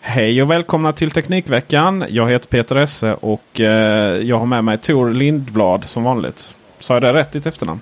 Hej 0.00 0.42
och 0.42 0.50
välkomna 0.50 0.92
till 0.92 1.10
Teknikveckan. 1.10 2.04
Jag 2.08 2.30
heter 2.30 2.48
Peter 2.48 2.76
Esse 2.76 3.14
och 3.14 3.60
eh, 3.60 4.16
jag 4.18 4.38
har 4.38 4.46
med 4.46 4.64
mig 4.64 4.78
Tor 4.78 5.10
Lindblad 5.10 5.84
som 5.84 6.04
vanligt. 6.04 6.56
Sa 6.78 6.94
jag 6.94 7.02
det 7.02 7.12
rätt 7.12 7.32
ditt 7.32 7.46
efternamn? 7.46 7.80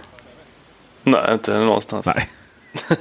Nej, 1.03 1.33
inte 1.33 1.58
någonstans. 1.58 2.06
Nej. 2.06 2.28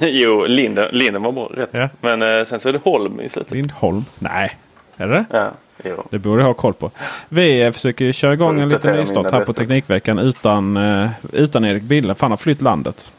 jo, 0.00 0.44
Linden, 0.46 0.88
Linden 0.92 1.22
var 1.22 1.32
bra. 1.32 1.50
Rätt. 1.54 1.68
Ja. 1.72 1.88
Men 2.00 2.22
eh, 2.22 2.44
sen 2.44 2.60
så 2.60 2.68
är 2.68 2.72
det 2.72 2.80
Holm 2.84 3.20
i 3.20 3.28
slutet. 3.28 3.52
Lindholm? 3.52 4.04
Nej. 4.18 4.56
Är 4.96 5.06
det 5.08 5.24
Ja, 5.30 5.50
jo. 5.84 6.02
Det 6.10 6.18
borde 6.18 6.42
jag 6.42 6.46
ha 6.46 6.54
koll 6.54 6.74
på. 6.74 6.90
Vi 7.28 7.62
eh, 7.62 7.72
försöker 7.72 8.12
köra 8.12 8.32
igång 8.34 8.60
en 8.60 8.68
liten 8.68 8.96
nystart 8.96 9.32
här 9.32 9.44
på. 9.44 9.52
Teknikveckan 9.52 10.18
utan, 10.18 10.78
utan 11.32 11.64
Erik 11.64 11.82
Bille. 11.82 12.14
Han 12.18 12.30
har 12.30 12.38
flytt 12.38 12.60
landet. 12.60 13.10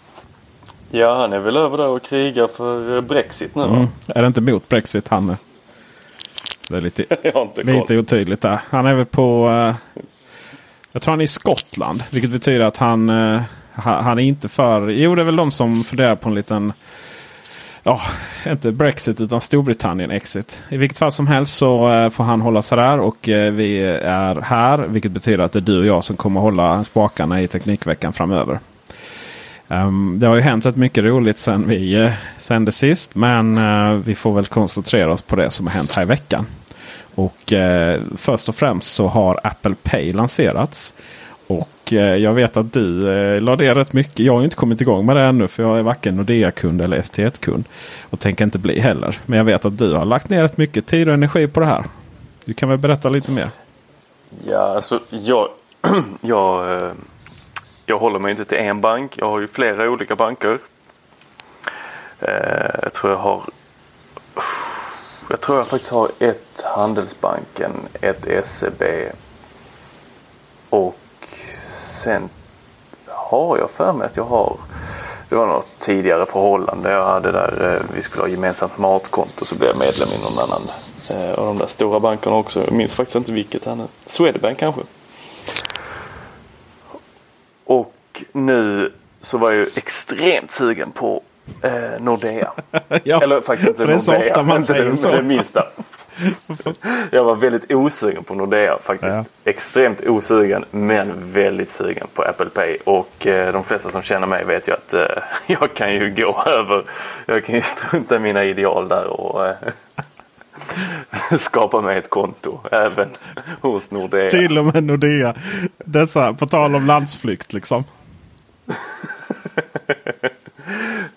ja, 0.91 1.15
han 1.17 1.33
är 1.33 1.39
väl 1.39 1.57
över 1.57 1.77
där 1.77 1.87
och 1.87 2.03
krigar 2.03 2.47
för 2.47 3.01
Brexit 3.01 3.55
nu? 3.55 3.63
Mm. 3.63 3.87
Är 4.07 4.21
det 4.21 4.27
inte 4.27 4.41
mot 4.41 4.69
Brexit 4.69 5.07
han 5.07 5.29
är? 5.29 5.35
Det 6.67 6.77
är 6.77 6.81
lite, 6.81 7.05
inte 7.35 7.63
lite 7.63 7.97
otydligt 7.97 8.41
där. 8.41 8.59
Han 8.69 8.85
är 8.85 8.93
väl 8.93 9.05
på... 9.05 9.49
Eh, 9.49 10.01
jag 10.91 11.01
tror 11.01 11.11
han 11.11 11.19
är 11.19 11.23
i 11.23 11.27
Skottland. 11.27 12.03
Vilket 12.09 12.31
betyder 12.31 12.65
att 12.65 12.77
han, 12.77 13.09
ha- 13.75 14.01
han 14.01 14.19
är 14.19 14.23
inte 14.23 14.49
för... 14.49 14.89
Jo, 14.89 15.15
det 15.15 15.21
är 15.21 15.25
väl 15.25 15.35
de 15.35 15.51
som 15.51 15.83
funderar 15.83 16.15
på 16.15 16.29
en 16.29 16.35
liten... 16.35 16.73
Ja, 17.83 18.01
inte 18.47 18.71
Brexit 18.71 19.21
utan 19.21 19.41
Storbritannien 19.41 20.11
exit. 20.11 20.61
I 20.69 20.77
vilket 20.77 20.97
fall 20.97 21.11
som 21.11 21.27
helst 21.27 21.57
så 21.57 21.93
eh, 21.93 22.09
får 22.09 22.23
han 22.23 22.41
hålla 22.41 22.61
sig 22.61 22.77
där 22.77 22.99
och 22.99 23.17
vi 23.51 23.81
är 24.03 24.41
här. 24.41 24.77
Vilket 24.77 25.11
betyder 25.11 25.43
att 25.43 25.51
det 25.51 25.59
är 25.59 25.61
du 25.61 25.79
och 25.79 25.85
jag 25.85 26.03
som 26.03 26.15
kommer 26.15 26.39
hålla 26.39 26.83
spakarna 26.83 27.41
i 27.41 27.47
Teknikveckan 27.47 28.13
framöver. 28.13 28.59
Ehm, 29.67 30.19
det 30.19 30.27
har 30.27 30.35
ju 30.35 30.41
hänt 30.41 30.65
rätt 30.65 30.75
mycket 30.75 31.03
roligt 31.03 31.37
sen 31.37 31.67
vi 31.67 31.97
uh, 31.97 32.11
sände 32.39 32.71
sist. 32.71 33.15
Men 33.15 33.57
eh, 33.57 33.93
vi 33.93 34.15
får 34.15 34.33
väl 34.33 34.45
koncentrera 34.45 35.13
oss 35.13 35.21
på 35.21 35.35
det 35.35 35.49
som 35.49 35.67
har 35.67 35.73
hänt 35.73 35.93
här 35.93 36.03
i 36.03 36.05
veckan. 36.05 36.45
Och 37.15 37.53
eh, 37.53 38.01
först 38.17 38.49
och 38.49 38.55
främst 38.55 38.93
så 38.93 39.07
har 39.07 39.39
Apple 39.43 39.75
Pay 39.83 40.13
lanserats. 40.13 40.93
Och 41.47 41.93
eh, 41.93 42.15
jag 42.15 42.33
vet 42.33 42.57
att 42.57 42.73
du 42.73 43.09
eh, 43.13 43.41
la 43.41 43.55
det 43.55 43.73
rätt 43.73 43.93
mycket. 43.93 44.19
Jag 44.19 44.33
har 44.33 44.39
ju 44.39 44.43
inte 44.45 44.55
kommit 44.55 44.81
igång 44.81 45.05
med 45.05 45.15
det 45.15 45.21
ännu 45.21 45.47
för 45.47 45.63
jag 45.63 45.79
är 45.79 45.83
varken 45.83 46.15
Nordea-kund 46.15 46.81
eller 46.81 46.97
ST1-kund. 47.01 47.63
Och 48.09 48.19
tänker 48.19 48.43
inte 48.43 48.59
bli 48.59 48.79
heller. 48.79 49.19
Men 49.25 49.37
jag 49.37 49.45
vet 49.45 49.65
att 49.65 49.77
du 49.77 49.93
har 49.93 50.05
lagt 50.05 50.29
ner 50.29 50.43
rätt 50.43 50.57
mycket 50.57 50.85
tid 50.85 51.07
och 51.07 51.13
energi 51.13 51.47
på 51.47 51.59
det 51.59 51.65
här. 51.65 51.83
Du 52.45 52.53
kan 52.53 52.69
väl 52.69 52.77
berätta 52.77 53.09
lite 53.09 53.31
mer? 53.31 53.47
Ja, 54.47 54.75
alltså 54.75 54.99
jag, 55.09 55.47
jag, 56.21 56.75
eh, 56.83 56.91
jag 57.85 57.99
håller 57.99 58.19
mig 58.19 58.31
inte 58.31 58.45
till 58.45 58.57
en 58.57 58.81
bank. 58.81 59.11
Jag 59.17 59.29
har 59.29 59.39
ju 59.39 59.47
flera 59.47 59.89
olika 59.89 60.15
banker. 60.15 60.57
Eh, 62.19 62.79
Jag 62.81 62.93
tror 62.93 63.11
jag 63.13 63.19
har 63.19 63.41
jag 65.33 65.41
tror 65.41 65.57
jag 65.57 65.67
faktiskt 65.67 65.91
har 65.91 66.11
ett 66.19 66.63
Handelsbanken, 66.63 67.71
ett 68.01 68.47
SEB 68.47 68.83
och 70.69 70.97
sen 72.03 72.29
har 73.05 73.57
jag 73.57 73.69
för 73.69 73.93
mig 73.93 74.07
att 74.07 74.17
jag 74.17 74.23
har 74.23 74.57
det 75.29 75.35
var 75.35 75.47
något 75.47 75.67
tidigare 75.79 76.25
förhållande 76.25 76.91
jag 76.91 77.05
hade 77.05 77.31
där 77.31 77.75
eh, 77.75 77.95
vi 77.95 78.01
skulle 78.01 78.23
ha 78.23 78.27
gemensamt 78.27 78.77
matkonto 78.77 79.45
så 79.45 79.55
blev 79.55 79.69
jag 79.69 79.77
medlem 79.77 80.09
i 80.09 80.23
någon 80.23 80.39
annan 80.39 80.61
Och 81.33 81.39
av 81.39 81.45
de 81.45 81.57
där 81.57 81.67
stora 81.67 81.99
bankerna 81.99 82.35
också. 82.35 82.63
Jag 82.63 82.73
minns 82.73 82.95
faktiskt 82.95 83.15
inte 83.15 83.31
vilket 83.31 83.65
här 83.65 83.75
nu. 83.75 83.87
Swedbank 84.05 84.57
kanske. 84.57 84.81
Och 87.65 88.23
nu 88.31 88.93
så 89.21 89.37
var 89.37 89.51
jag 89.51 89.59
ju 89.59 89.69
extremt 89.75 90.51
sugen 90.51 90.91
på 90.91 91.21
eh, 91.61 91.71
Nordea. 91.99 92.51
Ja, 93.03 93.21
Eller 93.23 93.41
faktiskt 93.41 93.69
inte 93.69 93.81
för 93.81 93.87
det 93.87 93.93
är 93.93 93.99
så 93.99 94.11
Nordea. 94.11 94.27
ofta 94.29 94.43
man 94.43 94.57
inte 94.57 94.67
säger 94.67 94.85
det, 94.89 94.97
så. 94.97 95.11
det 95.11 95.23
minsta. 95.23 95.67
Jag 97.11 97.23
var 97.23 97.35
väldigt 97.35 97.71
osugen 97.71 98.23
på 98.23 98.35
Nordea 98.35 98.77
faktiskt. 98.81 99.13
Ja. 99.13 99.25
Extremt 99.51 100.07
osugen 100.07 100.65
men 100.71 101.31
väldigt 101.31 101.69
sugen 101.71 102.07
på 102.13 102.21
Apple 102.21 102.45
Pay. 102.49 102.77
Och 102.83 103.27
eh, 103.27 103.53
de 103.53 103.63
flesta 103.63 103.89
som 103.91 104.01
känner 104.01 104.27
mig 104.27 104.45
vet 104.45 104.67
ju 104.67 104.73
att 104.73 104.93
eh, 104.93 105.05
jag 105.47 105.73
kan 105.73 105.93
ju 105.93 106.09
gå 106.15 106.43
över. 106.47 106.83
Jag 107.25 107.45
kan 107.45 107.55
ju 107.55 107.61
strunta 107.61 108.15
i 108.15 108.19
mina 108.19 108.43
ideal 108.43 108.87
där 108.87 109.07
och 109.07 109.47
eh, 109.47 109.55
skapa 111.39 111.81
mig 111.81 111.97
ett 111.97 112.09
konto 112.09 112.59
även 112.71 113.09
hos 113.61 113.91
Nordea. 113.91 114.29
Till 114.29 114.57
och 114.57 114.65
med 114.65 114.83
Nordea. 114.83 115.35
Dessa, 115.77 116.33
på 116.33 116.45
tal 116.47 116.75
om 116.75 116.87
landsflykt 116.87 117.53
liksom. 117.53 117.83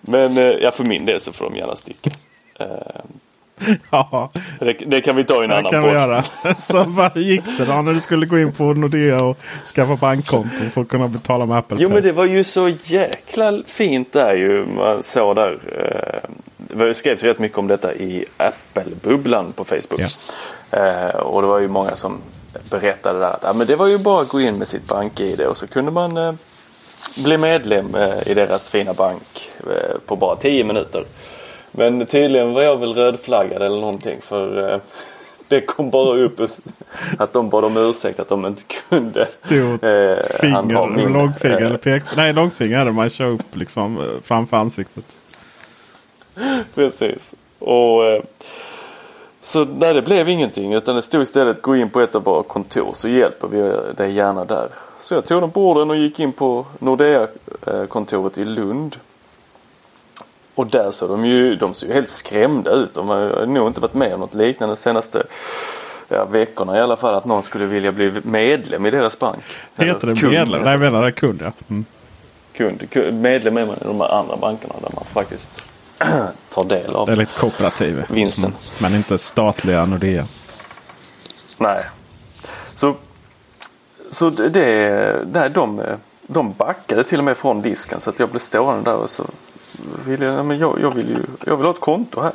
Men 0.07 0.39
eh, 0.39 0.45
ja, 0.45 0.71
för 0.73 0.85
min 0.85 1.07
del 1.07 1.21
så 1.21 1.33
får 1.33 1.45
de 1.45 1.57
gärna 1.57 1.77
sticka. 1.77 2.11
Ja, 3.91 4.31
det, 4.61 4.73
det 4.73 5.01
kan 5.01 5.17
vi 5.17 5.25
ta 5.25 5.41
i 5.41 5.45
en 5.45 5.51
det 5.51 5.57
annan 5.59 5.71
kan 5.73 5.81
vi 5.83 5.87
podd. 5.89 5.95
göra. 5.97 6.23
Så 6.59 6.85
vad 6.85 7.17
gick 7.17 7.45
det 7.59 7.65
då 7.65 7.83
när 7.83 7.93
du 7.93 8.01
skulle 8.01 8.27
gå 8.27 8.39
in 8.39 8.53
på 8.53 8.65
Nordea 8.65 9.25
och 9.25 9.39
skaffa 9.75 9.97
bankkonto 9.97 10.57
för 10.75 10.81
att 10.81 10.89
kunna 10.89 11.09
betala 11.09 11.47
med 11.47 11.59
Apple 11.59 11.77
Jo 11.81 11.89
Pay? 11.89 11.95
men 11.95 12.03
det 12.03 12.13
var 12.13 12.25
ju 12.25 12.45
så 12.45 12.69
jäkla 12.83 13.63
fint 13.67 14.13
där 14.13 14.35
ju. 14.37 14.67
Man 14.67 15.03
såg 15.03 15.37
där. 15.37 15.59
eh, 15.79 16.31
Det 16.57 16.95
skrevs 16.95 17.23
rätt 17.23 17.39
mycket 17.39 17.59
om 17.59 17.67
detta 17.67 17.95
i 17.95 18.25
Apple-bubblan 18.37 19.53
på 19.53 19.65
Facebook. 19.65 20.01
Eh, 20.71 21.17
Och 21.21 21.43
det 21.43 21.49
var 21.49 21.59
ju 21.59 21.69
många 21.69 21.97
som 21.97 22.19
berättade 22.71 23.19
där 23.19 23.27
att 23.31 23.43
ja, 23.43 23.53
men 23.53 23.67
det 23.67 23.77
var 23.77 23.87
ju 23.87 23.99
bara 23.99 24.23
att 24.23 24.29
gå 24.29 24.41
in 24.41 24.59
med 24.59 24.69
sitt 24.69 24.87
bank-id 24.89 25.41
och 25.41 25.57
så 25.57 25.67
kunde 25.67 25.91
man 25.91 26.39
bli 27.17 27.37
medlem 27.39 27.95
eh, 27.95 28.29
i 28.29 28.35
deras 28.35 28.69
fina 28.69 28.95
bank 28.95 29.49
eh, 29.61 29.99
på 30.07 30.17
bara 30.17 30.37
10 30.37 30.65
minuter. 30.65 31.05
Men 31.71 32.07
tydligen 32.07 32.53
var 32.53 32.63
jag 32.63 32.77
väl 32.77 32.95
rödflaggad 32.95 33.63
eller 33.63 33.81
någonting 33.81 34.19
för 34.23 34.73
eh, 34.73 34.81
det 35.49 35.61
kom 35.61 35.91
bara 35.91 36.19
upp 36.19 36.41
att 37.19 37.33
de 37.33 37.49
bad 37.49 37.65
om 37.65 37.77
ursäkt 37.77 38.21
att 38.21 38.29
de 38.29 38.47
inte 38.47 38.63
kunde 38.89 39.27
Stort 39.27 39.85
eh, 39.85 40.41
Finger, 40.41 41.09
långfinger 41.09 41.57
eller 41.57 41.77
pek... 41.77 42.03
Nej, 42.17 42.33
långfinger 42.33 42.85
det 42.85 42.93
man 42.93 43.11
kör 43.11 43.31
upp 43.31 43.57
liksom 43.57 44.21
framför 44.25 44.57
ansiktet. 44.57 45.17
Precis. 46.75 47.35
Och, 47.59 48.23
så 49.43 49.65
nej, 49.65 49.95
det 49.95 50.03
blev 50.03 50.29
ingenting 50.29 50.73
utan 50.73 50.97
det 50.97 51.03
stod 51.03 51.23
istället 51.23 51.63
gå 51.63 51.77
in 51.77 51.91
på 51.91 52.01
ett 52.01 52.15
av 52.15 52.25
våra 52.25 52.43
kontor 52.43 52.91
så 52.93 53.09
hjälper 53.09 53.49
vi 53.49 53.93
dig 53.97 54.13
gärna 54.13 54.45
där. 54.45 54.69
Så 55.01 55.15
jag 55.15 55.27
tog 55.27 55.41
dem 55.41 55.51
på 55.51 55.71
orden 55.71 55.91
och 55.91 55.97
gick 55.97 56.21
in 56.21 56.33
på 56.33 56.67
Nordea-kontoret 56.79 58.39
i 58.39 58.45
Lund. 58.45 58.97
Och 60.55 60.67
där 60.67 60.91
såg 60.91 61.09
de 61.11 61.25
ju, 61.25 61.57
de 61.57 61.75
såg 61.75 61.89
ju 61.89 61.95
helt 61.95 62.11
skrämda 62.11 62.71
ut. 62.71 62.95
De 62.95 63.09
har 63.09 63.47
nog 63.47 63.67
inte 63.67 63.81
varit 63.81 63.95
med 63.95 64.15
om 64.15 64.21
något 64.21 64.35
liknande 64.35 64.75
de 64.75 64.81
senaste 64.81 65.23
ja, 66.09 66.25
veckorna 66.25 66.77
i 66.77 66.81
alla 66.81 66.97
fall. 66.97 67.15
Att 67.15 67.25
någon 67.25 67.43
skulle 67.43 67.67
vilja 67.67 67.93
bli 67.93 68.13
medlem 68.25 68.87
i 68.87 68.91
deras 68.91 69.19
bank. 69.19 69.43
Heter 69.77 70.07
det 70.07 70.21
kund. 70.21 70.33
medlem? 70.33 70.63
Nej, 70.63 70.71
jag 70.71 70.81
menar 70.81 71.05
det 71.05 71.13
kund 71.13 71.43
ja. 71.45 71.53
Mm. 71.69 71.85
Kund, 72.53 72.91
kund. 72.91 73.21
Medlem 73.21 73.57
är 73.57 73.67
man 73.67 73.77
i 73.77 73.85
de 73.85 74.01
här 74.01 74.19
andra 74.19 74.37
bankerna 74.37 74.75
där 74.83 74.91
man 74.95 75.05
faktiskt 75.05 75.61
tar 76.55 76.65
del 76.65 76.95
av 76.95 77.07
Det 77.07 77.13
är 77.13 77.17
lite 77.17 77.41
kooperativ. 77.41 78.05
vinsten. 78.11 78.45
Mm. 78.45 78.57
Men 78.83 78.95
inte 78.95 79.19
statliga 79.19 79.85
Nordea. 79.85 80.27
Nej. 81.59 81.85
Så, 82.75 82.95
så 84.17 84.31
det, 84.31 84.49
det, 84.49 85.27
nej, 85.33 85.51
de, 85.51 85.83
de 86.27 86.53
backade 86.53 87.05
till 87.05 87.19
och 87.19 87.25
med 87.25 87.37
från 87.37 87.63
disken 87.63 88.01
så 88.01 88.11
att 88.11 88.21
jag 88.21 88.29
blev 88.29 88.41
stående 88.41 88.91
där 88.91 88.97
och 88.97 89.11
så 89.11 89.25
ville 90.07 90.25
jag, 90.25 90.47
men 90.47 90.59
jag, 90.59 90.79
jag, 90.81 90.95
vill 90.95 91.09
ju, 91.09 91.23
jag 91.45 91.57
vill 91.57 91.67
ha 91.67 91.73
ett 91.73 91.81
konto 91.81 92.21
här. 92.21 92.33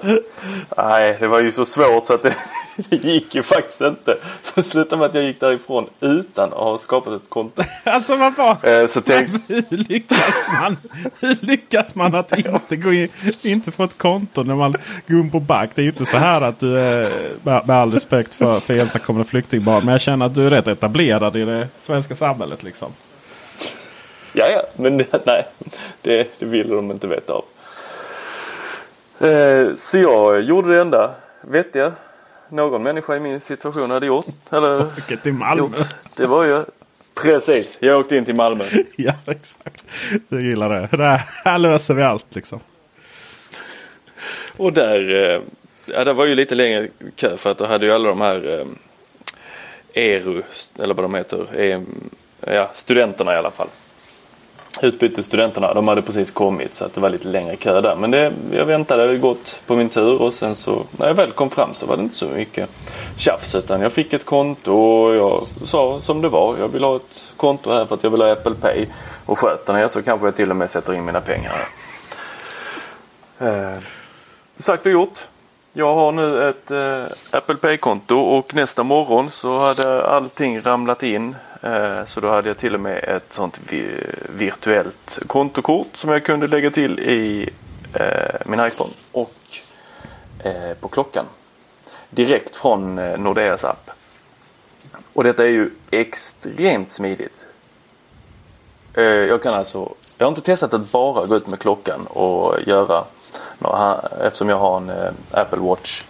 Nej, 0.78 1.18
det 1.20 1.28
var 1.28 1.42
ju 1.42 1.52
så 1.52 1.66
svårt 1.66 2.06
så 2.06 2.14
att 2.14 2.24
det, 2.24 2.36
det 2.90 3.04
gick 3.04 3.36
ju 3.36 3.44
faktiskt 3.44 3.82
inte. 3.82 4.18
Så 4.44 4.52
det 4.56 4.64
slutade 4.64 5.00
med 5.00 5.06
att 5.10 5.16
jag 5.16 5.24
gick 5.24 5.40
därifrån 5.40 5.90
utan 6.00 6.50
att 6.54 6.60
ha 6.60 6.78
skapat 6.78 7.14
ett 7.14 7.30
konto. 7.30 7.64
Alltså 7.84 8.16
vad 8.16 8.36
var 8.36 8.66
Eh, 8.70 8.88
Så 8.88 9.02
tänk, 9.02 9.30
hur 9.48 9.78
lyckas 9.78 10.48
man? 10.62 10.78
Hur 11.20 11.38
lyckas 11.46 11.96
man 11.96 12.16
att 12.16 12.38
inte 12.38 12.76
gå 12.76 12.94
in, 12.94 13.10
inte 13.44 13.72
få 13.72 13.84
ett 13.84 13.98
konto 13.98 14.44
när 14.44 14.56
man 14.56 14.76
går 15.08 15.20
in 15.20 15.32
på 15.32 15.40
bank? 15.40 15.72
Det 15.76 15.82
är 15.82 15.84
ju 15.84 15.90
inte 15.90 16.06
så 16.06 16.18
här 16.18 16.42
att 16.42 16.60
du 16.60 16.80
är, 16.80 17.08
med 17.44 17.68
med 17.68 17.76
all 17.78 17.94
respekt 17.94 18.36
för, 18.36 18.60
för 18.60 18.78
ensamkommande 18.78 19.30
flyktingbarn. 19.30 19.86
Men 19.86 19.92
jag 19.92 20.02
känner 20.02 20.26
att 20.26 20.36
du 20.36 20.46
är 20.46 20.50
rätt 20.50 20.68
etablerad 20.68 21.36
i 21.36 21.46
det 21.46 21.68
svenska 21.82 22.16
samhället 22.16 22.64
liksom. 22.64 22.92
Ja, 24.34 24.46
ja, 24.48 24.62
men 24.76 24.98
det, 24.98 25.06
nej, 25.26 25.48
det, 26.02 26.28
det 26.40 26.46
ville 26.46 26.76
de 26.76 26.92
inte 26.92 27.08
veta 27.08 27.34
av. 27.34 27.44
Eh, 29.28 29.68
så 29.76 29.98
jag 29.98 30.42
gjorde 30.42 30.74
det 30.76 30.82
enda 30.82 31.12
vettiga 31.42 31.92
någon 32.52 32.84
människa 32.84 33.16
i 33.16 33.20
min 33.20 33.42
situation 33.42 33.92
hade 33.92 34.06
gjort. 34.06 34.26
Eller 34.52 34.82
Åker 34.98 35.16
till 35.16 35.34
Malmö. 35.34 35.64
gjort. 35.64 35.96
Det 36.16 36.26
var 36.26 36.44
ju 36.46 36.64
precis. 37.22 37.78
Jag 37.82 38.00
åkte 38.00 38.16
in 38.18 38.26
till 38.26 38.36
Malmö. 38.36 38.64
Ja, 38.96 39.14
exakt. 39.26 39.86
Jag 40.30 40.42
gillar 40.42 40.70
det. 40.70 40.98
det 40.98 41.22
här, 41.44 41.58
löser 41.60 41.94
vi 41.94 42.04
allt 42.04 42.36
liksom. 42.36 42.60
Och 44.58 44.74
där, 44.74 45.14
eh, 45.34 45.42
ja, 45.86 46.04
det 46.04 46.14
var 46.14 46.26
ju 46.26 46.36
lite 46.36 46.56
längre 46.56 46.88
kö 47.16 47.38
för 47.38 47.52
att 47.52 47.58
då 47.58 47.66
hade 47.66 47.86
ju 47.86 47.92
alla 47.92 48.10
de 48.10 48.22
här 48.22 48.60
eh, 48.60 48.66
ERU, 50.04 50.42
eller 50.80 50.94
vad 50.94 51.04
de 51.06 51.16
heter, 51.16 51.46
eh, 51.56 51.82
ja, 52.40 52.72
studenterna 52.74 53.34
i 53.34 53.38
alla 53.38 53.52
fall. 53.52 53.68
Utbytesstudenterna, 54.82 55.74
de 55.74 55.88
hade 55.88 56.02
precis 56.02 56.32
kommit 56.32 56.74
så 56.74 56.86
att 56.86 56.94
det 56.94 57.02
var 57.02 57.10
lite 57.10 57.28
längre 57.28 57.56
kö 57.56 57.82
där. 57.82 57.96
Men 57.96 58.12
det, 58.12 58.34
jag 58.52 58.66
väntade 58.66 59.18
gott 59.18 59.62
på 59.68 59.76
min 59.76 59.90
tur 59.90 60.22
och 60.22 60.34
sen 60.34 60.56
så 60.56 60.84
när 60.92 61.08
jag 61.08 61.14
väl 61.14 61.32
kom 61.32 61.50
fram 61.50 61.74
så 61.74 61.86
var 61.86 61.98
det 61.98 62.04
inte 62.04 62.16
så 62.16 62.28
mycket 62.28 62.70
tjafs 63.18 63.56
utan 63.56 63.82
jag 63.82 63.92
fick 63.92 64.14
ett 64.14 64.26
konto 64.26 64.74
och 64.74 65.16
jag 65.16 65.42
sa 65.64 66.02
som 66.02 66.22
det 66.22 66.30
var. 66.30 66.58
Jag 66.58 66.68
vill 66.68 66.84
ha 66.84 66.96
ett 66.96 67.34
konto 67.38 67.72
här 67.72 67.86
för 67.86 67.96
att 67.96 68.04
jag 68.04 68.12
vill 68.12 68.22
ha 68.22 68.32
Apple 68.32 68.56
Pay. 68.62 68.86
Och 69.26 69.40
sköter 69.40 69.74
ni 69.74 69.80
er 69.80 69.88
så 69.88 70.02
kanske 70.02 70.28
jag 70.28 70.36
till 70.36 70.50
och 70.50 70.56
med 70.56 70.70
sätter 70.70 70.94
in 70.94 71.06
mina 71.06 71.22
pengar 71.22 71.52
här. 71.52 71.68
Eh, 73.72 73.78
sagt 74.58 74.86
och 74.86 74.92
gjort. 74.92 75.20
Jag 75.74 75.96
har 75.96 76.12
nu 76.12 76.50
ett 76.50 76.72
eh, 76.72 77.38
Apple 77.38 77.56
Pay-konto 77.56 78.16
och 78.16 78.56
nästa 78.56 78.84
morgon 78.84 79.32
så 79.32 79.60
hade 79.60 80.04
allting 80.04 80.62
ramlat 80.62 81.04
in. 81.04 81.36
Eh, 81.62 82.06
så 82.06 82.20
då 82.20 82.30
hade 82.30 82.48
jag 82.48 82.58
till 82.58 82.74
och 82.74 82.80
med 82.80 83.04
ett 83.04 83.34
sånt 83.34 83.60
virtuellt 84.30 85.20
kontokort 85.28 85.98
som 85.98 86.10
jag 86.10 86.26
kunde 86.26 86.48
lägga 86.48 86.72
till 86.72 87.00
i 87.00 87.50
eh, 87.94 88.36
min 88.46 88.60
iPhone 88.60 88.92
och 89.12 89.36
eh, 90.40 90.74
på 90.80 90.88
klockan. 90.88 91.26
Direkt 92.10 92.56
från 92.56 92.96
Nordeas 92.96 93.64
app. 93.64 93.90
Och 95.14 95.24
detta 95.24 95.44
är 95.44 95.50
ju 95.50 95.72
extremt 95.92 96.92
smidigt. 96.92 97.48
Jag 98.94 99.44
kan 99.44 99.54
alltså, 99.54 99.94
jag 100.18 100.26
har 100.26 100.32
inte 100.32 100.42
testat 100.42 100.74
att 100.74 100.92
bara 100.92 101.26
gå 101.26 101.36
ut 101.36 101.48
med 101.48 101.60
klockan 101.60 102.08
och 102.08 102.62
göra 102.68 103.04
eftersom 104.22 104.50
jag 104.50 104.58
har 104.58 104.78
en 104.78 104.92
Apple 105.32 105.60
Watch-serie. 105.60 106.04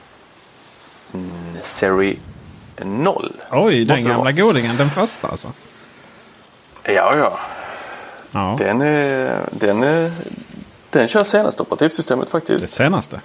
Mm, 2.09 2.19
0. 2.83 3.31
Oj, 3.51 3.85
den 3.85 4.03
det 4.03 4.09
gamla 4.09 4.31
godingen. 4.31 4.77
Den 4.77 4.89
första 4.89 5.27
alltså. 5.27 5.51
Ja, 6.83 7.15
ja. 7.17 7.39
Ja, 8.31 8.55
Den, 8.59 8.81
är, 8.81 9.39
den, 9.51 9.83
är, 9.83 10.11
den 10.89 11.07
kör 11.07 11.23
senaste 11.23 11.61
operativsystemet 11.61 12.29
faktiskt. 12.29 12.61
det 12.61 12.71
senaste. 12.71 13.21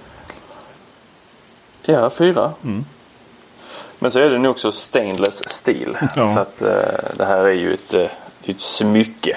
Ja, 1.82 2.10
fyra. 2.10 2.52
Men 3.98 4.10
så 4.10 4.18
är 4.18 4.30
den 4.30 4.42
ju 4.42 4.48
också 4.48 4.72
stainless 4.72 5.48
steel. 5.48 5.98
Ja. 6.16 6.34
Så 6.34 6.40
att 6.40 6.62
eh, 6.62 6.68
det 7.16 7.24
här 7.24 7.38
är 7.38 7.52
ju 7.52 7.74
ett, 7.74 7.94
eh, 7.94 8.06
det 8.44 8.52
ett 8.52 8.60
smycke 8.60 9.36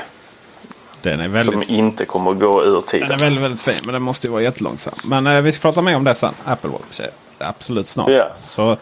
Den 1.01 1.19
är 1.19 1.27
väldigt, 1.27 1.53
som 1.53 1.63
inte 1.63 2.05
kommer 2.05 2.31
att 2.31 2.39
gå 2.39 2.63
ur 2.63 2.65
den 2.65 2.77
är 2.77 2.81
tiden. 2.81 3.17
väldigt, 3.17 3.43
väldigt 3.43 3.61
fin. 3.61 3.81
Men 3.83 3.93
den 3.93 4.01
måste 4.01 4.27
ju 4.27 4.31
vara 4.31 4.41
jättelångsam. 4.41 4.93
Men 5.03 5.27
eh, 5.27 5.41
vi 5.41 5.51
ska 5.51 5.61
prata 5.61 5.81
mer 5.81 5.95
om 5.95 6.03
det 6.03 6.15
sen. 6.15 6.33
Apple 6.45 6.69
Watch. 6.69 6.99
är 6.99 7.09
Absolut 7.37 7.87
snart. 7.87 8.09
Ja. 8.09 8.27
Så, 8.47 8.77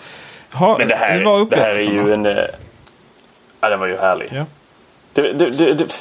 ha, 0.59 0.77
Men 0.77 0.87
det 0.87 0.95
här, 0.95 1.23
var 1.23 1.45
det 1.45 1.55
här 1.57 1.75
är 1.75 1.79
ju 1.91 2.13
en... 2.13 2.25
eh, 2.25 2.43
Ja, 3.59 3.69
den 3.69 3.79
var 3.79 3.87
ju 3.87 3.97
härlig. 3.97 4.29
Ja. 4.31 4.45
Det, 5.13 5.33
det, 5.33 5.49
det, 5.49 5.73
det, 5.73 5.93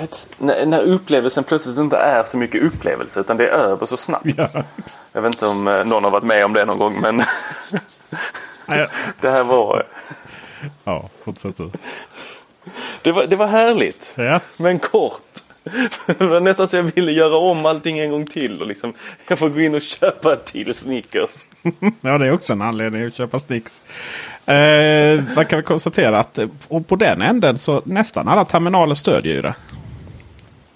vet, 0.00 0.28
när, 0.38 0.66
när 0.66 0.80
upplevelsen 0.80 1.44
plötsligt 1.44 1.78
inte 1.78 1.96
är 1.96 2.24
så 2.24 2.36
mycket 2.36 2.62
upplevelse 2.62 3.20
utan 3.20 3.36
det 3.36 3.44
är 3.44 3.50
över 3.50 3.86
så 3.86 3.96
snabbt. 3.96 4.26
Ja. 4.36 4.48
Jag 5.12 5.22
vet 5.22 5.34
inte 5.34 5.46
om 5.46 5.68
eh, 5.68 5.84
någon 5.84 6.04
har 6.04 6.10
varit 6.10 6.24
med 6.24 6.44
om 6.44 6.52
det 6.52 6.64
någon 6.64 6.78
gång 6.78 7.00
men 7.00 7.16
det 9.20 9.30
här 9.30 9.44
var, 9.44 9.86
ja, 10.84 11.08
fortsätt 11.24 11.56
du. 11.56 11.70
det 13.02 13.12
var, 13.12 13.26
det 13.26 13.36
var 13.36 13.46
härligt. 13.46 14.14
Ja. 14.16 14.40
Men 14.56 14.78
kort. 14.78 15.22
Det 16.18 16.24
var 16.24 16.40
nästan 16.40 16.68
så 16.68 16.76
jag 16.76 16.82
ville 16.82 17.12
göra 17.12 17.36
om 17.36 17.66
allting 17.66 17.98
en 17.98 18.10
gång 18.10 18.26
till 18.26 18.60
och 18.60 18.66
liksom 18.66 18.92
jag 19.28 19.38
får 19.38 19.48
gå 19.48 19.60
in 19.60 19.74
och 19.74 19.82
köpa 19.82 20.32
ett 20.32 20.44
till 20.44 20.74
Snickers. 20.74 21.46
ja, 22.00 22.18
det 22.18 22.26
är 22.26 22.32
också 22.32 22.52
en 22.52 22.62
anledning 22.62 23.04
att 23.04 23.14
köpa 23.14 23.38
Snicks. 23.38 23.82
Eh, 24.46 25.22
man 25.36 25.44
kan 25.44 25.56
väl 25.56 25.62
konstatera 25.62 26.18
att 26.18 26.38
och 26.68 26.86
på 26.86 26.96
den 26.96 27.22
änden 27.22 27.58
så 27.58 27.82
nästan 27.84 28.28
alla 28.28 28.44
terminaler 28.44 28.94
stödjer 28.94 29.34
ju 29.34 29.42
det. 29.42 29.54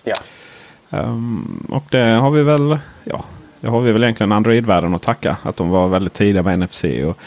Ja. 0.04 0.14
Ehm, 0.90 1.66
och 1.68 1.84
det 1.90 1.98
har 1.98 2.30
vi 2.30 2.42
väl, 2.42 2.78
ja, 3.04 3.24
det 3.60 3.68
har 3.70 3.80
vi 3.80 3.92
väl 3.92 4.02
egentligen 4.02 4.32
Android-världen 4.32 4.94
att 4.94 5.02
tacka. 5.02 5.36
Att 5.42 5.56
de 5.56 5.68
var 5.68 5.88
väldigt 5.88 6.12
tidiga 6.12 6.42
med 6.42 6.58
NFC. 6.58 6.84
Och 6.84 7.18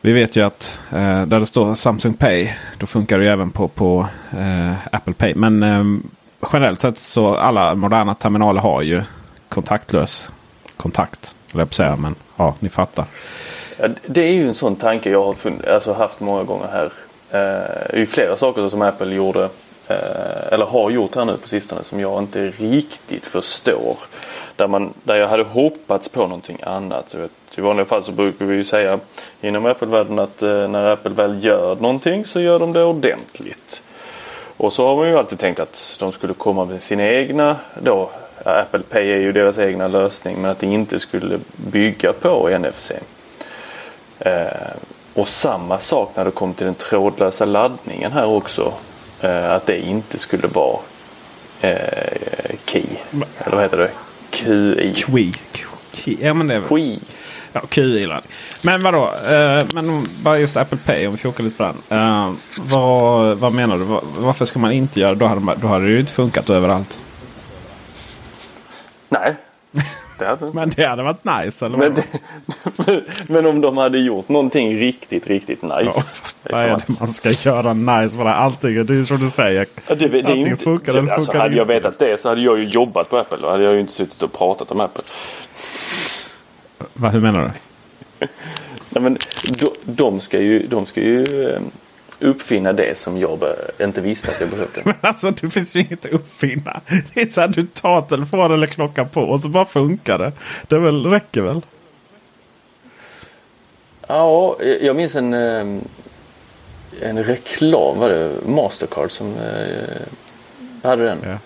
vi 0.00 0.12
vet 0.12 0.36
ju 0.36 0.42
att 0.42 0.80
eh, 0.92 1.26
där 1.26 1.40
det 1.40 1.46
står 1.46 1.74
Samsung 1.74 2.14
Pay, 2.14 2.50
då 2.78 2.86
funkar 2.86 3.18
det 3.18 3.24
ju 3.24 3.30
även 3.30 3.50
på, 3.50 3.68
på 3.68 4.08
eh, 4.38 4.72
Apple 4.92 5.14
Pay. 5.14 5.34
Men 5.34 5.62
ehm, 5.62 6.02
generellt 6.52 6.80
sett 6.80 6.98
så 6.98 7.36
alla 7.36 7.74
moderna 7.74 8.14
terminaler 8.14 8.60
har 8.60 8.82
ju 8.82 9.02
kontaktlös 9.48 10.28
kontakt. 10.76 11.34
höll 11.52 11.58
jag 11.60 11.68
på 11.68 11.70
att 11.70 11.74
säga, 11.74 11.96
men 11.96 12.14
ja, 12.36 12.54
ni 12.58 12.68
fattar. 12.68 13.04
Ja, 13.76 13.88
det 14.06 14.20
är 14.20 14.32
ju 14.32 14.48
en 14.48 14.54
sån 14.54 14.76
tanke 14.76 15.10
jag 15.10 15.24
har 15.24 15.36
alltså 15.72 15.92
haft 15.92 16.20
många 16.20 16.44
gånger 16.44 16.68
här. 16.72 16.92
Eh, 17.30 17.88
det 17.90 17.96
är 17.96 17.98
ju 17.98 18.06
flera 18.06 18.36
saker 18.36 18.68
som 18.68 18.82
Apple 18.82 19.14
gjorde 19.14 19.44
eh, 19.88 20.52
eller 20.52 20.64
har 20.64 20.90
gjort 20.90 21.14
här 21.14 21.24
nu 21.24 21.36
på 21.36 21.48
sistone 21.48 21.84
som 21.84 22.00
jag 22.00 22.22
inte 22.22 22.46
riktigt 22.46 23.26
förstår. 23.26 23.96
Där, 24.56 24.68
man, 24.68 24.94
där 25.02 25.14
jag 25.14 25.28
hade 25.28 25.44
hoppats 25.44 26.08
på 26.08 26.20
någonting 26.20 26.58
annat. 26.62 27.10
Så 27.10 27.18
vet, 27.18 27.30
I 27.58 27.60
vanliga 27.60 27.86
fall 27.86 28.02
så 28.02 28.12
brukar 28.12 28.44
vi 28.44 28.56
ju 28.56 28.64
säga 28.64 28.98
inom 29.40 29.66
Apple-världen 29.66 30.18
att 30.18 30.42
eh, 30.42 30.68
när 30.68 30.86
Apple 30.86 31.12
väl 31.12 31.44
gör 31.44 31.76
någonting 31.76 32.24
så 32.24 32.40
gör 32.40 32.58
de 32.58 32.72
det 32.72 32.84
ordentligt. 32.84 33.82
Och 34.58 34.72
så 34.72 34.86
har 34.86 34.96
man 34.96 35.08
ju 35.08 35.18
alltid 35.18 35.38
tänkt 35.38 35.60
att 35.60 35.96
de 36.00 36.12
skulle 36.12 36.34
komma 36.34 36.64
med 36.64 36.82
sina 36.82 37.08
egna 37.08 37.56
då. 37.82 38.10
Apple 38.44 38.80
Pay 38.80 39.10
är 39.12 39.20
ju 39.20 39.32
deras 39.32 39.58
egna 39.58 39.88
lösning 39.88 40.36
men 40.42 40.50
att 40.50 40.58
det 40.58 40.66
inte 40.66 40.98
skulle 40.98 41.38
bygga 41.56 42.12
på 42.12 42.58
NFC. 42.58 42.92
Eh, 44.18 44.46
och 45.14 45.28
samma 45.28 45.78
sak 45.78 46.12
när 46.14 46.24
det 46.24 46.30
kom 46.30 46.54
till 46.54 46.66
den 46.66 46.74
trådlösa 46.74 47.44
laddningen 47.44 48.12
här 48.12 48.26
också. 48.26 48.72
Eh, 49.20 49.52
att 49.52 49.66
det 49.66 49.80
inte 49.80 50.18
skulle 50.18 50.48
vara 50.48 50.78
eh, 51.60 52.56
Key. 52.64 52.86
Eller 53.38 53.56
vad 53.56 53.62
heter 53.62 53.78
det? 53.78 53.90
QI. 54.30 55.34
Qi. 55.92 56.18
Ja, 56.20 56.34
men 56.34 56.46
det 56.46 56.54
är. 56.54 56.60
QI. 56.60 57.00
Ja, 57.52 57.60
QI 57.68 58.06
-ladd. 58.06 58.22
Men 58.62 58.82
vadå? 58.82 59.12
Eh, 59.30 59.64
men 59.74 60.08
bara 60.22 60.38
just 60.38 60.56
Apple 60.56 60.78
Pay 60.84 61.06
om 61.06 61.12
vi 61.12 61.18
fokar 61.18 61.44
lite 61.44 61.56
på 61.56 61.62
den. 61.62 61.98
Eh, 61.98 62.32
vad, 62.58 63.38
vad 63.38 63.52
menar 63.52 63.78
du? 63.78 63.84
Var, 63.84 64.00
varför 64.18 64.44
ska 64.44 64.58
man 64.58 64.72
inte 64.72 65.00
göra 65.00 65.14
det? 65.14 65.20
Då 65.20 65.26
hade, 65.26 65.40
man- 65.40 65.58
då 65.60 65.66
hade 65.66 65.84
det 65.84 65.90
ju 65.90 66.00
inte 66.00 66.12
funkat 66.12 66.50
överallt. 66.50 66.98
Nej. 69.08 69.34
det 70.18 70.24
hade 70.24 70.46
inte. 70.46 70.58
Men 70.58 70.70
det 70.76 70.86
hade 70.86 71.02
varit 71.02 71.24
nice 71.24 71.66
eller 71.66 71.78
Men, 71.78 71.94
det, 71.94 72.04
men 73.26 73.46
om 73.46 73.60
de 73.60 73.76
hade 73.76 73.98
gjort 73.98 74.28
någonting 74.28 74.78
riktigt, 74.78 75.26
riktigt 75.26 75.62
nice. 75.62 75.82
Ja, 75.84 76.02
Det 76.42 76.52
är 76.52 76.54
vad 76.54 76.64
är 76.64 76.82
det 76.86 77.00
man 77.00 77.08
ska 77.08 77.30
göra 77.30 77.72
nice? 77.74 78.16
Bara 78.16 78.34
allting, 78.34 78.86
det 78.86 78.94
är 78.94 79.04
som 79.04 79.20
du 79.20 79.30
säger. 79.30 79.66
Det, 79.86 79.94
det 79.94 80.04
är 80.04 80.18
Antingen 80.18 80.48
inte, 80.48 80.64
funkar 80.64 80.92
det 80.92 80.98
eller 80.98 81.12
alltså, 81.12 81.32
funkar 81.32 81.38
det 81.38 81.42
Hade 81.42 81.56
jag 81.56 81.64
vetat 81.64 81.98
det 81.98 82.20
så 82.20 82.28
hade 82.28 82.40
jag 82.40 82.58
ju 82.58 82.64
jobbat 82.64 83.10
på 83.10 83.16
Apple. 83.16 83.38
Då 83.40 83.50
hade 83.50 83.62
jag 83.64 83.74
ju 83.74 83.80
inte 83.80 83.92
suttit 83.92 84.22
och 84.22 84.32
pratat 84.32 84.70
om 84.70 84.80
Apple. 84.80 85.04
Va, 86.94 87.08
hur 87.08 87.20
menar 87.20 87.42
du? 87.42 87.50
Nej, 88.90 89.02
men 89.02 89.18
de, 89.48 89.70
de, 89.84 90.20
ska 90.20 90.40
ju, 90.40 90.66
de 90.66 90.86
ska 90.86 91.00
ju 91.00 91.48
eh, 91.50 91.60
uppfinna 92.20 92.72
det 92.72 92.98
som 92.98 93.18
jag 93.18 93.38
inte 93.80 94.00
visste 94.00 94.30
att 94.30 94.40
jag 94.40 94.50
behövde. 94.50 94.82
Men 94.84 94.94
alltså 95.00 95.30
det 95.30 95.50
finns 95.50 95.76
ju 95.76 95.80
inget 95.80 96.06
att 96.06 96.12
uppfinna. 96.12 96.80
Det 97.14 97.20
är 97.20 97.26
så 97.26 97.40
här, 97.40 97.48
du 97.48 97.66
tar 97.66 98.02
telefonen 98.02 98.52
eller 98.52 98.66
klockan 98.66 99.08
på 99.08 99.20
och 99.20 99.40
så 99.40 99.48
bara 99.48 99.64
funkar 99.64 100.18
det. 100.18 100.32
Det 100.68 100.78
väl, 100.78 101.06
räcker 101.06 101.40
väl? 101.40 101.62
Ja, 104.06 104.56
jag 104.80 104.96
minns 104.96 105.16
en, 105.16 105.34
eh, 105.34 105.80
en 107.02 107.24
reklam, 107.24 107.98
var 107.98 108.08
det 108.08 108.32
Mastercard 108.46 109.10
som 109.10 109.36
eh, 109.36 110.02
hade 110.82 111.04
den? 111.04 111.18
Ja. 111.24 111.38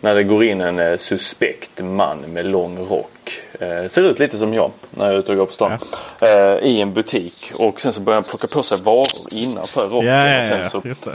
När 0.00 0.14
det 0.14 0.22
går 0.22 0.44
in 0.44 0.60
en 0.60 0.78
eh, 0.78 0.96
suspekt 0.96 1.82
man 1.82 2.18
med 2.18 2.46
lång 2.46 2.78
rock. 2.78 3.40
Eh, 3.60 3.86
ser 3.88 4.02
ut 4.02 4.18
lite 4.18 4.38
som 4.38 4.54
jag 4.54 4.70
när 4.90 5.04
jag 5.04 5.14
är 5.14 5.18
ute 5.18 5.32
och 5.32 5.38
går 5.38 5.46
på 5.46 5.52
stan. 5.52 5.78
Eh, 6.20 6.28
I 6.62 6.80
en 6.80 6.92
butik. 6.92 7.52
Och 7.54 7.80
sen 7.80 7.92
så 7.92 8.00
börjar 8.00 8.14
han 8.16 8.24
plocka 8.24 8.46
på 8.46 8.62
sig 8.62 8.78
varor 8.82 9.06
innanför 9.30 9.88
rocken. 9.88 10.08
Ja, 10.08 10.28
ja, 10.28 10.40
och 10.40 10.46
sen 10.46 10.82
ja, 10.84 10.94
så 10.94 11.12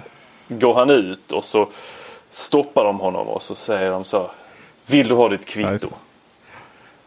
går 0.48 0.74
han 0.74 0.89
ut 0.89 1.32
och 1.32 1.44
så 1.44 1.68
stoppar 2.32 2.84
de 2.84 3.00
honom 3.00 3.27
och 3.27 3.42
så 3.42 3.56
säger 3.56 3.92
de 3.92 4.04
så. 4.04 4.30
Vill 4.86 5.08
du 5.08 5.15
ha 5.15 5.30
ditt 5.30 5.56
Ja, 5.56 5.68
kvitto? 5.70 5.88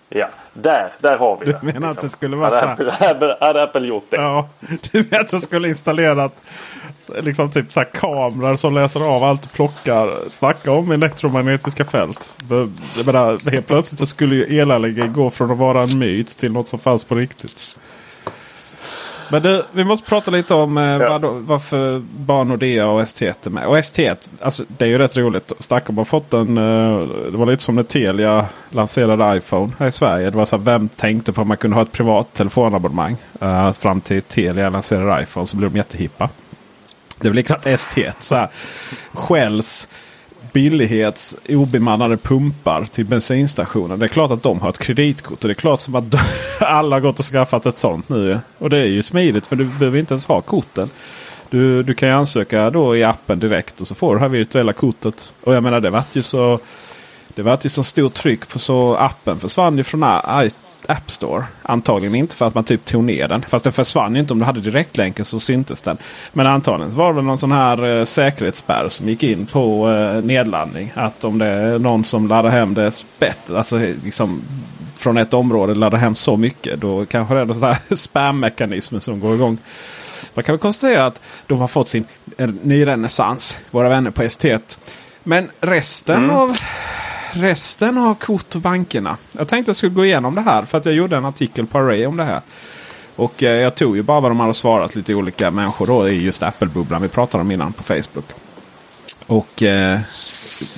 Ja, 0.08 0.28
där, 0.52 0.90
där 1.00 1.18
har 1.18 1.36
vi 1.40 1.46
Du 1.46 1.52
det. 1.52 1.62
menar 1.62 1.88
att 1.88 2.00
det 2.00 2.08
skulle 2.08 2.36
vara 2.36 2.60
hade 2.60 2.72
Apple, 2.72 2.92
hade, 3.06 3.36
hade 3.40 3.62
Apple 3.62 3.86
gjort 3.86 4.06
det? 4.10 4.16
Ja, 4.16 4.48
du 4.92 5.04
menar 5.10 5.20
att 5.24 5.28
de 5.30 5.40
skulle 5.40 5.68
installerat 5.68 6.32
liksom 7.20 7.50
typ 7.50 7.72
så 7.72 7.84
kameror 7.84 8.56
som 8.56 8.74
läser 8.74 9.00
av 9.16 9.24
allt 9.24 9.42
du 9.42 9.48
plockar. 9.48 10.30
Snacka 10.30 10.72
om 10.72 10.90
elektromagnetiska 10.92 11.84
fält. 11.84 12.32
Det- 12.36 12.68
Jag 12.96 13.06
menar, 13.06 13.50
helt 13.50 13.66
plötsligt 13.66 13.98
så 13.98 14.06
skulle 14.06 14.34
ju 14.34 14.58
elallergi 14.60 15.08
gå 15.08 15.30
från 15.30 15.50
att 15.50 15.58
vara 15.58 15.82
en 15.82 15.98
myt 15.98 16.36
till 16.36 16.52
något 16.52 16.68
som 16.68 16.78
fanns 16.78 17.04
på 17.04 17.14
riktigt. 17.14 17.78
Men 19.30 19.42
du, 19.42 19.64
vi 19.72 19.84
måste 19.84 20.08
prata 20.08 20.30
lite 20.30 20.54
om 20.54 20.78
eh, 20.78 20.84
Ja. 20.84 21.18
vad, 21.18 21.34
varför 21.34 21.98
bara 22.16 22.44
Nordea 22.44 22.86
och 22.88 23.00
ST1 23.00 23.34
är 23.46 23.50
med. 23.50 23.66
Och 23.66 23.76
ST1, 23.76 24.28
alltså, 24.40 24.64
det 24.68 24.84
är 24.84 24.88
ju 24.88 24.98
rätt 24.98 25.16
roligt. 25.16 25.52
Stockholm 25.58 25.98
har 25.98 26.04
fått 26.04 26.32
en... 26.32 26.58
Eh, 26.58 27.00
det 27.30 27.36
var 27.38 27.46
lite 27.46 27.62
som 27.62 27.74
när 27.74 27.82
Telia 27.82 28.46
lanserade 28.70 29.36
iPhone 29.36 29.72
här 29.78 29.86
i 29.86 29.92
Sverige. 29.92 30.30
Det 30.30 30.36
var 30.36 30.44
så 30.44 30.56
här, 30.56 30.64
vem 30.64 30.88
tänkte 30.88 31.32
på 31.32 31.40
att 31.40 31.46
man 31.46 31.56
kunde 31.56 31.74
ha 31.76 31.82
ett 31.82 31.92
privat 31.92 32.32
telefonabonnemang? 32.34 33.16
Eh, 33.40 33.72
fram 33.72 34.00
till 34.00 34.22
Telia 34.22 34.70
lanserade 34.70 35.22
iPhone 35.22 35.46
så 35.46 35.56
blev 35.56 35.70
de 35.72 35.76
jättehippa. 35.78 36.28
Det 37.20 37.28
väl 37.28 37.36
likadant 37.36 37.66
ST1. 37.66 38.12
Så 38.20 38.34
här, 38.34 38.48
Shells 39.12 39.88
billighets 40.58 41.36
obemannade 41.48 42.16
pumpar 42.16 42.84
till 42.84 43.04
bensinstationer. 43.04 43.96
Det 43.96 44.06
är 44.06 44.08
klart 44.08 44.30
att 44.30 44.42
de 44.42 44.60
har 44.60 44.68
ett 44.68 44.78
kreditkort. 44.78 45.44
Och 45.44 45.48
det 45.48 45.52
är 45.52 45.54
klart 45.54 45.80
som 45.80 45.94
att 45.94 46.14
alla 46.60 46.96
har 46.96 47.00
gått 47.00 47.18
och 47.18 47.24
skaffat 47.24 47.66
ett 47.66 47.76
sånt 47.76 48.08
nu. 48.08 48.38
Och 48.58 48.70
det 48.70 48.78
är 48.78 48.84
ju 48.84 49.02
smidigt 49.02 49.46
för 49.46 49.56
du 49.56 49.64
behöver 49.64 49.98
inte 49.98 50.14
ens 50.14 50.26
ha 50.26 50.40
korten. 50.40 50.90
Du, 51.50 51.82
du 51.82 51.94
kan 51.94 52.08
ju 52.08 52.14
ansöka 52.14 52.70
då 52.70 52.96
i 52.96 53.04
appen 53.04 53.38
direkt 53.38 53.80
och 53.80 53.86
så 53.86 53.94
får 53.94 54.14
du 54.14 54.18
det 54.18 54.20
här 54.20 54.28
virtuella 54.28 54.72
kortet. 54.72 55.32
Och 55.40 55.54
jag 55.54 55.62
menar 55.62 55.80
det 55.80 55.90
vart 55.90 56.16
ju 56.16 56.22
så 56.22 56.60
det 57.34 57.42
var 57.42 57.58
ju 57.62 57.70
så 57.70 57.84
stort 57.84 58.14
tryck 58.14 58.48
på 58.48 58.58
så 58.58 58.94
appen 58.94 59.40
försvann 59.40 59.76
ju 59.76 59.84
från 59.84 60.02
App 60.90 61.10
Store. 61.10 61.44
Antagligen 61.62 62.14
inte 62.14 62.36
för 62.36 62.46
att 62.46 62.54
man 62.54 62.64
typ 62.64 62.84
tog 62.84 63.04
ner 63.04 63.28
den. 63.28 63.42
Fast 63.42 63.64
den 63.64 63.72
försvann 63.72 64.16
inte 64.16 64.32
om 64.32 64.38
du 64.38 64.44
hade 64.44 64.60
direktlänken 64.60 65.24
så 65.24 65.40
syntes 65.40 65.82
den. 65.82 65.96
Men 66.32 66.46
antagligen 66.46 66.94
var 66.94 67.12
det 67.12 67.22
någon 67.22 67.38
sån 67.38 67.52
här 67.52 67.98
eh, 67.98 68.04
säkerhetsspärr 68.04 68.88
som 68.88 69.08
gick 69.08 69.22
in 69.22 69.46
på 69.46 69.90
eh, 69.90 70.24
nedladdning. 70.24 70.92
Att 70.94 71.24
om 71.24 71.38
det 71.38 71.46
är 71.46 71.78
någon 71.78 72.04
som 72.04 72.28
laddar 72.28 72.50
hem 72.50 72.74
det 72.74 72.90
spett, 72.90 73.50
alltså 73.50 73.78
liksom 73.78 74.42
från 74.94 75.16
ett 75.16 75.34
område 75.34 75.74
laddar 75.74 75.98
hem 75.98 76.14
så 76.14 76.36
mycket. 76.36 76.80
Då 76.80 77.06
kanske 77.06 77.34
det 77.34 77.40
är 77.40 77.46
sån 77.46 77.62
här 77.62 77.78
spam-mekanism 77.94 78.98
som 78.98 79.20
går 79.20 79.34
igång. 79.34 79.58
Man 80.34 80.44
kan 80.44 80.52
väl 80.52 80.60
konstatera 80.60 81.06
att 81.06 81.20
de 81.46 81.58
har 81.58 81.68
fått 81.68 81.88
sin 81.88 82.04
eh, 82.38 82.48
ny 82.62 82.86
renässans. 82.86 83.58
Våra 83.70 83.88
vänner 83.88 84.10
på 84.10 84.22
ST1. 84.22 84.78
Men 85.22 85.50
resten 85.60 86.30
av 86.30 86.56
resten 87.32 87.98
av 87.98 88.14
kort 88.14 88.54
och 88.54 88.60
bankerna. 88.60 89.16
Jag 89.32 89.48
tänkte 89.48 89.68
jag 89.68 89.76
skulle 89.76 89.92
gå 89.92 90.04
igenom 90.04 90.34
det 90.34 90.40
här 90.40 90.64
för 90.64 90.78
att 90.78 90.84
jag 90.84 90.94
gjorde 90.94 91.16
en 91.16 91.24
artikel 91.24 91.66
på 91.66 91.78
Array 91.78 92.06
om 92.06 92.16
det 92.16 92.24
här. 92.24 92.40
Och 93.16 93.42
eh, 93.42 93.60
jag 93.60 93.74
tog 93.74 93.96
ju 93.96 94.02
bara 94.02 94.20
vad 94.20 94.30
de 94.30 94.40
hade 94.40 94.54
svarat 94.54 94.94
lite 94.94 95.14
olika 95.14 95.50
människor 95.50 95.86
då 95.86 96.08
i 96.08 96.22
just 96.22 96.42
Apple-bubblan 96.42 97.02
vi 97.02 97.08
pratade 97.08 97.40
om 97.40 97.50
innan 97.50 97.72
på 97.72 97.82
Facebook. 97.82 98.24
Och 99.26 99.62
eh, 99.62 100.00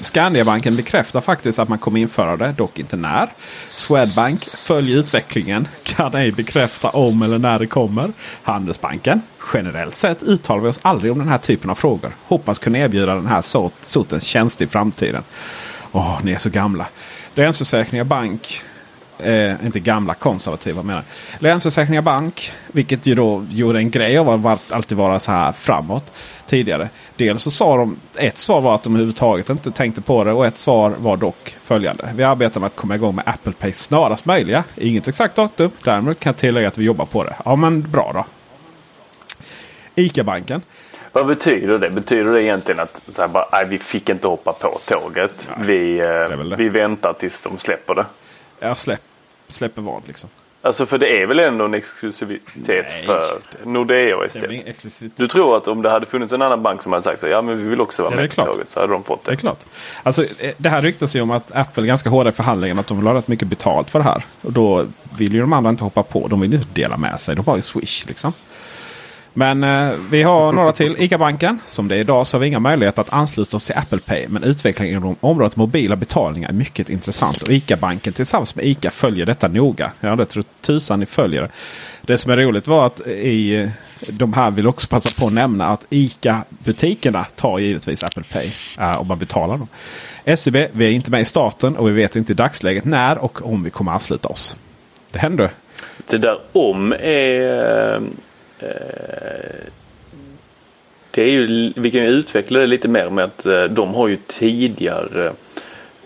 Skandiabanken 0.00 0.76
bekräftar 0.76 1.20
faktiskt 1.20 1.58
att 1.58 1.68
man 1.68 1.78
kommer 1.78 2.00
införa 2.00 2.36
det, 2.36 2.52
dock 2.52 2.78
inte 2.78 2.96
när. 2.96 3.28
Swedbank 3.68 4.44
följer 4.44 4.96
utvecklingen, 4.96 5.68
kan 5.82 6.14
ej 6.14 6.32
bekräfta 6.32 6.88
om 6.88 7.22
eller 7.22 7.38
när 7.38 7.58
det 7.58 7.66
kommer. 7.66 8.12
Handelsbanken, 8.42 9.22
generellt 9.54 9.94
sett 9.94 10.22
uttalar 10.22 10.62
vi 10.62 10.68
oss 10.68 10.78
aldrig 10.82 11.12
om 11.12 11.18
den 11.18 11.28
här 11.28 11.38
typen 11.38 11.70
av 11.70 11.74
frågor. 11.74 12.10
Hoppas 12.22 12.58
kunna 12.58 12.78
erbjuda 12.78 13.14
den 13.14 13.26
här 13.26 13.42
sortens 13.82 14.24
tjänst 14.24 14.60
i 14.60 14.66
framtiden. 14.66 15.22
Åh, 15.92 16.20
ni 16.22 16.32
är 16.32 16.38
så 16.38 16.50
gamla. 16.50 16.86
Länsförsäkringar 17.34 18.04
Bank 18.04 18.62
Eh, 19.22 19.64
inte 19.64 19.80
gamla 19.80 20.14
konservativa 20.14 20.82
menar 20.82 21.04
jag. 21.32 21.42
Länsförsäkringar 21.42 22.02
Bank, 22.02 22.52
vilket 22.66 23.06
ju 23.06 23.14
då 23.14 23.46
gjorde 23.50 23.78
en 23.78 23.90
grej 23.90 24.18
av 24.18 24.46
att 24.46 24.72
alltid 24.72 24.98
vara 24.98 25.18
så 25.18 25.32
här 25.32 25.52
framåt 25.52 26.12
tidigare. 26.46 26.88
Dels 27.16 27.42
så 27.42 27.50
sa 27.50 27.76
de, 27.76 27.96
ett 28.18 28.38
svar 28.38 28.60
var 28.60 28.74
att 28.74 28.82
de 28.82 28.94
överhuvudtaget 28.94 29.50
inte 29.50 29.70
tänkte 29.70 30.00
på 30.00 30.24
det 30.24 30.32
och 30.32 30.46
ett 30.46 30.58
svar 30.58 30.94
var 30.98 31.16
dock 31.16 31.56
följande. 31.62 32.12
Vi 32.14 32.24
arbetar 32.24 32.60
med 32.60 32.66
att 32.66 32.76
komma 32.76 32.94
igång 32.94 33.14
med 33.14 33.24
Apple 33.28 33.52
Pay 33.52 33.72
snarast 33.72 34.24
möjliga. 34.24 34.64
Inget 34.76 35.08
exakt 35.08 35.36
datum. 35.36 35.70
Däremot 35.84 36.20
kan 36.20 36.30
jag 36.30 36.36
tillägga 36.36 36.68
att 36.68 36.78
vi 36.78 36.84
jobbar 36.84 37.06
på 37.06 37.24
det. 37.24 37.34
Ja 37.44 37.56
men 37.56 37.90
bra 37.90 38.10
då. 38.14 38.24
ICA-banken. 39.94 40.62
Vad 41.12 41.26
betyder 41.26 41.78
det? 41.78 41.90
Betyder 41.90 42.32
det 42.32 42.42
egentligen 42.42 42.80
att 42.80 43.02
så 43.12 43.22
här, 43.22 43.28
bara, 43.28 43.48
nej, 43.52 43.66
vi 43.68 43.78
fick 43.78 44.08
inte 44.08 44.28
hoppa 44.28 44.52
på 44.52 44.80
tåget. 44.86 45.48
vi, 45.60 46.00
är 46.00 46.32
eh, 46.32 46.56
vi 46.56 46.68
väntar 46.68 47.12
tills 47.12 47.42
de 47.42 47.58
släpper 47.58 47.94
det. 47.94 48.06
Jag 48.60 48.78
släpp, 48.78 49.02
släpper 49.48 49.82
vad 49.82 50.02
liksom. 50.06 50.30
Alltså 50.62 50.86
för 50.86 50.98
det 50.98 51.22
är 51.22 51.26
väl 51.26 51.38
ändå 51.38 51.64
en 51.64 51.74
exklusivitet 51.74 52.86
Nej, 52.88 53.04
för 53.06 53.40
Nordea 53.64 54.16
är 54.16 54.68
exklusivitet. 54.68 55.18
Du 55.18 55.28
tror 55.28 55.56
att 55.56 55.68
om 55.68 55.82
det 55.82 55.90
hade 55.90 56.06
funnits 56.06 56.32
en 56.32 56.42
annan 56.42 56.62
bank 56.62 56.82
som 56.82 56.92
hade 56.92 57.02
sagt 57.02 57.20
så 57.20 57.26
ja 57.26 57.42
men 57.42 57.58
vi 57.58 57.68
vill 57.68 57.80
också 57.80 58.02
vara 58.02 58.12
Ja, 58.14 58.18
är 58.18 58.22
med 58.22 58.36
på 58.36 58.42
tåget 58.44 58.70
så 58.70 58.80
hade 58.80 58.92
de 58.92 59.04
fått 59.04 59.24
Det 59.24 59.30
är 59.30 59.36
det. 59.36 59.40
klart. 59.40 59.58
Alltså, 60.02 60.22
eh, 60.38 60.54
det 60.56 60.68
här 60.68 60.82
ryktas 60.82 61.16
ju 61.16 61.20
om 61.20 61.30
att 61.30 61.56
Apple 61.56 61.82
är 61.82 61.86
ganska 61.86 62.10
hårda 62.10 62.30
i 62.30 62.32
förhandlingen. 62.32 62.78
Att 62.78 62.86
de 62.86 62.98
vill 62.98 63.06
ha 63.06 63.14
rätt 63.14 63.28
mycket 63.28 63.48
betalt 63.48 63.90
för 63.90 63.98
det 63.98 64.04
här. 64.04 64.24
Och 64.42 64.52
då 64.52 64.86
vill 65.16 65.34
ju 65.34 65.40
de 65.40 65.52
andra 65.52 65.70
inte 65.70 65.84
hoppa 65.84 66.02
på. 66.02 66.28
De 66.28 66.40
vill 66.40 66.52
ju 66.52 66.58
inte 66.58 66.70
dela 66.74 66.96
med 66.96 67.20
sig. 67.20 67.36
De 67.36 67.46
har 67.46 67.56
ju 67.56 67.62
Swish 67.62 68.06
liksom. 68.06 68.32
Men 69.34 69.64
eh, 69.64 69.92
vi 70.10 70.22
har 70.22 70.52
några 70.52 70.72
till. 70.72 70.96
ICA-banken. 70.98 71.60
Som 71.66 71.88
det 71.88 71.96
är 71.96 72.00
idag 72.00 72.26
så 72.26 72.36
har 72.36 72.40
vi 72.40 72.46
inga 72.46 72.58
möjligheter 72.58 73.02
att 73.02 73.12
ansluta 73.12 73.56
oss 73.56 73.66
till 73.66 73.76
Apple 73.76 73.98
Pay. 73.98 74.28
Men 74.28 74.44
utvecklingen 74.44 74.96
inom 74.96 75.16
området 75.20 75.56
mobila 75.56 75.96
betalningar 75.96 76.48
är 76.48 76.52
mycket 76.52 76.88
intressant. 76.88 77.42
Och 77.42 77.48
ICA-banken 77.48 78.12
tillsammans 78.12 78.54
med 78.54 78.64
ICA 78.64 78.90
följer 78.90 79.26
detta 79.26 79.48
noga. 79.48 79.92
Ja, 80.00 80.16
det 80.16 80.24
tror 80.24 80.44
tusan 80.60 81.00
ni 81.00 81.06
följer 81.06 81.42
det. 81.42 81.48
Det 82.02 82.18
som 82.18 82.32
är 82.32 82.36
roligt 82.36 82.68
var 82.68 82.86
att 82.86 83.06
i 83.06 83.54
eh, 83.54 83.68
de 84.10 84.32
här 84.32 84.50
vill 84.50 84.66
också 84.66 84.88
passa 84.88 85.20
på 85.20 85.26
att 85.26 85.32
nämna 85.32 85.66
att 85.66 85.86
ICA-butikerna 85.90 87.24
tar 87.24 87.58
givetvis 87.58 88.02
Apple 88.02 88.24
Pay 88.32 88.50
eh, 88.78 89.00
om 89.00 89.06
man 89.06 89.18
betalar 89.18 89.58
dem. 89.58 89.68
SEB, 90.36 90.56
vi 90.72 90.86
är 90.86 90.90
inte 90.90 91.10
med 91.10 91.20
i 91.20 91.24
starten 91.24 91.76
och 91.76 91.88
vi 91.88 91.92
vet 91.92 92.16
inte 92.16 92.32
i 92.32 92.34
dagsläget 92.34 92.84
när 92.84 93.18
och 93.18 93.46
om 93.46 93.62
vi 93.62 93.70
kommer 93.70 93.92
ansluta 93.92 94.28
oss. 94.28 94.56
Det 95.10 95.18
händer. 95.18 95.50
Det 96.06 96.18
där 96.18 96.38
om 96.52 96.92
är... 96.92 97.94
Eh, 97.94 98.00
Eh, 98.60 99.66
det 101.10 101.22
är 101.22 101.30
ju, 101.30 101.72
vi 101.76 101.90
kan 101.90 102.00
ju 102.00 102.08
utveckla 102.08 102.58
det 102.58 102.66
lite 102.66 102.88
mer 102.88 103.10
med 103.10 103.24
att 103.24 103.46
eh, 103.46 103.64
de 103.64 103.94
har 103.94 104.08
ju 104.08 104.16
tidigare 104.26 105.32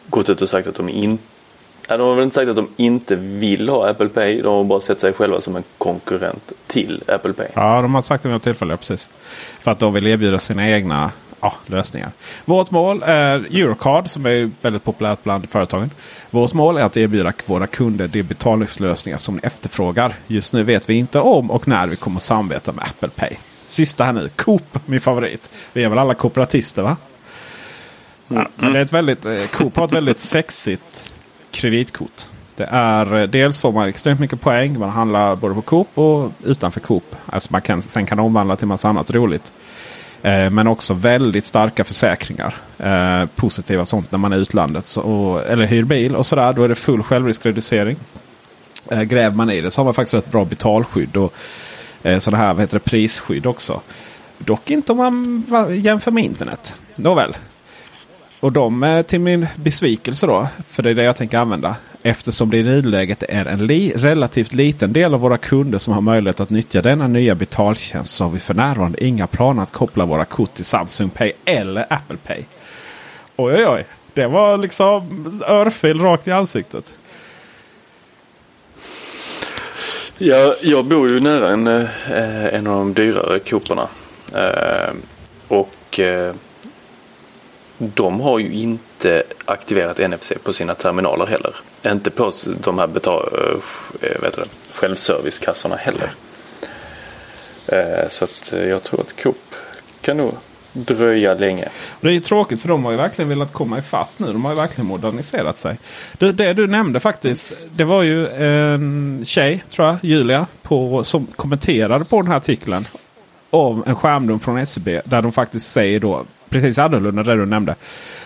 gått 0.08 0.30
ut 0.30 0.42
och 0.42 0.48
sagt 0.48 0.68
att 0.68 0.74
de 0.74 0.88
inte 0.88 1.22
de 1.88 2.00
har 2.00 2.14
väl 2.14 2.24
inte 2.24 2.34
sagt 2.34 2.48
att 2.48 2.56
de 2.56 2.68
inte 2.76 3.16
vill 3.16 3.68
ha 3.68 3.88
Apple 3.88 4.08
Pay. 4.08 4.42
De 4.42 4.54
har 4.54 4.64
bara 4.64 4.80
sett 4.80 5.00
sig 5.00 5.12
själva 5.12 5.40
som 5.40 5.56
en 5.56 5.64
konkurrent 5.78 6.52
till 6.66 7.02
Apple 7.08 7.32
Pay. 7.32 7.46
Ja, 7.54 7.82
de 7.82 7.94
har 7.94 8.02
sagt 8.02 8.22
det 8.22 8.28
vid 8.28 8.34
något 8.34 8.42
tillfälle. 8.42 8.76
Precis. 8.76 9.10
För 9.62 9.70
att 9.70 9.78
de 9.78 9.92
vill 9.92 10.06
erbjuda 10.06 10.38
sina 10.38 10.70
egna 10.70 11.10
ja, 11.44 11.54
lösningar. 11.66 12.10
Vårt 12.44 12.70
mål 12.70 13.02
är 13.06 13.38
Eurocard 13.38 14.08
som 14.08 14.26
är 14.26 14.50
väldigt 14.62 14.84
populärt 14.84 15.22
bland 15.22 15.50
företagen. 15.50 15.90
Vårt 16.30 16.52
mål 16.52 16.76
är 16.76 16.82
att 16.82 16.96
erbjuda 16.96 17.32
våra 17.46 17.66
kunder 17.66 18.08
de 18.08 18.22
betalningslösningar 18.22 19.18
som 19.18 19.34
ni 19.34 19.40
efterfrågar. 19.42 20.14
Just 20.26 20.52
nu 20.52 20.62
vet 20.62 20.88
vi 20.88 20.94
inte 20.94 21.20
om 21.20 21.50
och 21.50 21.68
när 21.68 21.86
vi 21.86 21.96
kommer 21.96 22.20
samarbeta 22.20 22.72
med 22.72 22.84
Apple 22.84 23.08
Pay. 23.08 23.36
Sista 23.68 24.04
här 24.04 24.12
nu. 24.12 24.28
Coop, 24.28 24.78
min 24.86 25.00
favorit. 25.00 25.50
Vi 25.72 25.84
är 25.84 25.88
väl 25.88 25.98
alla 25.98 26.14
kooperatister 26.14 26.82
va? 26.82 26.96
Ja, 28.28 28.48
men 28.56 28.72
det 28.72 28.78
är 28.78 28.82
ett 28.82 28.92
väldigt, 28.92 29.24
eh, 29.24 29.36
Coop 29.52 29.76
har 29.76 29.84
ett 29.84 29.92
väldigt 29.92 30.20
sexigt 30.34 31.12
kreditkort. 31.50 32.26
Det 32.56 32.68
är, 32.70 33.14
eh, 33.16 33.22
dels 33.22 33.60
får 33.60 33.72
man 33.72 33.88
extremt 33.88 34.20
mycket 34.20 34.40
poäng. 34.40 34.78
Man 34.78 34.90
handlar 34.90 35.36
både 35.36 35.54
på 35.54 35.62
Coop 35.62 35.98
och 35.98 36.30
utanför 36.44 36.80
Coop. 36.80 37.16
Alltså 37.26 37.48
man 37.52 37.62
kan, 37.62 37.82
sen 37.82 38.06
kan 38.06 38.18
omvandla 38.18 38.56
till 38.56 38.66
massa 38.66 38.88
annat 38.88 39.10
roligt. 39.10 39.52
Eh, 40.24 40.50
men 40.50 40.66
också 40.66 40.94
väldigt 40.94 41.46
starka 41.46 41.84
försäkringar. 41.84 42.56
Eh, 42.78 43.26
positiva 43.34 43.86
sånt 43.86 44.12
när 44.12 44.18
man 44.18 44.32
är 44.32 44.36
utlandet. 44.36 44.86
Så, 44.86 45.00
och, 45.00 45.46
eller 45.46 45.66
hyr 45.66 45.84
bil 45.84 46.16
och 46.16 46.26
sådär. 46.26 46.52
Då 46.52 46.62
är 46.62 46.68
det 46.68 46.74
full 46.74 47.02
självriskreducering. 47.02 47.96
Eh, 48.90 49.02
gräver 49.02 49.36
man 49.36 49.50
i 49.50 49.60
det 49.60 49.70
så 49.70 49.80
har 49.80 49.84
man 49.84 49.94
faktiskt 49.94 50.14
ett 50.14 50.30
bra 50.30 50.44
betalskydd. 50.44 51.16
Och 51.16 51.34
eh, 52.02 52.18
sådana 52.18 52.44
här 52.44 52.54
vad 52.54 52.62
heter 52.62 52.76
det, 52.76 52.84
prisskydd 52.84 53.46
också. 53.46 53.80
Dock 54.38 54.70
inte 54.70 54.92
om 54.92 55.44
man 55.48 55.80
jämför 55.80 56.10
med 56.10 56.24
internet. 56.24 56.76
Nåväl. 56.94 57.36
Och 58.40 58.52
de 58.52 58.82
eh, 58.82 59.02
till 59.02 59.20
min 59.20 59.46
besvikelse 59.56 60.26
då. 60.26 60.48
För 60.68 60.82
det 60.82 60.90
är 60.90 60.94
det 60.94 61.04
jag 61.04 61.16
tänker 61.16 61.38
använda. 61.38 61.76
Eftersom 62.06 62.50
det 62.50 62.56
i 62.56 62.62
nuläget 62.62 63.22
är 63.22 63.46
en 63.46 63.66
li 63.66 63.92
relativt 63.96 64.54
liten 64.54 64.92
del 64.92 65.14
av 65.14 65.20
våra 65.20 65.38
kunder 65.38 65.78
som 65.78 65.94
har 65.94 66.00
möjlighet 66.00 66.40
att 66.40 66.50
nyttja 66.50 66.82
denna 66.82 67.08
nya 67.08 67.34
betaltjänst 67.34 68.12
så 68.12 68.24
har 68.24 68.30
vi 68.30 68.38
för 68.38 68.54
närvarande 68.54 69.04
inga 69.04 69.26
planer 69.26 69.62
att 69.62 69.72
koppla 69.72 70.06
våra 70.06 70.24
kort 70.24 70.54
till 70.54 70.64
Samsung 70.64 71.10
Pay 71.10 71.32
eller 71.44 71.86
Apple 71.90 72.16
Pay. 72.16 72.42
Oj 73.36 73.54
oj 73.54 73.66
oj. 73.66 73.86
Det 74.14 74.26
var 74.26 74.58
liksom 74.58 75.42
örfil 75.46 76.00
rakt 76.00 76.28
i 76.28 76.30
ansiktet. 76.30 76.94
Jag, 80.18 80.54
jag 80.60 80.84
bor 80.84 81.08
ju 81.08 81.20
nära 81.20 81.52
en, 81.52 81.66
eh, 81.66 82.54
en 82.54 82.66
av 82.66 82.78
de 82.78 82.94
dyrare 82.94 83.38
Cooperna. 83.38 83.88
Eh, 84.34 84.92
och 85.48 86.00
eh, 86.00 86.34
de 87.78 88.20
har 88.20 88.38
ju 88.38 88.52
inte 88.52 88.93
aktiverat 89.44 90.10
NFC 90.10 90.32
på 90.42 90.52
sina 90.52 90.74
terminaler 90.74 91.26
heller. 91.26 91.54
Inte 91.86 92.10
på 92.10 92.32
de 92.60 92.78
här 92.78 92.86
betal, 92.86 93.28
eh, 93.32 94.08
eh, 94.08 94.16
äh, 94.16 94.22
vet 94.22 94.36
det, 94.36 94.44
självservicekassorna 94.72 95.76
heller. 95.76 96.14
Äh, 97.66 98.08
så 98.08 98.24
att 98.24 98.54
jag 98.68 98.82
tror 98.82 99.00
att 99.00 99.22
Coop 99.22 99.54
kan 100.00 100.16
nog 100.16 100.34
dröja 100.74 101.34
länge. 101.34 101.68
Det 102.00 102.08
är 102.08 102.12
ju 102.12 102.20
tråkigt 102.20 102.60
för 102.60 102.68
de 102.68 102.84
har 102.84 102.92
ju 102.92 102.96
verkligen 102.96 103.28
velat 103.28 103.52
komma 103.52 103.78
ifatt 103.78 104.18
nu. 104.18 104.26
De 104.26 104.44
har 104.44 104.52
ju 104.52 104.56
verkligen 104.56 104.86
moderniserat 104.86 105.56
sig. 105.56 105.78
Det, 106.18 106.32
det 106.32 106.52
du 106.52 106.66
nämnde 106.66 107.00
faktiskt. 107.00 107.52
Det 107.70 107.84
var 107.84 108.02
ju 108.02 108.26
en 108.26 109.22
tjej, 109.26 109.64
tror 109.70 109.88
jag, 109.88 109.96
Julia, 110.02 110.46
på, 110.62 111.04
som 111.04 111.26
kommenterade 111.26 112.04
på 112.04 112.22
den 112.22 112.30
här 112.30 112.36
artikeln. 112.36 112.86
Om 113.50 113.84
en 113.86 113.96
skärmdump 113.96 114.44
från 114.44 114.58
SCB. 114.58 115.00
Där 115.04 115.22
de 115.22 115.32
faktiskt 115.32 115.72
säger 115.72 116.00
då 116.00 116.24
precis 116.48 116.78
annorlunda 116.78 117.22
det 117.22 117.34
du 117.34 117.46
nämnde. 117.46 117.74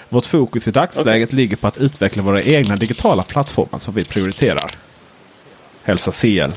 Vårt 0.08 0.26
fokus 0.26 0.68
i 0.68 0.70
dagsläget 0.70 1.28
okay. 1.28 1.36
ligger 1.36 1.56
på 1.56 1.66
att 1.66 1.78
utveckla 1.78 2.22
våra 2.22 2.42
egna 2.42 2.76
digitala 2.76 3.22
plattformar 3.22 3.78
som 3.78 3.94
vi 3.94 4.04
prioriterar. 4.04 4.74
Hälsa 5.82 6.12
CL. 6.12 6.52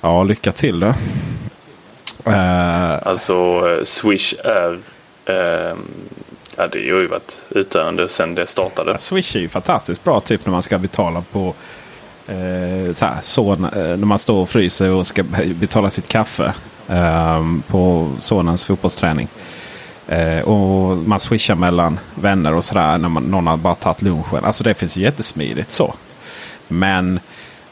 Ja, 0.00 0.24
lycka 0.24 0.52
till 0.52 0.80
då. 0.80 0.94
Uh, 2.26 3.08
alltså 3.08 3.62
Swish 3.84 4.34
är... 4.44 4.72
Uh, 4.72 5.78
ja, 6.56 6.66
det 6.72 6.90
har 6.90 7.00
ju 7.00 7.06
varit 7.06 7.40
utdöende 7.50 8.08
sedan 8.08 8.34
det 8.34 8.46
startade. 8.46 8.98
Swish 8.98 9.36
är 9.36 9.40
ju 9.40 9.48
fantastiskt 9.48 10.04
bra 10.04 10.20
typ 10.20 10.46
när 10.46 10.52
man 10.52 10.62
ska 10.62 10.78
betala 10.78 11.22
på 11.32 11.54
uh, 12.30 12.92
så 12.92 13.04
här, 13.04 13.16
son, 13.22 13.68
när 13.72 13.96
man 13.96 14.18
står 14.18 14.42
och 14.42 14.48
fryser 14.48 14.90
och 14.90 15.06
ska 15.06 15.22
betala 15.54 15.90
sitt 15.90 16.08
kaffe 16.08 16.54
på 17.66 18.12
sonens 18.20 18.64
fotbollsträning. 18.64 19.28
Eh, 20.08 20.40
och 20.40 20.96
man 20.96 21.20
swishar 21.20 21.54
mellan 21.54 21.98
vänner 22.14 22.54
och 22.54 22.64
sådär 22.64 22.98
när 22.98 23.08
man, 23.08 23.22
någon 23.22 23.46
har 23.46 23.56
bara 23.56 23.74
tagit 23.74 24.02
lunchen. 24.02 24.44
Alltså 24.44 24.64
det 24.64 24.74
finns 24.74 24.96
ju 24.96 25.00
jättesmidigt 25.00 25.70
så. 25.70 25.94
Men 26.68 27.20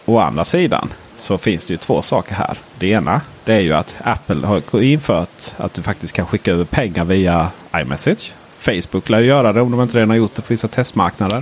å 0.04 0.18
andra 0.18 0.44
sidan 0.44 0.88
så 1.18 1.38
finns 1.38 1.64
det 1.64 1.74
ju 1.74 1.78
två 1.78 2.02
saker 2.02 2.34
här. 2.34 2.58
Det 2.78 2.86
ena 2.86 3.20
det 3.44 3.52
är 3.52 3.60
ju 3.60 3.72
att 3.72 3.94
Apple 4.04 4.46
har 4.46 4.82
infört 4.82 5.54
att 5.56 5.74
du 5.74 5.82
faktiskt 5.82 6.12
kan 6.12 6.26
skicka 6.26 6.52
över 6.52 6.64
pengar 6.64 7.04
via 7.04 7.48
iMessage. 7.76 8.32
Facebook 8.58 9.08
lär 9.08 9.20
ju 9.20 9.26
göra 9.26 9.52
det 9.52 9.60
om 9.60 9.70
de 9.70 9.80
inte 9.82 9.96
redan 9.96 10.10
har 10.10 10.16
gjort 10.16 10.34
det 10.34 10.42
på 10.42 10.48
vissa 10.48 10.68
testmarknader. 10.68 11.36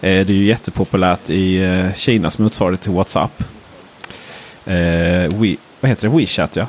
Eh, 0.00 0.26
det 0.26 0.32
är 0.32 0.36
ju 0.36 0.44
jättepopulärt 0.44 1.30
i 1.30 1.62
eh, 1.62 1.94
Kinas 1.94 2.38
motsvarighet 2.38 2.80
till 2.80 2.92
WhatsApp. 2.92 3.42
Eh, 4.66 4.74
We, 5.28 5.56
vad 5.80 5.88
heter 5.88 6.08
det? 6.08 6.16
WeChat 6.16 6.56
ja. 6.56 6.66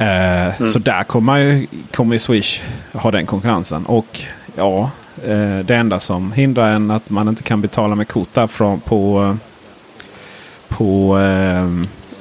Eh, 0.00 0.60
mm. 0.60 0.72
Så 0.72 0.78
där 0.78 1.04
kommer 1.04 1.36
ju, 1.36 1.66
kommer 1.90 2.14
ju 2.14 2.18
Swish 2.18 2.60
ha 2.92 3.10
den 3.10 3.26
konkurrensen. 3.26 3.86
Och 3.86 4.20
ja, 4.56 4.90
eh, 5.24 5.58
det 5.58 5.76
enda 5.76 6.00
som 6.00 6.32
hindrar 6.32 6.72
en 6.72 6.90
att 6.90 7.10
man 7.10 7.28
inte 7.28 7.42
kan 7.42 7.60
betala 7.60 7.94
med 7.94 8.08
kort 8.08 8.34
där 8.34 8.46
från, 8.46 8.80
på, 8.80 9.36
på 10.68 11.18
eh, 11.18 11.64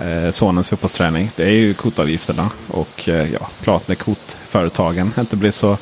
eh 0.08 0.32
sonens 0.32 0.70
fotbollsträning. 0.70 1.32
Det 1.36 1.44
är 1.44 1.52
ju 1.52 1.74
kortavgifterna. 1.74 2.50
Och 2.68 3.10
eh, 3.10 3.34
ja, 3.34 3.48
klart 3.64 3.88
när 3.88 3.96
kortföretagen 3.96 5.12
inte 5.20 5.36
blir 5.36 5.52
så 5.52 5.78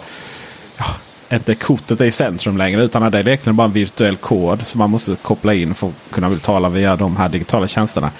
ja, 0.77 0.85
inte 1.29 1.55
kortet 1.55 2.01
är 2.01 2.05
i 2.05 2.11
centrum 2.11 2.57
längre 2.57 2.83
utan 2.83 3.11
det 3.11 3.17
är 3.17 3.27
egentligen 3.27 3.55
bara 3.55 3.65
en 3.65 3.71
virtuell 3.71 4.17
kod 4.17 4.67
som 4.67 4.79
man 4.79 4.89
måste 4.89 5.15
koppla 5.15 5.53
in 5.53 5.73
för 5.73 5.87
att 5.87 6.11
kunna 6.11 6.29
betala 6.29 6.69
via 6.69 6.95
de 6.95 7.17
här 7.17 7.29
digitala 7.29 7.67
tjänsterna. 7.67 8.11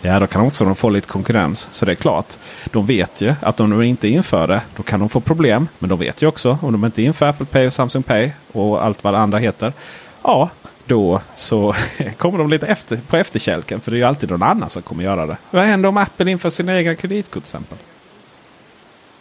Ja, 0.00 0.20
då 0.20 0.26
kan 0.26 0.42
också 0.42 0.64
de 0.64 0.76
få 0.76 0.90
lite 0.90 1.08
konkurrens. 1.08 1.68
Så 1.72 1.84
det 1.84 1.92
är 1.92 1.96
klart. 1.96 2.38
De 2.72 2.86
vet 2.86 3.20
ju 3.20 3.34
att 3.40 3.60
om 3.60 3.70
de 3.70 3.82
inte 3.82 4.08
inför 4.08 4.46
det 4.46 4.60
då 4.76 4.82
kan 4.82 5.00
de 5.00 5.08
få 5.08 5.20
problem. 5.20 5.68
Men 5.78 5.90
de 5.90 5.98
vet 5.98 6.22
ju 6.22 6.26
också 6.26 6.58
om 6.62 6.72
de 6.72 6.84
inte 6.84 7.02
inför 7.02 7.26
Apple 7.26 7.46
Pay 7.46 7.66
och 7.66 7.72
Samsung 7.72 8.02
Pay 8.02 8.30
och 8.52 8.84
allt 8.84 9.04
vad 9.04 9.14
det 9.14 9.18
andra 9.18 9.38
heter. 9.38 9.72
Ja, 10.22 10.50
då 10.86 11.20
så 11.34 11.74
kommer 12.16 12.38
de 12.38 12.50
lite 12.50 12.66
efter, 12.66 13.00
på 13.08 13.16
efterkälken. 13.16 13.80
För 13.80 13.90
det 13.90 13.96
är 13.96 13.98
ju 13.98 14.04
alltid 14.04 14.30
någon 14.30 14.42
annan 14.42 14.70
som 14.70 14.82
kommer 14.82 15.04
göra 15.04 15.26
det. 15.26 15.36
Vad 15.50 15.64
händer 15.64 15.88
om 15.88 15.96
Apple 15.96 16.30
inför 16.30 16.50
sina 16.50 16.78
egna 16.78 16.94
kreditkort 16.94 17.32
till 17.32 17.40
exempel? 17.40 17.78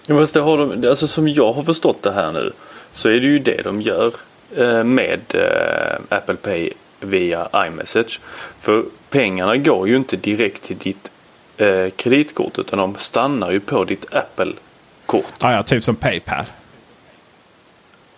Ja, 0.08 0.18
fast 0.18 0.34
det 0.34 0.42
har 0.42 0.58
de, 0.58 0.90
alltså 0.90 1.08
som 1.08 1.28
jag 1.28 1.54
har 1.54 1.64
förstått 1.64 2.04
det 2.04 2.12
här 2.12 2.32
nu 2.32 2.52
så 2.96 3.10
är 3.10 3.14
det 3.14 3.28
ju 3.28 3.40
det 3.40 3.62
de 3.62 3.82
gör 3.82 4.14
eh, 4.58 4.84
med 4.84 5.22
eh, 5.34 6.18
Apple 6.18 6.36
Pay 6.36 6.70
via 7.00 7.48
iMessage. 7.56 8.20
För 8.60 8.86
pengarna 9.10 9.58
går 9.58 9.88
ju 9.88 9.96
inte 9.96 10.18
direkt 10.18 10.64
till 10.64 10.78
ditt 10.78 11.12
eh, 11.58 11.90
kreditkort 11.96 12.60
utan 12.60 12.80
de 12.80 12.96
stannar 12.96 13.52
ju 13.52 13.60
på 13.60 13.84
ditt 13.84 14.14
Apple-kort. 14.14 15.34
Ja, 15.40 15.54
ja, 15.54 15.64
typ 15.64 15.84
som 15.84 15.96
Paypal. 15.96 16.46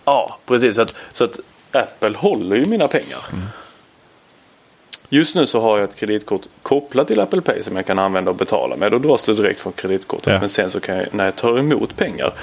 Ja, 0.05 0.37
precis. 0.45 0.75
Så 0.75 0.81
att, 0.81 0.93
så 1.11 1.23
att 1.23 1.39
Apple 1.71 2.17
håller 2.17 2.55
ju 2.55 2.65
mina 2.65 2.87
pengar. 2.87 3.19
Mm. 3.33 3.45
Just 5.09 5.35
nu 5.35 5.47
så 5.47 5.61
har 5.61 5.77
jag 5.77 5.89
ett 5.89 5.95
kreditkort 5.95 6.41
kopplat 6.61 7.07
till 7.07 7.19
Apple 7.19 7.41
Pay 7.41 7.63
som 7.63 7.75
jag 7.75 7.85
kan 7.85 7.99
använda 7.99 8.31
och 8.31 8.37
betala 8.37 8.75
med. 8.75 8.91
Då 8.91 8.99
dras 8.99 9.23
det 9.23 9.33
direkt 9.33 9.61
från 9.61 9.73
kreditkortet. 9.73 10.33
Ja. 10.33 10.39
Men 10.39 10.49
sen 10.49 10.71
så 10.71 10.79
kan 10.79 10.97
jag, 10.97 11.05
när 11.11 11.25
jag 11.25 11.35
tar 11.35 11.59
emot 11.59 11.97
pengar. 11.97 12.33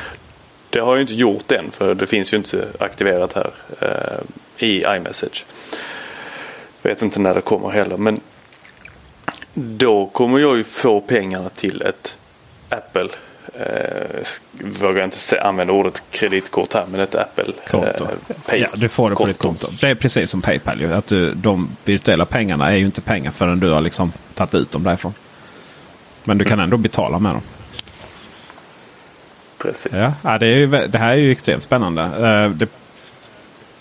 Det 0.74 0.80
har 0.80 0.96
jag 0.96 1.02
inte 1.02 1.14
gjort 1.14 1.52
än 1.52 1.70
för 1.70 1.94
det 1.94 2.06
finns 2.06 2.32
ju 2.32 2.36
inte 2.36 2.66
aktiverat 2.78 3.32
här 3.32 3.50
eh, 3.80 4.66
i 4.66 4.84
iMessage. 4.96 5.44
Vet 6.82 7.02
inte 7.02 7.20
när 7.20 7.34
det 7.34 7.40
kommer 7.40 7.70
heller 7.70 7.96
men 7.96 8.20
då 9.54 10.06
kommer 10.06 10.38
jag 10.38 10.56
ju 10.56 10.64
få 10.64 11.00
pengarna 11.00 11.48
till 11.48 11.82
ett 11.82 12.16
Apple 12.68 13.08
eh, 13.54 14.26
vågar 14.80 15.04
inte 15.04 15.42
använda 15.42 15.72
ordet 15.72 16.02
kreditkort 16.10 16.72
här, 16.72 16.86
men 16.90 17.00
ett 17.00 17.14
Apple 17.14 17.52
konto. 17.70 18.04
Eh, 18.04 18.36
pay 18.46 18.60
ja, 18.60 18.68
du 18.74 18.88
får 18.88 19.10
det 19.10 19.16
på 19.16 19.26
ditt 19.26 19.38
konto. 19.38 19.68
Det 19.80 19.86
är 19.86 19.94
precis 19.94 20.30
som 20.30 20.42
Paypal. 20.42 20.80
Ju, 20.80 20.92
att 20.92 21.06
du, 21.06 21.34
de 21.34 21.76
virtuella 21.84 22.24
pengarna 22.24 22.72
är 22.72 22.76
ju 22.76 22.84
inte 22.84 23.00
pengar 23.00 23.30
förrän 23.30 23.60
du 23.60 23.70
har 23.70 23.80
liksom 23.80 24.12
tagit 24.34 24.54
ut 24.54 24.70
dem 24.70 24.82
därifrån. 24.82 25.14
Men 26.24 26.38
du 26.38 26.44
kan 26.44 26.52
mm. 26.52 26.64
ändå 26.64 26.76
betala 26.76 27.18
med 27.18 27.34
dem. 27.34 27.42
Precis. 29.64 29.92
Ja, 30.22 30.38
det, 30.38 30.46
är 30.46 30.56
ju, 30.56 30.66
det 30.66 30.98
här 30.98 31.12
är 31.12 31.16
ju 31.16 31.32
extremt 31.32 31.62
spännande. 31.62 32.02
Uh, 32.02 32.56
det, 32.56 32.68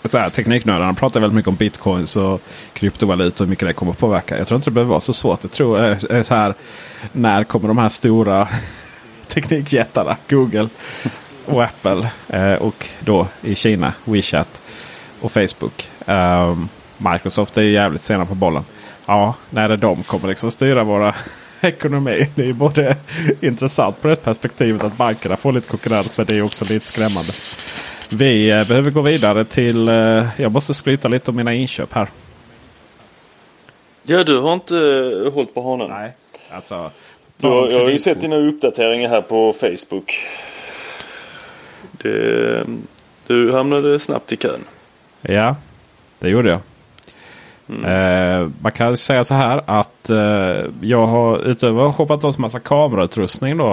så 0.04 0.18
här, 0.18 0.30
tekniknördarna 0.30 0.94
pratar 0.94 1.20
väldigt 1.20 1.34
mycket 1.34 1.48
om 1.48 1.54
bitcoins 1.54 2.16
och 2.16 2.40
kryptovalutor 2.72 3.44
och 3.44 3.46
hur 3.46 3.50
mycket 3.50 3.68
det 3.68 3.72
kommer 3.72 3.92
att 3.92 3.98
påverka. 3.98 4.38
Jag 4.38 4.46
tror 4.46 4.56
inte 4.56 4.70
det 4.70 4.74
behöver 4.74 4.90
vara 4.90 5.00
så 5.00 5.12
svårt. 5.12 5.38
Jag 5.42 5.50
tror 5.50 5.84
uh, 6.12 6.22
så 6.22 6.34
här, 6.34 6.54
när 7.12 7.44
kommer 7.44 7.68
de 7.68 7.78
här 7.78 7.88
stora 7.88 8.48
teknikjättarna 9.28 10.16
Google 10.28 10.68
och 11.46 11.64
Apple. 11.64 12.10
uh, 12.34 12.62
och 12.62 12.88
då 13.00 13.26
i 13.42 13.54
Kina 13.54 13.92
WeChat 14.04 14.60
och 15.20 15.32
Facebook. 15.32 15.88
Ehm, 16.06 16.68
Microsoft 16.98 17.56
är 17.56 17.62
ju 17.62 17.70
jävligt 17.70 18.02
sena 18.02 18.26
på 18.26 18.34
bollen. 18.34 18.64
Ja, 19.06 19.34
när 19.50 19.68
det 19.68 19.76
de 19.76 20.02
kommer 20.02 20.28
liksom 20.28 20.50
styra 20.50 20.84
våra 20.84 21.14
ekonomi. 21.64 22.28
Det 22.34 22.48
är 22.48 22.52
både 22.52 22.96
intressant 23.40 24.02
på 24.02 24.08
det 24.08 24.16
perspektivet 24.16 24.84
att 24.84 24.96
bankerna 24.96 25.36
får 25.36 25.52
lite 25.52 25.68
konkurrens. 25.68 26.16
Men 26.16 26.26
det 26.26 26.36
är 26.36 26.42
också 26.42 26.64
lite 26.64 26.86
skrämmande. 26.86 27.32
Vi 28.08 28.50
eh, 28.50 28.68
behöver 28.68 28.90
gå 28.90 29.02
vidare 29.02 29.44
till... 29.44 29.88
Eh, 29.88 30.26
jag 30.36 30.52
måste 30.52 30.74
skryta 30.74 31.08
lite 31.08 31.30
om 31.30 31.36
mina 31.36 31.54
inköp 31.54 31.92
här. 31.92 32.08
Ja, 34.02 34.24
du 34.24 34.38
har 34.38 34.52
inte 34.52 34.74
uh, 34.74 35.32
hållit 35.32 35.54
på 35.54 35.60
honom. 35.60 35.90
Nej, 35.90 36.12
alltså. 36.50 36.90
Du 37.36 37.46
har, 37.46 37.68
jag 37.68 37.80
har 37.80 37.90
ju 37.90 37.98
sett 37.98 38.20
dina 38.20 38.36
uppdateringar 38.36 39.08
här 39.08 39.20
på 39.20 39.52
Facebook. 39.52 40.14
Det, 41.90 42.66
du 43.26 43.52
hamnade 43.52 43.98
snabbt 43.98 44.32
i 44.32 44.36
kön. 44.36 44.64
Ja, 45.22 45.56
det 46.18 46.28
gjorde 46.28 46.50
jag. 46.50 46.60
Eh, 47.66 48.48
man 48.60 48.72
kan 48.72 48.96
säga 48.96 49.24
så 49.24 49.34
här 49.34 49.62
att 49.66 50.10
eh, 50.10 50.70
jag 50.80 51.06
har 51.06 51.38
utöver 51.38 51.88
att 51.88 51.94
shoppat 51.94 52.22
loss 52.22 52.38
massa 52.38 52.60
kamerautrustning 52.60 53.56
då. 53.56 53.72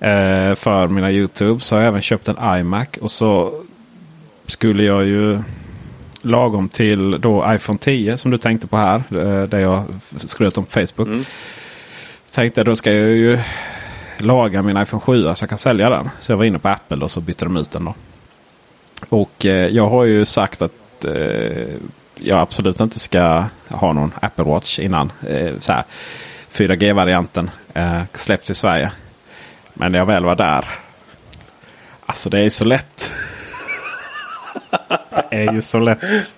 Eh, 0.00 0.54
för 0.54 0.88
mina 0.88 1.12
YouTube 1.12 1.60
så 1.60 1.74
har 1.74 1.82
jag 1.82 1.88
även 1.88 2.02
köpt 2.02 2.28
en 2.28 2.58
iMac. 2.60 2.88
Och 3.00 3.10
så 3.10 3.52
skulle 4.46 4.82
jag 4.82 5.04
ju 5.04 5.42
lagom 6.22 6.68
till 6.68 7.20
då 7.20 7.54
iPhone 7.54 7.78
10 7.78 8.16
som 8.16 8.30
du 8.30 8.38
tänkte 8.38 8.66
på 8.66 8.76
här. 8.76 9.02
Eh, 9.10 9.42
det 9.42 9.60
jag 9.60 9.84
skröt 10.16 10.58
om 10.58 10.64
på 10.64 10.70
Facebook. 10.70 11.08
Mm. 11.08 11.24
Tänkte 12.30 12.64
då 12.64 12.76
ska 12.76 12.92
jag 12.92 13.08
ju 13.08 13.38
laga 14.18 14.62
min 14.62 14.76
iPhone 14.76 15.00
7 15.00 15.34
så 15.34 15.42
jag 15.42 15.48
kan 15.48 15.58
sälja 15.58 15.90
den. 15.90 16.10
Så 16.20 16.32
jag 16.32 16.36
var 16.36 16.44
inne 16.44 16.58
på 16.58 16.68
Apple 16.68 17.04
och 17.04 17.10
så 17.10 17.20
bytte 17.20 17.44
de 17.44 17.56
ut 17.56 17.70
den 17.70 17.84
då. 17.84 17.94
Och 19.08 19.46
eh, 19.46 19.68
jag 19.68 19.88
har 19.88 20.04
ju 20.04 20.24
sagt 20.24 20.62
att 20.62 21.04
eh, 21.04 21.66
jag 22.22 22.38
absolut 22.38 22.80
inte 22.80 22.98
ska 22.98 23.44
ha 23.68 23.92
någon 23.92 24.12
Apple 24.20 24.44
Watch 24.44 24.78
innan 24.78 25.12
eh, 25.28 25.54
4G-varianten 26.52 27.50
eh, 27.74 28.02
släpps 28.14 28.50
i 28.50 28.54
Sverige. 28.54 28.92
Men 29.74 29.92
när 29.92 29.98
jag 29.98 30.06
väl 30.06 30.24
var 30.24 30.36
där. 30.36 30.64
Alltså 32.06 32.30
det 32.30 32.40
är 32.40 32.50
så 32.50 32.64
lätt. 32.64 33.12
det 35.30 35.36
är 35.36 35.52
ju 35.52 35.62
så 35.62 35.78
lätt 35.78 36.34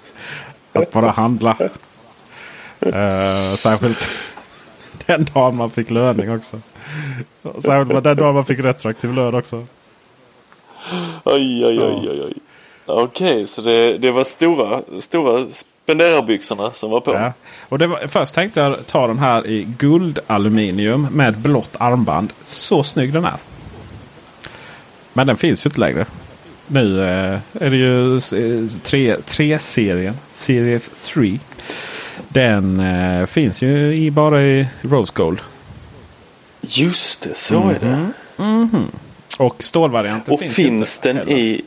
att 0.73 0.93
bara 0.93 1.11
handla. 1.11 1.57
Eh, 2.81 3.55
särskilt 3.55 4.09
den 5.07 5.25
dagen 5.25 5.57
man 5.57 5.71
fick 5.71 5.91
löning 5.91 6.37
också. 6.37 6.61
Särskilt 7.43 8.05
den 8.05 8.17
dagen 8.17 8.35
man 8.35 8.45
fick 8.45 8.59
retroaktiv 8.59 9.13
lön 9.13 9.35
också. 9.35 9.67
Oj, 11.25 11.67
oj, 11.67 11.81
oj, 11.81 12.09
oj, 12.11 12.23
oj. 12.25 12.35
Okej, 12.87 13.47
så 13.47 13.61
det, 13.61 13.99
det 13.99 14.11
var 14.11 14.25
stora, 14.25 14.81
stora 15.01 15.47
spenderarbyxorna 15.83 16.71
som 16.73 16.91
var 16.91 17.01
på. 17.01 17.15
Ja. 17.15 17.33
Och 17.69 17.79
det 17.79 17.87
var, 17.87 18.07
först 18.07 18.35
tänkte 18.35 18.61
jag 18.61 18.87
ta 18.87 19.07
den 19.07 19.19
här 19.19 19.47
i 19.47 19.67
guldaluminium 19.79 21.09
med 21.13 21.39
blått 21.39 21.77
armband. 21.79 22.33
Så 22.45 22.83
snygg 22.83 23.13
den 23.13 23.25
är. 23.25 23.37
Men 25.13 25.27
den 25.27 25.37
finns 25.37 25.67
ju 25.67 25.69
inte 25.69 25.81
längre. 25.81 26.07
Nu 26.67 27.03
eh, 27.03 27.39
är 27.61 27.71
det 27.71 27.77
ju 27.77 28.19
3-serien. 28.19 30.15
Series 30.35 30.89
3. 30.89 31.39
Den 32.29 32.81
eh, 32.81 33.27
finns 33.27 33.63
ju 33.63 33.95
i, 33.95 34.11
bara 34.11 34.43
i 34.43 34.67
Rose 34.81 35.13
Gold. 35.15 35.41
Just 36.61 37.21
det, 37.21 37.35
så 37.35 37.71
är 37.71 37.79
det. 37.81 38.13
Och 39.39 39.63
stålvarianten 39.63 40.35
Och 40.35 40.41
finns, 40.41 40.57
finns, 40.57 40.99
den 40.99 41.17
heller. 41.17 41.33
i 41.33 41.63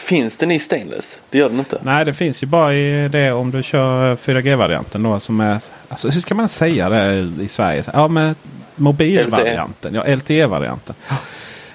Finns 0.00 0.36
den 0.36 0.50
i 0.50 0.58
stainless? 0.58 1.20
Det 1.30 1.38
gör 1.38 1.48
den 1.48 1.58
inte. 1.58 1.78
Nej, 1.82 2.04
det 2.04 2.14
finns 2.14 2.42
ju 2.42 2.46
bara 2.46 2.74
i 2.74 3.08
det 3.08 3.32
om 3.32 3.50
du 3.50 3.62
kör 3.62 4.16
4G-varianten. 4.16 5.02
då 5.02 5.20
som 5.20 5.40
är, 5.40 5.60
alltså, 5.88 6.08
hur 6.08 6.20
ska 6.20 6.34
man 6.34 6.48
säga 6.48 6.88
det 6.88 7.14
i 7.40 7.48
Sverige? 7.48 7.84
Ja, 7.92 8.08
med 8.08 8.34
mobilvarianten. 8.76 9.94
Ja, 9.94 10.04
LTE-varianten. 10.16 10.94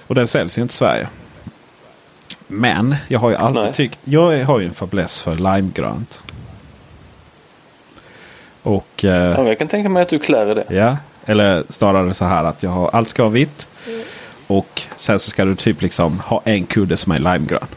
Och 0.08 0.16
den 0.16 0.28
säljs 0.28 0.58
ju 0.58 0.62
inte 0.62 0.72
i 0.72 0.76
Sverige. 0.76 1.08
Men 2.48 2.96
jag 3.08 3.20
har 3.20 3.30
ju 3.30 3.36
alltid 3.36 3.64
Nej. 3.64 3.74
tyckt. 3.74 4.00
Jag 4.04 4.46
har 4.46 4.60
ju 4.60 4.66
en 4.66 4.74
fäbless 4.74 5.22
för 5.22 5.36
limegrönt. 5.36 6.20
Och 8.62 9.06
eh, 9.06 9.32
Ja, 9.32 9.48
jag 9.48 9.58
kan 9.58 9.68
tänka 9.68 9.90
mig 9.90 10.02
att 10.04 10.10
du 10.10 10.20
klär 10.20 10.52
i 10.52 10.54
det. 10.54 10.76
Ja, 10.76 10.98
eller 11.26 11.64
snarare 11.70 12.14
så 12.14 12.26
här 12.26 12.44
att 12.44 12.64
jag 12.64 12.70
har, 12.70 12.90
allt 12.94 13.10
ska 13.10 13.24
vara 13.24 13.34
vitt. 13.34 13.68
Och 14.48 14.82
sen 14.98 15.20
så 15.20 15.30
ska 15.30 15.46
du 15.46 15.56
typ 15.56 15.82
liksom 15.82 16.20
ha 16.20 16.42
en 16.46 16.66
kudde 16.66 16.98
som 16.98 17.12
är 17.12 17.20
limegrön. 17.20 17.68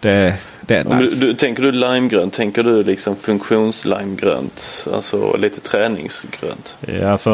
Det, 0.00 0.34
det 0.60 0.76
är 0.76 0.86
Om 0.86 0.98
du, 0.98 1.04
nice. 1.04 1.20
du, 1.20 1.34
tänker 1.34 1.62
du 1.62 1.72
limegrönt, 1.72 2.32
tänker 2.32 2.62
du 2.62 2.82
liksom 2.82 3.16
funktionslimegrönt? 3.16 4.86
Alltså 4.94 5.36
lite 5.36 5.60
träningsgrönt. 5.60 6.76
Ja, 6.80 7.10
alltså, 7.10 7.30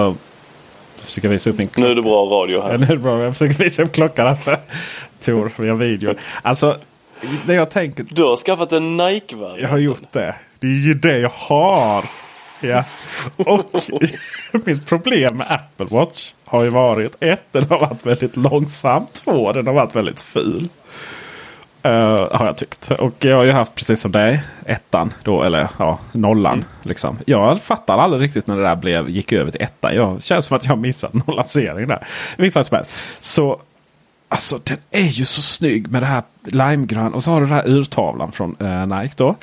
jag 0.96 1.04
försöker 1.06 1.28
visa 1.28 1.50
upp 1.50 1.58
min 1.58 1.68
Nu 1.76 1.86
är 1.86 1.94
det 1.94 2.02
bra 2.02 2.24
radio 2.24 2.58
Ja, 2.58 2.66
här. 2.66 2.78
nu 2.78 2.84
är 2.86 2.90
det 2.90 2.96
bra. 2.96 3.24
Jag 3.24 3.32
försöker 3.36 3.64
visa 3.64 3.82
upp 3.82 3.92
klockan 3.92 4.26
här 4.26 4.34
för 4.34 4.56
Tor 5.24 5.52
via 5.56 5.74
video. 5.74 6.14
Alltså, 6.42 6.76
det 7.46 7.54
jag 7.54 7.70
tänker. 7.70 8.06
Du 8.10 8.22
har 8.22 8.36
skaffat 8.36 8.72
en 8.72 8.96
Nike-variant. 8.96 9.60
Jag 9.60 9.68
har 9.68 9.78
gjort 9.78 10.12
det. 10.12 10.34
Det 10.58 10.66
är 10.66 10.86
ju 10.86 10.94
det 10.94 11.18
jag 11.18 11.32
har. 11.34 12.04
Ja. 12.62 12.84
Och 13.36 13.70
mitt 14.66 14.86
problem 14.86 15.36
med 15.36 15.46
Apple 15.50 15.86
Watch 15.96 16.32
har 16.44 16.62
ju 16.64 16.70
varit 16.70 17.16
ett, 17.20 17.42
den 17.52 17.64
har 17.64 17.78
varit 17.78 18.06
väldigt 18.06 18.36
långsam. 18.36 19.06
Två, 19.12 19.52
den 19.52 19.66
har 19.66 19.74
varit 19.74 19.96
väldigt 19.96 20.20
ful. 20.22 20.68
Eh, 21.84 22.28
har 22.36 22.46
jag 22.46 22.56
tyckt. 22.56 22.90
Och 22.90 23.24
jag 23.24 23.36
har 23.36 23.44
ju 23.44 23.52
haft 23.52 23.74
precis 23.74 24.00
som 24.00 24.12
dig, 24.12 24.42
ettan 24.66 25.12
då, 25.22 25.42
eller 25.42 25.68
ja, 25.78 25.98
nollan. 26.12 26.64
Liksom. 26.82 27.18
Jag 27.26 27.60
fattar 27.62 27.98
aldrig 27.98 28.22
riktigt 28.22 28.46
när 28.46 28.56
det 28.56 28.62
där 28.62 28.76
blev, 28.76 29.08
gick 29.08 29.32
över 29.32 29.50
till 29.50 29.62
ettan. 29.62 29.94
Jag 29.94 30.22
känns 30.22 30.46
som 30.46 30.56
att 30.56 30.64
jag 30.64 30.70
har 30.70 30.76
missat 30.76 31.14
någon 31.14 31.36
lansering 31.36 31.88
där. 31.88 32.06
Vilket 32.36 32.54
fall 32.54 32.64
som 32.64 32.76
helst. 32.76 33.24
Så 33.24 33.60
Alltså 34.28 34.60
den 34.64 34.76
är 34.90 35.06
ju 35.06 35.24
så 35.24 35.42
snygg 35.42 35.90
med 35.90 36.02
det 36.02 36.06
här 36.06 36.22
limegrön. 36.42 37.14
Och 37.14 37.24
så 37.24 37.30
har 37.30 37.40
du 37.40 37.46
den 37.46 37.54
här 37.54 37.68
urtavlan 37.68 38.32
från 38.32 38.56
eh, 38.60 38.86
Nike 38.86 39.14
då. 39.16 39.34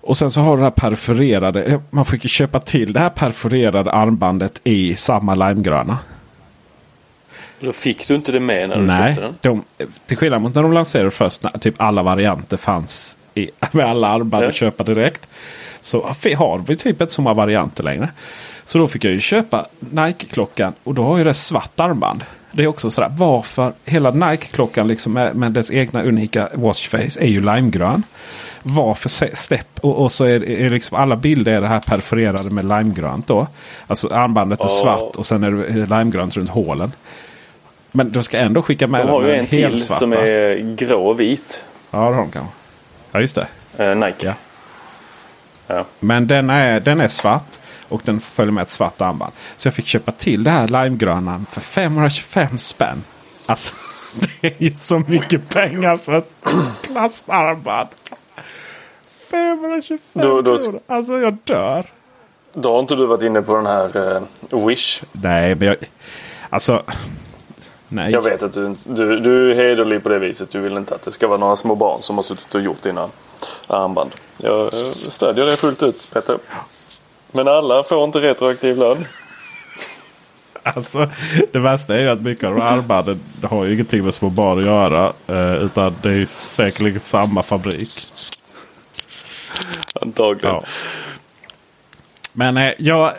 Och 0.00 0.16
sen 0.16 0.30
så 0.30 0.40
har 0.40 0.56
du 0.56 0.60
det 0.60 0.66
här 0.66 0.70
perforerade. 0.70 1.62
eh, 1.64 1.80
Man 1.90 2.04
fick 2.04 2.24
ju 2.24 2.28
köpa 2.28 2.60
till 2.60 2.92
det 2.92 3.00
här 3.00 3.08
perforerade 3.10 3.92
armbandet 3.92 4.60
i 4.64 4.96
samma 4.96 5.34
limegröna. 5.34 5.98
Då 7.60 7.72
fick 7.72 8.08
du 8.08 8.14
inte 8.14 8.32
det 8.32 8.40
med 8.40 8.68
när 8.68 8.76
du 8.76 8.82
Nej, 8.82 9.14
köpte 9.14 9.22
den? 9.48 9.64
de, 9.78 9.86
till 10.06 10.16
skillnad 10.16 10.42
mot 10.42 10.54
när 10.54 10.62
de 10.62 10.72
lanserade 10.72 11.10
först. 11.10 11.42
När 11.42 11.50
typ 11.50 11.74
alla 11.80 12.02
varianter 12.02 12.56
fanns 12.56 13.16
i, 13.34 13.50
med 13.72 13.86
alla 13.86 14.08
armband 14.08 14.44
Ja. 14.44 14.48
att 14.48 14.54
köpa 14.54 14.84
direkt. 14.84 15.28
Så 15.80 16.06
har 16.36 16.58
vi 16.66 16.76
typ 16.76 17.00
inte 17.00 17.12
så 17.12 17.22
många 17.22 17.34
varianter 17.34 17.84
längre. 17.84 18.08
Så 18.64 18.78
då 18.78 18.88
fick 18.88 19.04
jag 19.04 19.12
ju 19.12 19.20
köpa 19.20 19.66
Nike-klockan 19.80 20.72
och 20.84 20.94
då 20.94 21.02
har 21.02 21.18
ju 21.18 21.24
det 21.24 21.34
svart 21.34 21.80
armband. 21.80 22.24
Det 22.52 22.62
är 22.62 22.66
också 22.66 22.90
sådär 22.90 23.12
varför 23.18 23.72
hela 23.84 24.10
Nike-klockan 24.10 24.88
liksom 24.88 25.12
med, 25.12 25.36
med 25.36 25.52
dess 25.52 25.70
egna 25.70 26.02
unika 26.02 26.48
watchface 26.54 27.20
är 27.20 27.26
ju 27.28 27.40
limegrön. 27.40 28.02
Varför 28.62 29.08
stepp 29.36 29.78
och, 29.80 29.96
och 30.02 30.12
så 30.12 30.24
är, 30.24 30.48
är 30.50 30.70
liksom 30.70 30.96
alla 30.96 31.16
bilder 31.16 31.52
är 31.52 31.60
det 31.60 31.68
här 31.68 31.80
perforerade 31.80 32.50
med 32.50 32.64
limegrönt 32.64 33.26
då. 33.26 33.46
Alltså 33.86 34.08
armbandet 34.08 34.60
är 34.60 34.64
Ja. 34.64 34.68
svart 34.68 35.16
och 35.16 35.26
sen 35.26 35.44
är 35.44 35.50
det 35.50 35.96
limegrönt 35.98 36.36
runt 36.36 36.50
hålen. 36.50 36.92
Men 37.96 38.12
de 38.12 38.24
ska 38.24 38.38
ändå 38.38 38.62
skicka 38.62 38.86
med 38.86 39.00
De 39.06 39.10
har 39.10 39.22
den 39.22 39.30
ju 39.30 39.36
en 39.36 39.46
till 39.46 39.64
helsvarta. 39.64 39.98
som 39.98 40.12
är 40.12 40.74
grå 40.76 41.06
och 41.06 41.20
vit. 41.20 41.64
Ja, 41.90 41.98
det 41.98 42.04
har 42.04 42.14
de 42.14 42.30
kanske. 42.30 42.52
Ja, 43.12 43.20
just 43.20 43.34
det. 43.34 43.46
Eh, 43.84 43.94
Nike. 43.96 44.26
Ja. 44.26 44.34
Ja. 45.66 45.84
Men 46.00 46.26
den 46.26 46.50
är, 46.50 46.80
den 46.80 47.00
är 47.00 47.08
svart. 47.08 47.46
Och 47.88 48.00
den 48.04 48.20
följer 48.20 48.52
med 48.52 48.62
ett 48.62 48.70
svart 48.70 49.00
armband. 49.00 49.32
Så 49.56 49.66
jag 49.66 49.74
fick 49.74 49.86
köpa 49.86 50.12
till 50.12 50.44
det 50.44 50.50
här 50.50 50.68
limegröna 50.68 51.44
för 51.50 51.60
525 51.60 52.58
spänn. 52.58 53.04
Alltså 53.46 53.74
det 54.40 54.46
är 54.48 54.54
ju 54.58 54.70
så 54.74 54.98
mycket 54.98 55.48
pengar 55.48 55.96
för 55.96 56.12
ett 56.12 56.30
plastarmband. 56.82 57.88
525 59.30 59.98
Då- 60.12 60.42
då- 60.42 60.58
kronor. 60.58 60.80
Alltså 60.86 61.18
jag 61.18 61.36
dör. 61.44 61.86
Då 62.52 62.72
har 62.72 62.80
inte 62.80 62.94
du 62.94 63.06
varit 63.06 63.22
inne 63.22 63.42
på 63.42 63.56
den 63.56 63.66
här 63.66 64.16
eh, 64.52 64.66
Wish. 64.66 65.02
Nej, 65.12 65.54
men 65.54 65.68
jag... 65.68 65.76
Alltså... 66.50 66.82
Nej. 67.88 68.12
Jag 68.12 68.22
vet 68.22 68.42
att 68.42 68.52
du, 68.52 68.74
du, 68.84 69.20
du 69.20 69.50
är 69.50 69.54
hederlig 69.54 70.02
på 70.02 70.08
det 70.08 70.18
viset. 70.18 70.50
Du 70.50 70.60
vill 70.60 70.76
inte 70.76 70.94
att 70.94 71.02
det 71.02 71.12
ska 71.12 71.28
vara 71.28 71.38
några 71.38 71.56
små 71.56 71.74
barn 71.74 72.02
som 72.02 72.16
har 72.16 72.22
suttit 72.22 72.54
och 72.54 72.60
gjort 72.60 72.82
dina 72.82 73.08
armband. 73.66 74.10
Jag 74.36 74.60
eh, 74.74 74.92
stödjer 74.92 75.46
det 75.46 75.56
fullt 75.56 75.82
ut 75.82 76.10
Peter. 76.12 76.38
Men 77.32 77.48
alla 77.48 77.82
får 77.82 78.04
inte 78.04 78.20
retroaktiv 78.20 78.76
lön. 78.76 79.04
Alltså, 80.74 81.10
det 81.52 81.58
värsta 81.58 81.94
är 81.94 82.00
ju 82.00 82.08
att 82.08 82.20
mycket 82.20 82.44
av 82.44 82.54
de 82.54 82.60
armbanden 82.60 83.20
har 83.42 83.64
ju 83.64 83.74
ingenting 83.74 84.04
med 84.04 84.14
små 84.14 84.30
barn 84.30 84.58
att 84.58 84.64
göra. 84.64 85.12
Eh, 85.26 85.64
utan 85.64 85.94
det 86.02 86.08
är 86.08 86.14
ju 86.14 86.26
säkerligen 86.26 87.00
samma 87.00 87.42
fabrik. 87.42 88.06
Antagligen. 90.00 90.54
Ja. 90.54 90.64
Men 92.32 92.56
eh, 92.56 92.72
jag, 92.78 93.12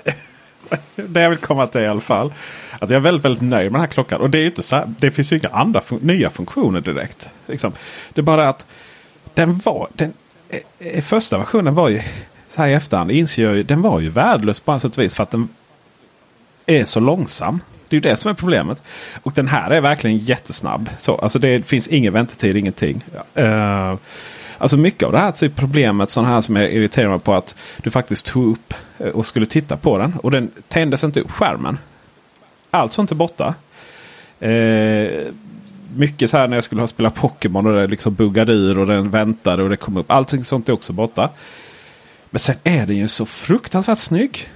det 0.95 1.21
jag 1.21 1.29
vill 1.29 1.39
komma 1.39 1.67
till 1.67 1.81
i 1.81 1.87
alla 1.87 2.01
fall. 2.01 2.33
Alltså 2.71 2.93
jag 2.93 2.99
är 2.99 3.03
väldigt, 3.03 3.25
väldigt 3.25 3.41
nöjd 3.41 3.71
med 3.71 3.73
den 3.73 3.81
här 3.81 3.87
klockan. 3.87 4.21
Och 4.21 4.29
det 4.29 4.39
är 4.39 4.45
inte 4.45 4.63
så 4.63 4.75
här, 4.75 4.93
det 4.99 5.11
finns 5.11 5.31
ju 5.31 5.37
inga 5.37 5.49
andra 5.49 5.79
fun- 5.79 6.03
nya 6.05 6.29
funktioner 6.29 6.81
direkt. 6.81 7.29
Liksom. 7.47 7.73
Det 8.13 8.21
är 8.21 8.23
bara 8.23 8.49
att 8.49 8.65
den 9.33 9.57
var, 9.57 9.87
den, 9.93 10.13
eh, 10.49 10.59
eh, 10.79 11.01
första 11.01 11.37
versionen 11.37 11.75
var 11.75 11.89
ju 11.89 12.01
så 12.49 12.61
här 12.61 12.69
i 12.69 12.73
efterhand 12.73 13.11
inser 13.11 13.43
jag 13.43 13.55
ju, 13.55 13.63
den 13.63 13.81
var 13.81 13.99
ju 13.99 14.09
värdelös 14.09 14.59
på 14.59 14.73
ett 14.73 14.81
sätt 14.81 14.97
och 14.97 15.03
vis. 15.03 15.15
För 15.15 15.23
att 15.23 15.31
den 15.31 15.49
är 16.65 16.85
så 16.85 16.99
långsam. 16.99 17.59
Det 17.89 17.95
är 17.95 17.97
ju 17.97 18.09
det 18.09 18.15
som 18.15 18.31
är 18.31 18.35
problemet. 18.35 18.81
Och 19.23 19.33
den 19.33 19.47
här 19.47 19.71
är 19.71 19.81
verkligen 19.81 20.17
jättesnabb. 20.17 20.89
Så, 20.99 21.15
alltså 21.15 21.39
det 21.39 21.65
finns 21.65 21.87
ingen 21.87 22.13
väntetid, 22.13 22.55
ingenting. 22.55 23.03
Uh, 23.37 23.95
alltså 24.57 24.77
mycket 24.77 25.03
av 25.03 25.11
det 25.11 25.17
här 25.17 25.31
så 25.31 25.45
är 25.45 25.49
problemet 25.49 26.09
sådana 26.09 26.33
här 26.33 26.41
som 26.41 26.55
jag 26.55 26.71
irriterar 26.71 27.09
mig 27.09 27.19
på 27.19 27.33
att 27.33 27.55
du 27.77 27.91
faktiskt 27.91 28.25
tog 28.25 28.51
upp 28.51 28.73
eh, 28.97 29.07
och 29.07 29.25
skulle 29.25 29.45
titta 29.45 29.77
på 29.77 29.97
den. 29.97 30.13
Och 30.13 30.31
den 30.31 30.51
tändes 30.67 31.03
inte 31.03 31.19
upp 31.19 31.31
skärmen. 31.31 31.77
Allt 32.71 32.93
sånt 32.93 33.11
är 33.11 33.15
borta. 33.15 33.55
Eh, 34.39 35.33
mycket 35.95 36.29
så 36.29 36.37
här 36.37 36.47
när 36.47 36.57
jag 36.57 36.63
skulle 36.63 36.81
ha 36.81 36.87
spelat 36.87 37.15
Pokémon 37.15 37.65
och 37.65 37.73
det 37.73 37.87
liksom 37.87 38.13
buggade 38.13 38.53
ur 38.53 38.79
och 38.79 38.87
den 38.87 39.09
väntade 39.09 39.63
och 39.63 39.69
det 39.69 39.77
kom 39.77 39.97
upp. 39.97 40.11
Allting 40.11 40.43
sånt 40.43 40.69
är 40.69 40.73
också 40.73 40.93
borta. 40.93 41.29
Men 42.29 42.39
sen 42.39 42.55
är 42.63 42.85
den 42.85 42.97
ju 42.97 43.07
så 43.07 43.25
fruktansvärt 43.25 43.99
snygg. 43.99 44.49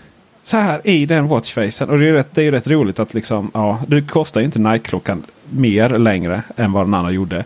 Så 0.44 0.58
här 0.58 0.88
i 0.88 1.06
den 1.06 1.28
watchfacen. 1.28 1.90
Och 1.90 2.00
det 2.00 2.06
är 2.06 2.08
ju 2.08 2.14
rätt, 2.14 2.36
det 2.36 2.42
är 2.42 2.46
ju 2.46 2.52
rätt 2.52 2.68
roligt 2.68 3.00
att 3.00 3.14
liksom, 3.14 3.52
ja, 3.54 3.82
det 3.88 4.02
kostar 4.02 4.42
ju 4.42 4.46
inte 4.46 4.60
Nike-klockan 4.60 5.24
mer 5.50 5.90
längre 5.90 6.44
än 6.58 6.72
vad 6.72 6.86
den 6.86 6.94
andra 6.94 7.12
gjorde. 7.12 7.44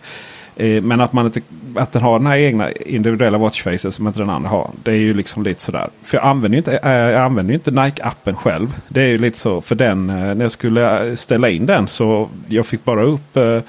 Eh, 0.56 0.82
men 0.82 1.02
att, 1.02 1.13
man 1.13 1.26
inte, 1.26 1.41
att 1.76 1.91
den 1.91 2.02
har 2.02 2.20
den 2.20 2.28
här 2.28 2.38
egna 2.38 2.72
individuella 2.72 3.38
watchfacen 3.38 3.91
som 3.91 4.08
inte 4.08 4.20
den 4.20 4.30
andra 4.30 4.50
har. 4.50 4.70
Det 4.84 4.91
är 4.91 4.96
ju 4.96 5.13
liksom 5.13 5.44
lite 5.44 5.62
sådär. 5.62 5.89
För 6.04 6.18
jag 6.18 6.26
använder 6.26 6.56
ju 6.56 6.58
inte, 6.58 6.78
eh, 6.78 6.91
jag 6.91 7.22
använder 7.22 7.54
inte 7.54 7.72
Nike-appen 7.72 8.36
själv. 8.36 8.76
Det 8.88 9.02
är 9.02 9.08
ju 9.08 9.18
lite 9.18 9.38
så 9.38 9.62
för 9.62 9.76
den. 9.76 10.10
Eh, 10.10 10.15
när 10.15 10.41
jag 10.41 10.52
skulle 10.52 11.18
ställa 11.18 11.50
in 11.50 11.65
den 11.65 11.88
så 11.88 12.30
jag 12.48 12.65
fick 12.65 12.84
bara 12.84 13.04
upp 13.04 13.38
eh, 13.38 13.60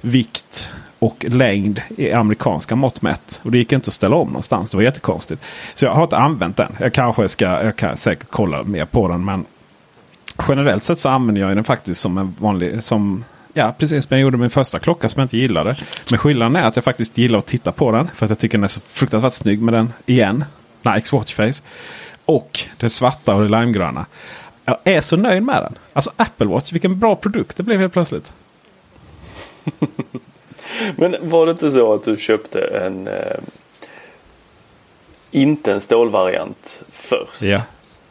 vikt 0.00 0.70
och 0.98 1.24
längd 1.28 1.82
i 1.96 2.12
amerikanska 2.12 2.76
mått 2.76 3.02
mätt. 3.02 3.40
Och 3.42 3.50
det 3.50 3.58
gick 3.58 3.72
inte 3.72 3.88
att 3.88 3.94
ställa 3.94 4.16
om 4.16 4.28
någonstans. 4.28 4.70
Det 4.70 4.76
var 4.76 4.84
jättekonstigt. 4.84 5.44
Så 5.74 5.84
jag 5.84 5.94
har 5.94 6.02
inte 6.02 6.16
använt 6.16 6.56
den. 6.56 6.76
Jag 6.80 6.92
kanske 6.92 7.28
ska, 7.28 7.44
jag 7.44 7.76
kan 7.76 7.96
säkert 7.96 8.26
kolla 8.30 8.62
mer 8.62 8.84
på 8.84 9.08
den. 9.08 9.24
Men 9.24 9.44
generellt 10.48 10.84
sett 10.84 11.00
så 11.00 11.08
använder 11.08 11.42
jag 11.42 11.56
den 11.56 11.64
faktiskt 11.64 12.00
som 12.00 12.18
en 12.18 12.34
vanlig, 12.38 12.84
som 12.84 13.24
Ja, 13.58 13.74
precis. 13.78 14.10
Men 14.10 14.18
jag 14.18 14.24
gjorde 14.24 14.36
min 14.36 14.50
första 14.50 14.78
klocka 14.78 15.08
som 15.08 15.20
jag 15.20 15.24
inte 15.24 15.36
gillade. 15.36 15.76
Men 16.10 16.18
skillnaden 16.18 16.56
är 16.56 16.66
att 16.66 16.76
jag 16.76 16.84
faktiskt 16.84 17.18
gillar 17.18 17.38
att 17.38 17.46
titta 17.46 17.72
på 17.72 17.92
den. 17.92 18.10
För 18.14 18.26
att 18.26 18.30
jag 18.30 18.38
tycker 18.38 18.58
den 18.58 18.64
är 18.64 18.68
så 18.68 18.80
fruktansvärt 18.80 19.32
snygg 19.32 19.62
med 19.62 19.74
den 19.74 19.92
igen. 20.06 20.44
Nikes 20.82 21.12
Watchface. 21.12 21.62
Och 22.24 22.60
det 22.76 22.90
svarta 22.90 23.34
och 23.34 23.42
det 23.42 23.48
limegröna. 23.48 24.06
Jag 24.64 24.76
är 24.84 25.00
så 25.00 25.16
nöjd 25.16 25.42
med 25.42 25.62
den. 25.62 25.74
Alltså 25.92 26.10
Apple 26.16 26.46
Watch, 26.46 26.72
vilken 26.72 26.98
bra 26.98 27.14
produkt 27.14 27.56
det 27.56 27.62
blev 27.62 27.80
helt 27.80 27.92
plötsligt. 27.92 28.32
Men 30.96 31.16
var 31.20 31.46
det 31.46 31.52
inte 31.52 31.70
så 31.70 31.94
att 31.94 32.02
du 32.02 32.16
köpte 32.16 32.60
en 32.60 33.08
eh, 33.08 33.14
inte 35.30 35.72
en 35.72 35.80
stålvariant 35.80 36.82
först? 36.90 37.42
Ja. 37.42 37.62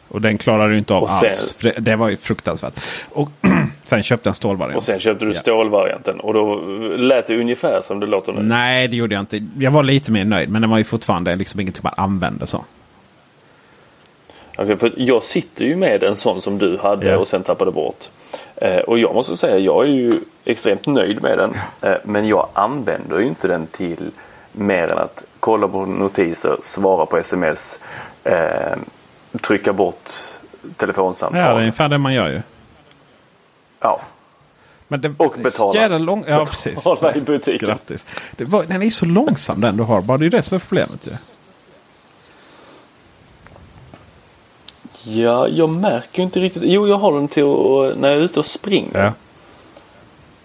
Och 0.08 0.20
den 0.20 0.38
klarade 0.38 0.72
du 0.72 0.78
inte 0.78 0.94
av 0.94 1.06
sen- 1.06 1.16
alls. 1.28 1.54
Det, 1.60 1.70
det 1.70 1.96
var 1.96 2.08
ju 2.08 2.16
fruktansvärt. 2.16 2.80
Och 3.10 3.30
sen 3.88 4.02
köpte 4.02 4.28
jag 4.28 4.30
en 4.30 4.34
stålvariant. 4.34 4.76
Och 4.76 4.82
sen 4.82 5.00
köpte 5.00 5.24
du 5.24 5.30
Ja. 5.30 5.34
stålvarianten 5.40 6.20
och 6.20 6.34
då 6.34 6.54
lät 6.96 7.26
det 7.26 7.40
ungefär 7.40 7.80
som 7.82 8.00
det 8.00 8.06
låter 8.06 8.32
nu. 8.32 8.42
Nej, 8.42 8.88
det 8.88 8.96
gjorde 8.96 9.14
jag 9.14 9.22
inte. 9.22 9.40
Jag 9.58 9.70
var 9.70 9.82
lite 9.82 10.12
mer 10.12 10.24
nöjd. 10.24 10.48
Men 10.50 10.62
den 10.62 10.70
var 10.70 10.78
ju 10.78 10.84
fortfarande 10.84 11.36
liksom 11.36 11.60
ingenting 11.60 11.80
man 11.84 11.94
använde 11.96 12.46
så. 12.46 12.64
Okej, 14.58 14.76
för 14.76 14.92
jag 14.96 15.22
sitter 15.22 15.64
ju 15.64 15.76
med 15.76 16.02
en 16.04 16.16
sån 16.16 16.42
som 16.42 16.58
du 16.58 16.78
hade 16.82 17.06
Ja. 17.06 17.16
och 17.18 17.28
sen 17.28 17.42
tappade 17.42 17.70
bort. 17.70 18.04
Eh, 18.56 18.76
och 18.78 18.98
jag 18.98 19.14
måste 19.14 19.36
säga, 19.36 19.58
jag 19.58 19.84
är 19.84 19.88
ju 19.92 20.20
extremt 20.44 20.86
nöjd 20.86 21.22
med 21.22 21.38
den. 21.38 21.54
Eh, 21.82 21.96
men 22.04 22.26
jag 22.28 22.48
använder 22.52 23.18
ju 23.18 23.26
inte 23.26 23.48
den 23.48 23.66
till 23.66 24.10
mer 24.52 24.88
än 24.88 24.98
att 24.98 25.24
kolla 25.40 25.68
på 25.68 25.86
notiser, 25.86 26.56
svara 26.62 27.06
på 27.06 27.16
sms, 27.18 27.80
eh, 28.24 28.76
trycka 29.42 29.72
bort 29.72 30.10
telefonsamtal. 30.76 31.40
Ja, 31.40 31.46
det 31.48 31.54
är 31.54 31.58
ungefär 31.58 31.88
det 31.88 31.98
man 31.98 32.14
gör 32.14 32.28
ju. 32.28 32.40
Ja. 33.80 34.00
Men 34.88 35.00
det, 35.00 35.14
Och 35.16 35.34
betala. 35.38 35.80
Jävla 35.80 35.98
lång, 35.98 36.24
ja, 36.28 36.46
precis. 36.46 36.74
Betala 36.74 37.14
i 37.14 37.20
butiken. 37.20 37.68
Grattis. 37.68 38.06
Det 38.36 38.44
var, 38.44 38.64
den 38.64 38.82
är 38.82 38.90
så 38.90 39.06
långsam 39.06 39.60
den 39.60 39.76
du 39.76 39.82
har. 39.82 40.00
Bara 40.00 40.18
det 40.18 40.26
är 40.26 40.30
det 40.30 40.42
som 40.42 40.54
är 40.54 40.58
problemet 40.58 41.06
ju. 41.06 41.12
Ja, 45.22 45.48
jag 45.48 45.68
märker 45.70 46.22
inte 46.22 46.40
riktigt. 46.40 46.62
Jo, 46.66 46.86
jag 46.88 46.96
har 46.96 47.12
den 47.12 47.28
till 47.28 47.44
att, 47.44 47.98
när 47.98 48.08
jag 48.08 48.18
är 48.18 48.22
ute 48.22 48.40
och 48.40 48.46
springer. 48.46 49.02
Ja. 49.04 49.12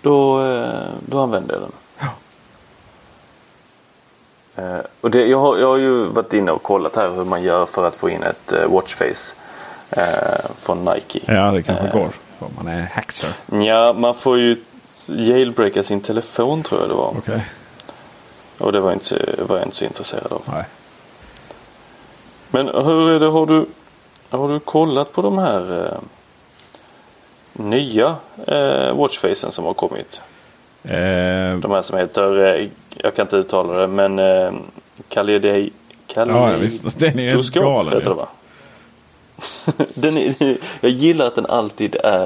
Då, 0.02 0.46
eh, 0.46 0.70
då 1.06 1.20
använder 1.20 1.54
jag 1.54 1.62
den. 1.62 1.72
Eh, 4.56 4.80
Och 5.02 5.12
det, 5.12 5.26
jag, 5.28 5.40
har, 5.40 5.58
jag 5.58 5.68
har 5.70 5.78
ju 5.78 6.04
varit 6.06 6.34
inne 6.34 6.52
och 6.52 6.64
kollat 6.64 6.96
här 6.96 7.10
hur 7.10 7.26
man 7.26 7.44
gör 7.44 7.66
för 7.66 7.88
att 7.88 7.96
få 7.96 8.10
in 8.10 8.24
ett 8.24 8.52
eh, 8.52 8.66
watchface 8.68 9.36
eh, 9.90 10.50
från 10.56 10.86
Nike. 10.86 11.20
ja, 11.34 11.52
det 11.52 11.64
kanske 11.64 11.88
går. 11.88 12.10
Om 12.46 12.52
man 12.56 12.68
är 12.68 12.82
hackser. 12.82 13.30
Ja, 13.52 13.94
man 13.94 14.16
får 14.16 14.38
ju 14.40 14.58
jailbreaka 15.06 15.84
sin 15.84 16.02
telefon 16.02 16.64
tror 16.64 16.82
jag 16.82 16.90
det 16.90 16.96
var. 16.96 17.14
Okej. 17.18 17.46
Och 18.58 18.72
det 18.72 18.80
var, 18.80 18.94
inte, 18.94 19.36
var 19.48 19.58
jag 19.58 19.66
inte 19.66 19.76
så 19.78 19.86
intresserad 19.86 20.32
av. 20.34 20.42
Nej. 20.52 20.64
Men 22.50 22.68
hur 22.68 23.10
är 23.10 23.20
det, 23.20 23.28
har 23.28 23.46
du, 23.46 23.66
har 24.30 24.50
du 24.50 24.60
kollat 24.60 25.12
på 25.14 25.22
de 25.22 25.38
här 25.38 25.86
eh, 25.86 25.98
nya 27.54 28.16
eh, 28.48 28.96
watchfacen 28.96 29.52
som 29.52 29.66
har 29.66 29.74
kommit? 29.74 30.22
Eh, 30.84 31.58
De 31.58 31.72
här 31.72 31.82
som 31.82 31.98
heter, 31.98 32.46
eh, 32.46 32.68
jag 32.98 33.16
kan 33.16 33.26
inte 33.26 33.38
uttala 33.38 33.74
det, 33.74 33.88
men 33.88 34.20
eh, 34.20 34.52
Kalidei... 35.10 35.72
Ja, 36.16 36.26
ja, 36.28 36.58
visst. 36.58 37.00
Den 37.00 37.20
är 37.20 37.32
helt 37.32 37.50
galen, 37.50 37.94
heter 37.94 38.10
det 38.10 38.16
va? 38.16 38.28
den 39.94 40.18
är, 40.18 40.58
jag 40.82 40.92
gillar 40.92 41.26
att 41.28 41.36
den 41.36 41.46
alltid 41.46 41.96
är 42.04 42.26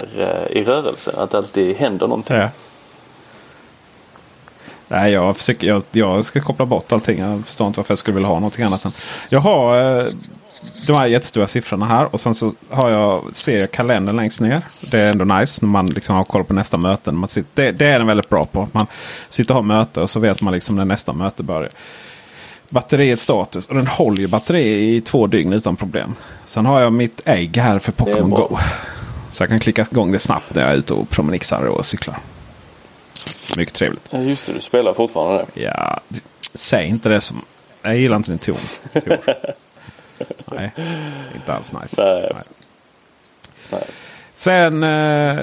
Eh, 0.00 0.56
I 0.56 0.64
rörelse, 0.64 1.12
att 1.16 1.30
det 1.30 1.38
alltid 1.38 1.76
händer 1.76 2.06
någonting. 2.06 2.36
Ja. 2.36 2.50
Nej, 4.88 5.12
jag, 5.12 5.36
försöker, 5.36 5.66
jag, 5.66 5.82
jag 5.92 6.24
ska 6.24 6.40
koppla 6.40 6.66
bort 6.66 6.92
allting. 6.92 7.20
Jag 7.20 7.44
förstår 7.44 7.66
inte 7.66 7.80
varför 7.80 7.92
jag 7.92 7.98
skulle 7.98 8.14
vilja 8.14 8.28
ha 8.28 8.34
någonting 8.34 8.64
annat. 8.64 8.84
Än. 8.84 8.92
Jag 9.28 9.40
har 9.40 9.98
eh, 10.00 10.06
de 10.86 10.92
här 10.92 11.06
jättestora 11.06 11.46
siffrorna 11.46 11.86
här 11.86 12.14
och 12.14 12.20
sen 12.20 12.34
så 12.34 12.52
har 12.70 12.90
jag, 12.90 13.24
ser 13.32 13.60
jag 13.60 13.70
kalendern 13.70 14.16
längst 14.16 14.40
ner. 14.40 14.62
Det 14.90 15.00
är 15.00 15.10
ändå 15.10 15.24
nice 15.24 15.64
när 15.64 15.68
man 15.68 15.86
liksom 15.86 16.16
har 16.16 16.24
koll 16.24 16.44
på 16.44 16.54
nästa 16.54 16.76
möte. 16.76 17.12
Man 17.12 17.28
sitter, 17.28 17.64
det, 17.64 17.72
det 17.72 17.86
är 17.86 17.98
den 17.98 18.06
väldigt 18.06 18.28
bra 18.28 18.44
på. 18.44 18.68
Man 18.72 18.86
sitter 19.28 19.54
och 19.54 19.56
har 19.56 19.62
möte 19.62 20.00
och 20.00 20.10
så 20.10 20.20
vet 20.20 20.42
man 20.42 20.54
liksom 20.54 20.74
när 20.74 20.84
nästa 20.84 21.12
möte 21.12 21.42
börjar. 21.42 21.70
Batteriets 22.70 23.22
status 23.22 23.66
och 23.66 23.74
den 23.74 23.86
håller 23.86 24.20
ju 24.20 24.26
batteri 24.26 24.96
i 24.96 25.00
två 25.00 25.26
dygn 25.26 25.52
utan 25.52 25.76
problem. 25.76 26.14
Sen 26.46 26.66
har 26.66 26.80
jag 26.80 26.92
mitt 26.92 27.20
ägg 27.24 27.56
här 27.56 27.78
för 27.78 27.92
Pokémon 27.92 28.30
Go. 28.30 28.58
Så 29.30 29.42
jag 29.42 29.48
kan 29.48 29.60
klicka 29.60 29.86
igång 29.90 30.12
det 30.12 30.18
snabbt 30.18 30.54
när 30.54 30.62
jag 30.62 30.70
är 30.70 30.76
ute 30.76 30.94
och 30.94 31.10
promenixar 31.10 31.64
och 31.64 31.86
cyklar. 31.86 32.18
Mycket 33.56 33.74
trevligt. 33.74 34.08
Ja, 34.10 34.18
just 34.18 34.46
det, 34.46 34.52
du 34.52 34.60
spelar 34.60 34.92
fortfarande 34.92 35.46
det. 35.54 35.62
Ja, 35.62 36.00
säg 36.54 36.86
inte 36.86 37.08
det 37.08 37.20
som... 37.20 37.44
Jag 37.82 37.96
gillar 37.96 38.16
inte 38.16 38.30
din 38.30 38.38
ton. 38.38 38.56
Nej, 40.44 40.72
inte 41.34 41.52
alls 41.52 41.72
nice. 41.72 42.02
Nej. 42.02 42.32
Nej. 43.70 43.84
Sen 44.38 44.82
eh, 44.82 45.38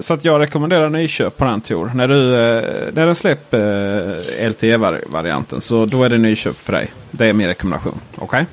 så 0.00 0.14
att 0.14 0.24
jag 0.24 0.40
rekommenderar 0.40 0.90
nyköp 0.90 1.36
på 1.36 1.44
den 1.44 1.60
Tor. 1.60 1.90
När, 1.94 2.08
du, 2.08 2.28
eh, 2.28 2.92
när 2.92 3.06
den 3.06 3.14
släpper 3.14 3.60
eh, 4.38 4.50
LTE-varianten 4.50 5.60
så 5.60 5.86
då 5.86 6.04
är 6.04 6.08
det 6.08 6.18
nyköp 6.18 6.56
för 6.56 6.72
dig. 6.72 6.90
Det 7.10 7.26
är 7.26 7.32
min 7.32 7.46
rekommendation. 7.46 8.00
Okej? 8.18 8.46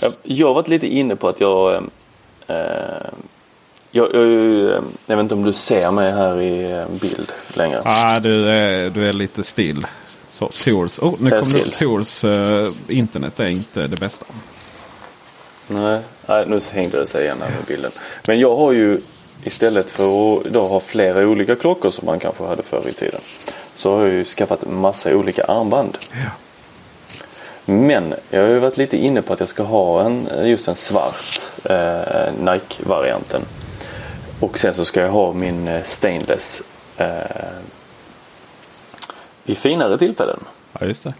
Okay? 0.00 0.12
Jag 0.22 0.46
har 0.46 0.54
varit 0.54 0.68
lite 0.68 0.86
inne 0.86 1.16
på 1.16 1.28
att 1.28 1.40
jag, 1.40 1.84
jag, 3.92 4.14
jag, 4.14 4.26
jag, 5.06 5.16
vet 5.16 5.22
inte 5.22 5.34
om 5.34 5.42
du 5.42 5.52
ser 5.52 5.90
mig 5.90 6.12
här 6.12 6.40
i 6.40 6.84
bild 7.00 7.32
längre. 7.48 7.82
Ja, 7.84 8.20
du 8.20 8.48
är, 8.48 8.90
du 8.90 9.08
är 9.08 9.12
lite 9.12 9.44
still. 9.44 9.86
Så 10.30 10.48
Tors, 10.48 10.98
oh, 10.98 11.14
nu 11.18 11.30
kommer 11.30 11.78
Tors 11.78 12.24
uh, 12.24 12.72
internet 12.88 13.40
är 13.40 13.46
inte 13.46 13.86
det 13.86 13.96
bästa. 13.96 14.24
Nej, 15.68 16.00
nej, 16.26 16.44
nu 16.46 16.60
hängde 16.72 17.00
det 17.00 17.06
sig 17.06 17.24
igen 17.24 17.36
här 17.40 17.50
med 17.50 17.64
bilden. 17.66 17.90
Men 18.26 18.38
jag 18.38 18.56
har 18.56 18.72
ju 18.72 19.00
istället 19.44 19.90
för 19.90 20.36
att 20.36 20.44
då 20.44 20.66
ha 20.66 20.80
flera 20.80 21.26
olika 21.26 21.56
klockor 21.56 21.90
som 21.90 22.06
man 22.06 22.18
kanske 22.18 22.44
hade 22.44 22.62
förr 22.62 22.88
i 22.88 22.92
tiden. 22.92 23.20
Så 23.74 23.96
har 23.96 24.02
jag 24.02 24.14
ju 24.14 24.24
skaffat 24.24 24.70
massa 24.70 25.16
olika 25.16 25.44
armband. 25.44 25.98
Ja. 26.12 26.30
Men 27.64 28.14
jag 28.30 28.42
har 28.42 28.48
ju 28.48 28.58
varit 28.58 28.76
lite 28.76 28.96
inne 28.96 29.22
på 29.22 29.32
att 29.32 29.40
jag 29.40 29.48
ska 29.48 29.62
ha 29.62 30.02
en, 30.02 30.28
just 30.44 30.68
en 30.68 30.74
svart 30.74 31.50
eh, 31.64 32.32
Nike-varianten. 32.40 33.42
Och 34.42 34.58
sen 34.58 34.74
så 34.74 34.84
ska 34.84 35.00
jag 35.00 35.10
ha 35.10 35.32
min 35.32 35.68
eh, 35.68 35.84
stainless 35.84 36.62
eh, 36.96 37.06
vid 39.44 39.58
finare 39.58 39.98
tillfällen. 39.98 40.44
Ja, 40.78 40.86
just 40.86 41.04
det. 41.04 41.14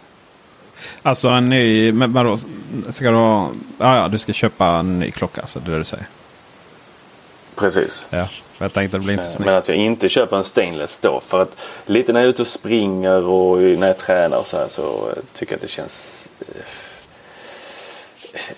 Alltså 1.01 1.29
en 1.29 1.49
ny... 1.49 1.91
Men 1.91 2.13
vadå? 2.13 2.37
Ska 2.89 3.11
du 3.11 3.17
ha... 3.17 3.49
Ja, 3.77 3.97
ja, 3.97 4.07
du 4.07 4.17
ska 4.17 4.33
köpa 4.33 4.65
en 4.65 4.99
ny 4.99 5.11
klocka. 5.11 5.41
Alltså, 5.41 5.59
det 5.59 5.67
är 5.67 5.71
det 5.71 5.77
du 5.77 5.85
säger. 5.85 6.07
Precis. 7.55 8.07
Ja, 8.09 8.27
jag 8.57 8.73
tänkte 8.73 8.97
det 8.97 9.03
blir 9.03 9.13
inte 9.13 9.25
så 9.25 9.31
snyggt. 9.31 9.45
Men 9.45 9.57
att 9.57 9.67
jag 9.67 9.77
inte 9.77 10.09
köper 10.09 10.37
en 10.37 10.43
stainless 10.43 10.97
då. 10.97 11.19
För 11.19 11.41
att 11.41 11.67
lite 11.85 12.13
när 12.13 12.19
jag 12.19 12.25
är 12.25 12.29
ute 12.29 12.41
och 12.41 12.47
springer 12.47 13.25
och 13.25 13.57
när 13.57 13.87
jag 13.87 13.97
tränar 13.97 14.37
och 14.37 14.47
så 14.47 14.57
här 14.57 14.67
så 14.67 15.13
tycker 15.33 15.53
jag 15.53 15.57
att 15.57 15.61
det 15.61 15.67
känns... 15.67 16.29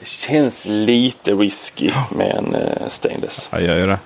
Känns 0.02 0.68
lite 0.68 1.32
risky 1.32 1.92
med 2.10 2.36
en 2.36 2.58
stainless. 2.90 3.50
Ja, 3.52 3.60
jag 3.60 3.80
gör 3.80 3.88
det. 3.88 4.00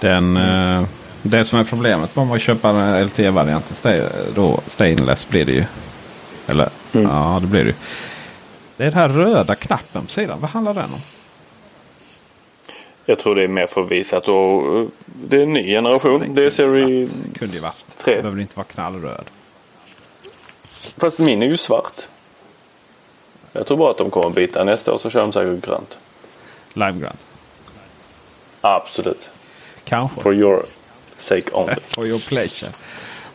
Den... 0.00 0.36
Mm. 0.36 0.86
Det 1.22 1.44
som 1.44 1.58
är 1.58 1.64
problemet 1.64 2.16
om 2.16 2.28
man 2.28 2.38
köper 2.38 2.68
en 2.68 3.06
LTE-varianten 3.06 4.02
då 4.34 4.60
stainless 4.66 5.28
blir 5.28 5.44
det 5.44 5.52
ju. 5.52 5.64
Eller 6.46 6.68
mm. 6.92 7.06
ja, 7.10 7.38
det 7.40 7.46
blir 7.46 7.60
det 7.60 7.68
ju. 7.68 7.74
Det 8.76 8.84
är 8.84 8.90
den 8.90 8.98
här 8.98 9.08
röda 9.08 9.54
knappen 9.54 10.04
på 10.04 10.10
sidan. 10.10 10.40
Vad 10.40 10.50
handlar 10.50 10.74
den 10.74 10.92
om? 10.92 11.00
Jag 13.04 13.18
tror 13.18 13.34
det 13.34 13.44
är 13.44 13.48
mer 13.48 13.66
för 13.66 13.84
att 13.84 13.90
visa 13.90 14.16
att 14.16 14.24
då, 14.24 14.62
det 15.06 15.36
är 15.36 15.42
en 15.42 15.52
ny 15.52 15.66
generation. 15.66 16.34
Det 16.34 16.46
är 16.46 16.50
serie 16.50 17.08
Det 17.32 17.38
kunde 17.38 17.54
ju 17.54 17.60
varit. 17.60 17.96
3. 17.96 18.16
Det 18.16 18.22
behöver 18.22 18.40
inte 18.40 18.56
vara 18.56 18.66
knallröd. 18.66 19.24
Fast 20.96 21.18
min 21.18 21.42
är 21.42 21.46
ju 21.46 21.56
svart. 21.56 22.08
Jag 23.52 23.66
tror 23.66 23.76
bara 23.76 23.90
att 23.90 23.98
de 23.98 24.10
kommer 24.10 24.30
byta 24.30 24.64
nästa 24.64 24.94
år 24.94 24.98
så 24.98 25.10
kör 25.10 25.20
de 25.20 25.32
säkert 25.32 25.66
grönt. 25.66 25.98
Limegrönt? 26.72 27.26
Absolut. 28.60 29.30
Kanske. 29.86 30.20
For 30.20 30.34
your 30.34 30.62
sake 31.16 31.50
only. 31.52 31.74
For 31.88 32.06
your 32.06 32.20
pleasure. 32.28 32.72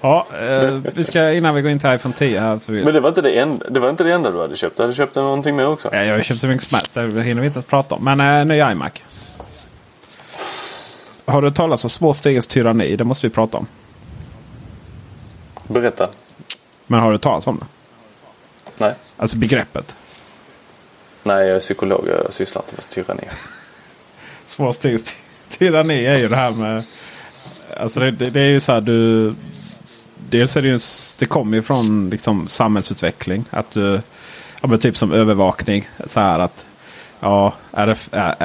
Ja, 0.02 0.28
eh, 0.42 0.80
vi 0.94 1.04
ska 1.04 1.34
innan 1.34 1.56
vi 1.56 1.62
går 1.62 1.72
in 1.72 1.80
till 1.80 1.94
iPhone 1.94 2.14
10 2.18 2.40
här. 2.40 2.60
Men 2.66 2.94
det 2.94 3.00
var, 3.00 3.10
inte 3.10 3.22
det, 3.22 3.40
enda, 3.40 3.70
det 3.70 3.80
var 3.80 3.90
inte 3.90 4.04
det 4.04 4.14
enda 4.14 4.32
du 4.32 4.42
hade 4.42 4.56
köpt. 4.56 4.78
Du 4.78 4.84
hade 4.84 4.96
köpt 4.96 5.16
någonting 5.16 5.56
mer 5.56 5.68
också. 5.68 5.90
Ja, 5.92 6.04
jag 6.04 6.16
har 6.16 6.22
köpt 6.22 6.42
så 6.42 6.48
mycket 6.48 6.68
som 6.70 6.76
helst. 6.76 6.94
Det 6.94 7.24
hinner 7.24 7.42
vi 7.42 7.48
inte 7.48 7.58
ens 7.58 7.66
prata 7.66 7.96
om. 7.96 8.04
Men 8.04 8.20
eh, 8.20 8.46
ny 8.46 8.72
iMac. 8.72 8.92
Har 11.26 11.42
du 11.42 11.52
talat 11.52 11.84
om 11.84 11.90
små 11.90 12.14
stegens 12.14 12.48
tyranni? 12.48 12.96
Det 12.96 13.04
måste 13.04 13.28
vi 13.28 13.34
prata 13.34 13.58
om. 13.58 13.68
Berätta. 15.68 16.10
Men 16.88 17.00
har 17.00 17.12
du 17.12 17.18
talat 17.18 17.48
om 17.48 17.58
det? 17.58 17.66
Nej. 18.78 18.94
Alltså 19.18 19.38
begreppet? 19.38 19.96
Nej, 21.24 21.48
jag 21.48 21.56
är 21.56 21.60
psykolog. 21.60 22.08
Jag 22.08 22.34
sysslar 22.34 22.62
inte 22.62 22.76
med 22.76 22.90
tyranni. 22.90 23.24
små 24.46 24.74
stegens 24.74 25.16
tyranni 25.60 26.06
är 26.06 26.18
ju 26.18 26.28
det 26.28 26.36
här 26.36 26.52
med... 26.52 26.84
Alltså 27.78 28.00
det, 28.00 28.12
det, 28.12 28.30
det 28.30 28.42
är 28.42 28.50
ju 28.50 28.60
så 28.60 28.72
här 28.72 28.82
du... 28.82 29.34
Dels 30.30 30.58
är 30.58 30.62
det 30.62 30.68
ju... 30.68 30.80
Det 31.20 31.26
kommer 31.26 31.58
ju 31.58 31.64
från 31.64 32.10
liksom 32.10 32.48
samhällsutveckling. 32.48 33.46
Att 33.50 33.72
du... 33.72 34.02
Ja, 34.62 34.68
men 34.68 34.80
typ 34.80 34.98
som 34.98 35.12
övervakning. 35.12 35.90
Så 36.06 36.20
här 36.20 36.40
att 36.40 36.66
ja, 37.20 37.54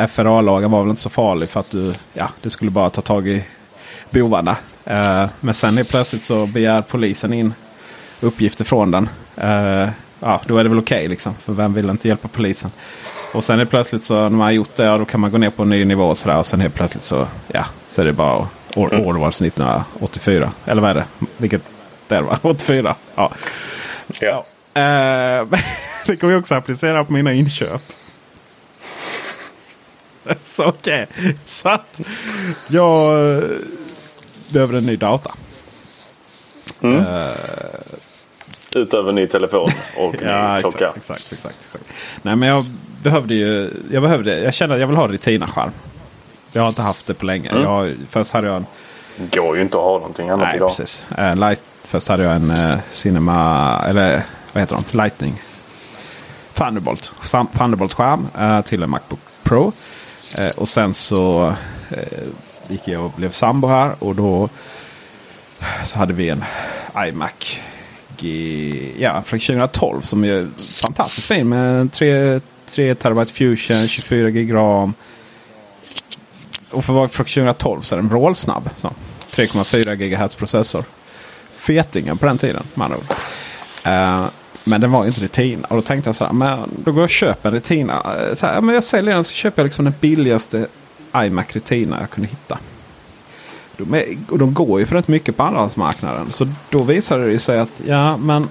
FRA-lagen 0.09 0.71
var 0.71 0.83
väl 0.83 0.91
inte 0.91 1.03
så 1.03 1.11
farlig 1.11 1.49
för 1.49 1.61
att 1.61 1.71
du, 1.71 1.95
ja, 2.13 2.29
du 2.43 2.51
skulle 2.51 2.71
bara 2.71 2.91
ta 2.91 3.01
tag 3.01 3.29
i 3.29 3.45
bovarna. 4.11 4.57
Uh, 4.91 5.27
men 5.41 5.55
sen 5.55 5.79
är 5.79 5.85
plötsligt 5.85 6.23
så 6.23 6.47
begär 6.47 6.83
polisen 6.83 7.33
in 7.33 7.55
uppgifter 8.21 8.65
från 8.65 8.91
den. 8.91 9.09
Uh, 9.39 9.89
ja, 10.21 10.41
då 10.47 10.59
är 10.59 10.63
det 10.63 10.69
väl 10.69 10.79
okej 10.79 10.97
okay, 10.97 11.09
liksom. 11.09 11.35
För 11.45 11.53
vem 11.53 11.75
vill 11.75 11.91
inte 11.91 12.09
hjälpa 12.09 12.29
polisen? 12.29 12.71
Och 13.33 13.45
sen 13.45 13.55
är 13.55 13.65
det 13.65 13.71
plötsligt 13.71 14.05
så 14.05 14.15
när 14.15 14.31
man 14.31 14.41
har 14.41 14.51
gjort 14.51 14.77
det, 14.77 14.85
ja, 14.85 14.99
då 14.99 15.05
kan 15.05 15.21
man 15.21 15.31
gå 15.31 15.39
ner 15.39 15.51
på 15.51 15.63
en 15.63 15.71
ny 15.71 15.85
nivå 15.85 16.05
och 16.05 16.19
sådär. 16.19 16.39
Och 16.39 16.47
sen 16.47 16.61
helt 16.61 16.75
plötsligt 16.75 17.03
så, 17.03 17.27
ja, 17.49 17.65
så 17.89 18.01
är 18.03 18.07
det 18.07 18.13
bara 18.13 18.49
år, 18.77 18.95
Orwells 18.95 19.43
1984. 19.43 20.53
Eller 20.65 20.83
vad 20.83 20.91
är 20.91 20.95
det? 20.95 21.05
Vilket 21.37 21.63
det 22.09 22.21
var? 22.21 22.39
84? 22.47 22.95
Ja. 23.15 23.33
ja. 24.21 24.47
Eh, 24.75 25.47
det 26.07 26.17
kommer 26.17 26.33
jag 26.33 26.41
också 26.41 26.55
applicera 26.55 27.05
på 27.05 27.13
mina 27.13 27.33
inköp. 27.33 27.83
så 30.43 30.65
okej. 30.65 31.07
Okay. 31.11 31.35
Så 31.45 31.69
att 31.69 32.01
jag 32.69 33.35
eh, 33.35 33.43
behöver 34.49 34.79
en 34.79 34.87
ny 34.87 34.97
data. 34.97 35.35
Mm. 36.81 36.97
Uh, 36.97 37.31
Utöver 38.77 39.13
ny 39.13 39.27
telefon 39.27 39.71
och 39.97 40.15
ja, 40.23 40.55
ny 40.55 40.61
klocka. 40.61 40.93
Exakt, 40.97 40.97
exakt, 40.97 41.33
exakt, 41.33 41.65
exakt. 41.65 41.85
Nej 42.23 42.37
men 42.37 42.49
jag 42.49 42.65
behövde 43.03 43.35
ju. 43.35 43.71
Jag 43.91 44.03
behövde. 44.03 44.41
Jag 44.41 44.55
kände 44.55 44.75
att 44.75 44.81
jag 44.81 44.87
vill 44.87 44.97
ha 44.97 45.09
Retina-skärm. 45.09 45.71
Jag 46.53 46.63
har 46.63 46.69
inte 46.69 46.83
haft 46.83 47.07
det 47.07 47.15
på 47.15 47.27
länge. 47.27 47.51
Mm. 47.51 47.63
Jag, 47.63 47.95
först 48.11 48.33
hade 48.33 48.47
jag 48.47 48.57
en. 48.57 48.67
Går 49.33 49.57
ju 49.57 49.63
inte 49.63 49.77
att 49.77 49.83
ha 49.83 49.93
någonting 49.93 50.29
annat 50.29 50.49
Nej, 50.49 50.57
idag. 50.57 50.77
Precis. 50.77 51.07
Uh, 51.19 51.37
light, 51.37 51.61
först 51.83 52.09
hade 52.09 52.23
jag 52.23 52.37
en 52.37 52.51
uh, 52.51 52.79
Cinema. 52.91 53.83
Eller 53.89 54.23
vad 54.53 54.63
heter 54.63 54.79
de? 54.91 54.99
Lightning. 54.99 55.43
Thunderbolt. 56.55 57.13
Thunderbolt-skärm 57.59 58.29
eh, 58.39 58.61
till 58.61 58.83
en 58.83 58.91
Macbook 58.91 59.21
Pro. 59.43 59.73
Och 60.57 60.69
sen 60.69 60.95
så 60.95 61.55
gick 62.69 62.89
jag 62.89 63.05
och 63.05 63.13
blev 63.17 63.31
sambo 63.31 63.69
här. 63.69 63.93
Och 63.99 64.15
då 64.15 64.49
så 65.85 65.99
hade 65.99 66.13
vi 66.13 66.29
en 66.29 66.45
iMac 66.97 67.61
ja, 68.99 69.23
från 69.23 69.41
2012 69.41 70.01
som 70.01 70.25
är 70.25 70.49
fantastiskt 70.83 71.27
fin 71.27 71.49
med 71.49 71.93
3, 71.93 72.41
3 72.67 72.95
terabyte 72.95 73.33
fusion, 73.33 73.89
24 73.89 74.31
gig 74.31 74.55
ram. 74.55 74.95
Och 76.71 76.85
för 76.85 76.93
att 76.93 76.97
vara 76.97 77.09
från 77.09 77.27
2012 77.27 77.83
så 77.83 77.95
är 77.95 77.97
den 77.97 78.09
vrålsnabb. 78.09 78.71
3,4 79.31 79.95
GHz 79.95 80.35
processor. 80.35 80.85
Fetingen 81.53 82.19
på 82.19 82.27
den 82.27 82.39
tiden 82.39 82.63
med 82.75 82.85
andra 82.85 82.99
ord. 82.99 83.13
Eh, 83.85 84.27
men 84.65 84.81
den 84.81 84.93
var 84.93 85.07
inte 85.07 85.21
Retina. 85.21 85.69
Och 85.69 85.77
då 85.77 85.83
tänkte 85.83 86.09
jag 86.09 86.17
så 86.17 86.25
här, 86.25 86.33
men 86.33 86.71
då 86.85 86.93
går 86.93 87.01
jag 87.01 87.05
och 87.05 87.11
köper 87.11 87.49
en 87.49 87.55
Retina. 87.55 87.95
Eh, 87.95 88.35
så 88.35 88.47
här, 88.47 88.61
men 88.61 88.75
jag 88.75 88.85
säljer 88.85 89.15
den 89.15 89.25
så 89.25 89.33
köper 89.33 89.63
jag 89.63 89.65
liksom 89.65 89.85
den 89.85 89.95
billigaste 90.01 90.67
iMac 91.17 91.47
Retina 91.49 92.01
jag 92.01 92.11
kunde 92.11 92.29
hitta. 92.29 92.59
De, 93.77 93.95
är, 93.95 94.05
och 94.29 94.39
de 94.39 94.55
går 94.55 94.81
ju 94.81 94.87
för 94.87 94.97
rätt 94.97 95.09
mycket 95.09 95.37
på 95.37 95.43
andrahandsmarknaden. 95.43 96.33
Så 96.33 96.49
då 96.71 96.83
visade 96.83 97.31
det 97.31 97.39
sig 97.39 97.59
att 97.59 97.83
ja 97.87 98.17
men. 98.17 98.49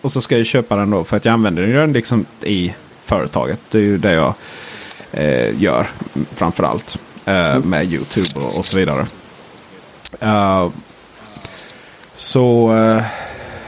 Och 0.00 0.12
så 0.12 0.20
ska 0.20 0.38
jag 0.38 0.46
köpa 0.46 0.76
den 0.76 0.90
då 0.90 1.04
för 1.04 1.16
att 1.16 1.24
jag 1.24 1.32
använder 1.32 1.66
den 1.66 1.92
liksom 1.92 2.26
i 2.40 2.74
företaget. 3.04 3.60
Det 3.70 3.78
är 3.78 3.82
ju 3.82 3.98
det 3.98 4.12
jag 4.12 4.34
eh, 5.12 5.62
gör 5.62 5.86
framförallt. 6.34 6.98
Eh, 7.24 7.58
med 7.58 7.92
YouTube 7.92 8.46
och, 8.46 8.58
och 8.58 8.64
så 8.64 8.78
vidare. 8.78 9.06
Eh, 10.20 10.68
så 12.14 12.74
eh, 12.74 13.02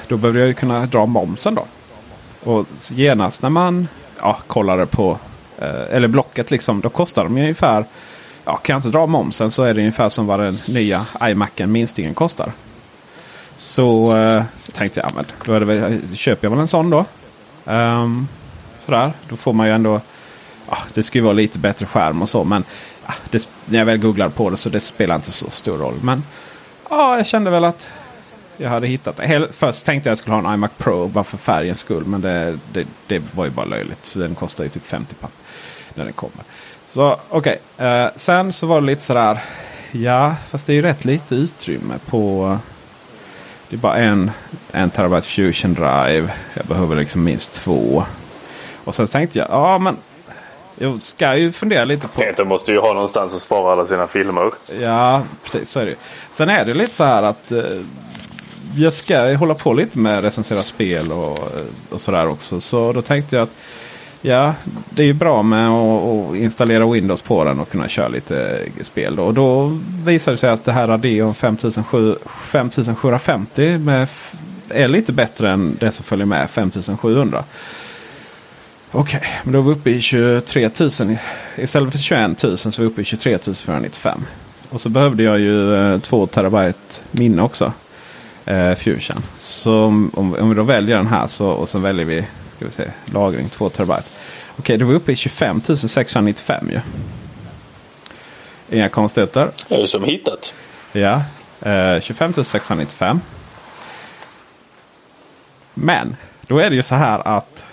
då 0.09 0.17
behöver 0.17 0.39
jag 0.39 0.49
ju 0.49 0.55
kunna 0.55 0.87
dra 0.87 1.07
momsen 1.07 1.55
då. 1.55 1.67
Och 2.45 2.67
genast 2.91 3.43
när 3.43 3.51
man 3.51 3.89
ja, 4.21 4.39
kollade 4.47 4.87
på 4.87 5.19
eh, 5.59 5.95
eller 5.97 6.09
Blocket 6.09 6.51
liksom. 6.51 6.81
Då 6.81 6.89
kostar 6.89 7.25
de 7.25 7.37
ungefär. 7.37 7.85
Ja, 8.49 8.57
kan 8.57 8.75
jag 8.75 8.79
inte 8.79 8.89
dra 8.89 9.07
momsen 9.07 9.51
så 9.51 9.63
är 9.63 9.75
det 9.75 9.81
ungefär 9.81 10.09
som 10.09 10.27
vad 10.27 10.41
den 10.41 10.59
nya 10.69 11.07
iMacen 11.23 11.73
minstingen 11.73 12.15
kostar. 12.15 12.53
Så 13.57 14.17
eh, 14.17 14.43
tänkte 14.73 15.01
jag, 15.01 15.11
ja, 15.11 15.13
men 15.17 15.25
då 15.45 15.53
är 15.53 15.61
det 15.61 15.67
väl, 15.67 15.93
eh, 15.93 16.15
köper 16.15 16.45
jag 16.47 16.51
väl 16.51 16.61
en 16.61 16.69
sån 16.69 16.91
då. 16.91 17.05
Um, 17.65 18.29
sådär, 18.87 19.13
då 19.29 19.37
får 19.37 19.53
man 19.53 19.67
ju 19.67 19.73
ändå. 19.73 20.01
Ja, 20.71 20.79
det 20.95 21.03
ska 21.03 21.19
ju 21.19 21.23
vara 21.25 21.33
lite 21.33 21.59
bättre 21.59 21.87
skärm 21.87 22.23
och 22.23 22.29
så. 22.29 22.45
Men 22.45 22.65
ja, 23.07 23.15
det, 23.31 23.49
när 23.65 23.79
jag 23.79 23.87
väl 23.87 23.99
googlar 23.99 24.29
på 24.29 24.51
det 24.51 24.57
så 24.57 24.69
det 24.69 24.81
spelar 24.81 25.15
inte 25.15 25.33
så 25.33 25.51
stor 25.51 25.79
roll. 25.79 25.95
Men 26.03 26.25
ja, 26.91 27.17
jag 27.17 27.27
kände 27.27 27.51
väl 27.51 27.65
att 27.65 27.89
jag 28.57 28.71
hade 28.71 28.87
hittat 28.87 29.17
det. 29.17 29.27
Hel- 29.27 29.49
Först 29.53 29.85
tänkte 29.87 30.09
jag 30.09 30.13
att 30.13 30.19
jag 30.19 30.19
skulle 30.19 30.37
ha 30.37 30.49
en 30.49 30.55
iMac 30.55 30.71
Pro 30.79 31.09
bara 31.09 31.25
för 31.25 31.39
färgens 31.39 31.79
skull. 31.79 32.05
Men 32.05 32.21
det, 32.21 32.59
det, 32.73 32.87
det 33.07 33.23
var 33.35 33.45
ju 33.45 33.51
bara 33.51 33.67
löjligt. 33.67 34.07
Så 34.07 34.19
den 34.19 34.35
kostar 34.35 34.65
ju 34.65 34.71
typ 34.71 34.87
50 34.87 35.15
papp 35.15 35.33
när 35.95 36.05
den 36.05 36.13
kommer. 36.13 36.45
Så 36.89 37.17
okej, 37.29 37.59
eh, 37.79 38.07
sen 38.17 38.53
så 38.53 38.67
var 38.67 38.81
det 38.81 38.87
lite 38.87 39.03
sådär. 39.03 39.45
Ja, 39.93 40.35
fast 40.51 40.67
det 40.67 40.73
är 40.73 40.75
ju 40.75 40.83
rätt 40.83 41.05
lite 41.05 41.35
utrymme 41.35 41.95
på. 42.07 42.59
Det 43.69 43.77
är 43.77 43.81
bara 43.81 43.97
en, 43.97 44.31
en 44.73 44.91
terabyte 44.91 45.29
fusion 45.29 45.75
drive. 45.75 46.33
Jag 46.55 46.67
behöver 46.67 46.97
liksom 46.97 47.25
minst 47.25 47.53
två. 47.53 48.05
Och 48.85 48.95
sen 48.95 49.07
tänkte 49.07 49.39
jag, 49.39 49.49
ja 49.51 49.79
men. 49.79 49.97
Jag 50.79 51.03
ska 51.03 51.37
ju 51.37 51.53
fundera 51.53 51.85
lite 51.85 52.09
på. 52.09 52.21
Peter 52.21 52.45
måste 52.45 52.73
ju 52.73 52.79
ha 52.79 52.93
någonstans 52.93 53.35
att 53.35 53.41
spara 53.41 53.73
alla 53.73 53.87
sina 53.87 54.07
filmer. 54.07 54.51
Ja, 54.81 55.23
precis 55.45 55.71
så 55.71 55.81
är 55.81 55.85
det 55.85 55.91
ju. 55.91 55.97
Sen 56.33 56.49
är 56.49 56.65
det 56.65 56.75
lite 56.75 56.95
så 56.95 57.05
här 57.05 57.23
att 57.23 57.53
eh, 57.53 57.65
jag 58.77 58.93
ska 58.93 59.35
hålla 59.37 59.55
på 59.55 59.73
lite 59.73 59.99
med 59.99 60.23
recensera 60.25 60.63
spel 60.63 61.13
och, 61.13 61.39
och 61.91 62.01
sådär 62.01 62.29
också. 62.29 62.61
Så 62.61 62.93
då 62.93 63.03
tänkte 63.03 63.37
jag 63.37 63.43
att 63.43 63.57
ja, 64.23 64.55
det 64.91 65.03
är 65.03 65.07
ju 65.07 65.13
bra 65.13 65.43
med 65.43 65.69
att, 65.69 66.37
installera 66.37 66.87
Windows 66.87 67.21
på 67.21 67.45
den 67.45 67.61
och 67.61 67.71
kunna 67.71 67.89
köra 67.89 68.09
lite 68.09 68.59
spel. 68.81 69.17
Då. 69.17 69.23
Och 69.23 69.35
då 69.35 69.79
visar 70.05 70.33
det 70.33 70.39
sig 70.39 70.51
att 70.51 70.65
det 70.65 70.73
här 70.73 70.87
Radeon 70.87 71.35
5750 71.35 73.79
med, 73.79 74.09
är 74.69 74.89
lite 74.89 75.13
bättre 75.13 75.51
än 75.51 75.77
det 75.81 75.93
som 75.93 76.05
följer 76.05 76.27
med 76.27 76.51
5700. 76.51 77.45
Okej, 78.93 79.23
men 79.45 79.53
då 79.53 79.59
är 79.59 79.63
vi 79.63 79.71
uppe 79.71 79.91
i 79.91 80.01
23 80.01 80.71
000. 80.81 80.91
Istället 81.57 81.93
för 81.93 81.99
21 81.99 82.43
000 82.43 82.59
så 82.59 82.69
är 82.69 82.81
vi 82.81 82.87
uppe 82.87 83.01
i 83.01 83.05
23 83.05 83.39
495. 83.39 84.25
Och 84.71 84.81
så 84.81 84.89
behövde 84.89 85.23
jag 85.23 85.39
ju 85.39 85.75
eh, 85.75 86.01
2 86.01 86.27
terabyte 86.27 87.01
minne 87.11 87.43
också. 87.43 87.73
Eh, 88.45 88.75
Fusion. 88.75 89.23
Så 89.39 89.85
om, 89.85 90.11
om 90.15 90.49
vi 90.49 90.55
då 90.55 90.63
väljer 90.63 90.97
den 90.97 91.07
här 91.07 91.27
så, 91.27 91.49
och 91.49 91.69
sen 91.69 91.83
väljer 91.83 92.05
vi 92.05 92.25
ska 92.57 92.67
vi 92.67 92.73
se, 92.73 92.91
lagring 93.05 93.49
2 93.49 93.69
terabyte. 93.69 94.09
Okej, 94.59 94.77
då 94.77 94.85
är 94.85 94.89
vi 94.89 94.95
uppe 94.95 95.13
i 95.13 95.17
25 95.17 95.61
695 95.61 96.71
ju. 96.71 96.81
Inga 98.77 98.89
konstigheter. 98.89 99.51
Är 99.69 99.79
det 99.79 99.87
som 99.87 100.05
hittat? 100.05 100.55
Ja, 100.93 101.23
eh, 101.61 102.01
25 102.01 102.45
695. 102.45 103.21
Men 105.75 106.17
då 106.41 106.59
är 106.59 106.71
det 106.71 106.77
ju 106.77 106.83
så 106.83 106.95
här 106.95 107.29
att 107.29 107.65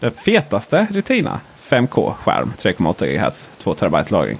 den 0.00 0.12
fetaste 0.12 0.86
Retina 0.90 1.40
5K-skärm 1.68 2.52
3,8 2.58 3.06
GHz 3.06 3.48
2 3.58 3.74
terabyte 3.74 4.12
lagring. 4.12 4.38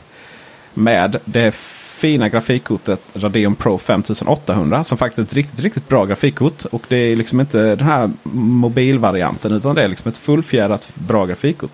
Med 0.74 1.20
det 1.24 1.54
fina 2.00 2.28
grafikkortet 2.28 3.00
Radeon 3.14 3.54
Pro 3.54 3.78
5800 3.78 4.84
som 4.84 4.98
faktiskt 4.98 5.18
är 5.18 5.22
ett 5.22 5.32
riktigt, 5.32 5.60
riktigt 5.60 5.88
bra 5.88 6.04
grafikkort. 6.04 6.64
Och 6.64 6.82
det 6.88 6.96
är 6.96 7.16
liksom 7.16 7.40
inte 7.40 7.76
den 7.76 7.86
här 7.86 8.10
mobilvarianten 8.32 9.52
utan 9.52 9.74
det 9.74 9.82
är 9.82 9.88
liksom 9.88 10.08
ett 10.08 10.18
fullfjädrat 10.18 10.88
bra 10.94 11.26
grafikkort. 11.26 11.70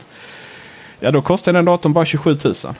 Ja, 1.00 1.10
då 1.10 1.22
kostar 1.22 1.52
den 1.52 1.64
datorn 1.64 1.92
bara 1.92 2.04
27 2.04 2.38
000. 2.44 2.54
Så 2.54 2.74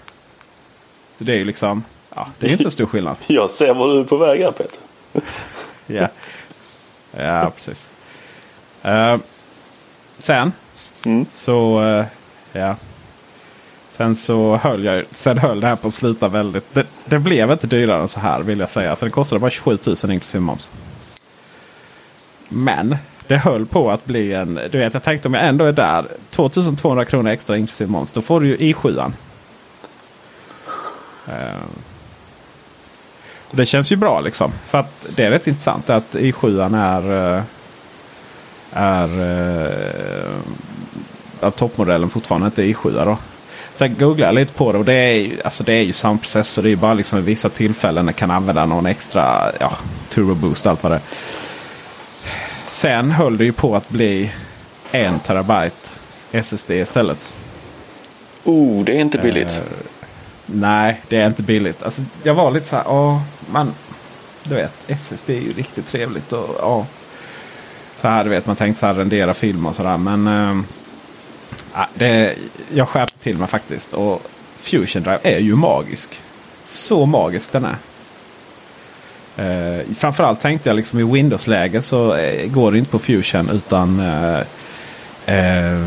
det 1.18 1.32
är 1.32 1.36
ju 1.36 1.44
liksom, 1.44 1.84
ja, 2.14 2.28
det 2.38 2.46
är 2.46 2.50
inte 2.50 2.64
så 2.64 2.70
stor 2.70 2.86
skillnad. 2.86 3.16
Jag 3.26 3.50
ser 3.50 3.74
var 3.74 3.88
du 3.88 4.00
är 4.00 4.04
på 4.04 4.16
väg 4.16 4.40
här 4.40 4.52
Peter. 4.52 4.80
Ja, 5.86 6.08
ja 7.16 7.52
precis. 7.56 7.88
Eh, 8.82 9.16
sen 10.18 10.52
så, 11.32 11.84
eh, 11.84 12.04
ja. 12.52 12.76
Sen 13.96 14.16
så 14.16 14.56
höll 14.56 14.84
jag 14.84 15.04
sen 15.14 15.38
höll 15.38 15.60
det 15.60 15.66
här 15.66 15.76
på 15.76 15.88
att 15.88 15.94
sluta 15.94 16.28
väldigt. 16.28 16.74
Det, 16.74 16.86
det 17.04 17.18
blev 17.18 17.50
inte 17.50 17.66
dyrare 17.66 18.02
än 18.02 18.08
så 18.08 18.20
här 18.20 18.40
vill 18.40 18.60
jag 18.60 18.70
säga. 18.70 18.96
Så 18.96 19.04
det 19.04 19.10
kostade 19.10 19.38
bara 19.38 19.50
27 19.50 19.78
000 19.86 19.96
inklusive 20.12 20.40
moms. 20.40 20.70
Men 22.48 22.96
det 23.26 23.36
höll 23.36 23.66
på 23.66 23.90
att 23.90 24.04
bli 24.04 24.32
en. 24.32 24.60
Du 24.70 24.78
vet 24.78 24.94
jag 24.94 25.02
tänkte 25.02 25.28
om 25.28 25.34
jag 25.34 25.46
ändå 25.46 25.64
är 25.64 25.72
där. 25.72 26.06
2200 26.30 27.04
kronor 27.04 27.30
extra 27.30 27.56
inklusive 27.56 27.90
moms. 27.90 28.12
Då 28.12 28.22
får 28.22 28.40
du 28.40 28.46
ju 28.46 28.56
i7. 28.56 28.88
Uh, 28.88 29.04
eh, 31.28 31.60
och 33.50 33.56
det 33.56 33.66
känns 33.66 33.92
ju 33.92 33.96
bra 33.96 34.20
liksom. 34.20 34.52
För 34.66 34.78
att 34.78 35.06
det 35.16 35.24
är 35.24 35.30
rätt 35.30 35.46
intressant 35.46 35.90
att 35.90 36.14
i7 36.14 36.76
är. 36.76 37.36
Eh, 37.36 37.42
är. 38.72 39.20
Uh, 39.20 40.36
att 41.40 41.56
toppmodellen 41.56 42.10
fortfarande 42.10 42.46
inte 42.46 42.62
är 42.62 42.66
i7 42.66 43.04
då. 43.04 43.18
Jag 43.78 44.34
lite 44.34 44.52
på 44.52 44.72
det 44.72 44.78
och 44.78 44.84
det 44.84 44.94
är 44.94 45.14
ju, 45.14 45.40
alltså 45.44 45.64
det 45.64 45.72
är 45.72 45.82
ju 45.82 45.92
samma 45.92 46.18
processor. 46.18 46.62
Det 46.62 46.68
är 46.68 46.70
ju 46.70 46.76
bara 46.76 46.94
liksom 46.94 47.18
vid 47.18 47.26
vissa 47.26 47.48
tillfällen 47.48 48.12
kan 48.12 48.30
använda 48.30 48.66
någon 48.66 48.86
extra 48.86 49.52
ja, 49.60 49.72
turbo 50.08 50.34
boost 50.34 50.66
och 50.66 50.70
allt 50.70 50.82
vad 50.82 50.92
det 50.92 50.96
är. 50.96 51.02
Sen 52.68 53.10
höll 53.10 53.36
det 53.36 53.44
ju 53.44 53.52
på 53.52 53.76
att 53.76 53.88
bli 53.88 54.32
en 54.92 55.18
terabyte 55.18 55.76
SSD 56.32 56.70
istället. 56.70 57.28
Oh, 58.44 58.84
det 58.84 58.96
är 58.96 59.00
inte 59.00 59.18
billigt. 59.18 59.52
Eh, 59.56 59.62
nej, 60.46 61.00
det 61.08 61.16
är 61.16 61.26
inte 61.26 61.42
billigt. 61.42 61.82
Alltså, 61.82 62.02
jag 62.22 62.34
var 62.34 62.50
lite 62.50 62.68
så 62.68 62.76
här, 62.76 62.84
åh, 62.88 63.20
man, 63.50 63.74
du 64.42 64.54
vet, 64.54 64.72
SSD 64.86 65.30
är 65.30 65.40
ju 65.40 65.52
riktigt 65.52 65.86
trevligt. 65.86 66.32
Och, 66.32 66.56
ja. 66.60 66.86
Så 68.00 68.08
här, 68.08 68.24
du 68.24 68.30
vet, 68.30 68.46
man 68.46 68.56
tänkte 68.56 68.80
så 68.80 68.86
här 68.86 68.94
rendera 68.94 69.34
film 69.34 69.66
och 69.66 69.76
sådär. 69.76 69.96
Men 69.96 70.26
eh, 70.26 70.64
ja, 71.74 71.88
det, 71.94 72.34
jag 72.74 72.88
skärpte 72.88 73.18
till 73.18 73.38
mig 73.38 73.48
faktiskt. 73.48 73.92
Och 73.92 74.22
Fusion 74.56 75.02
Drive 75.02 75.18
är 75.22 75.38
ju 75.38 75.54
magisk. 75.54 76.08
Så 76.64 77.06
magisk 77.06 77.52
den 77.52 77.64
är. 77.64 77.76
Eh, 79.36 79.80
framförallt 79.98 80.40
tänkte 80.40 80.68
jag 80.68 80.76
liksom 80.76 81.00
i 81.00 81.02
Windows-läge 81.02 81.82
så 81.82 82.14
eh, 82.14 82.46
går 82.46 82.72
det 82.72 82.78
inte 82.78 82.90
på 82.90 82.98
Fusion 82.98 83.50
utan 83.50 84.00
eh, 84.00 84.40
eh, 85.36 85.80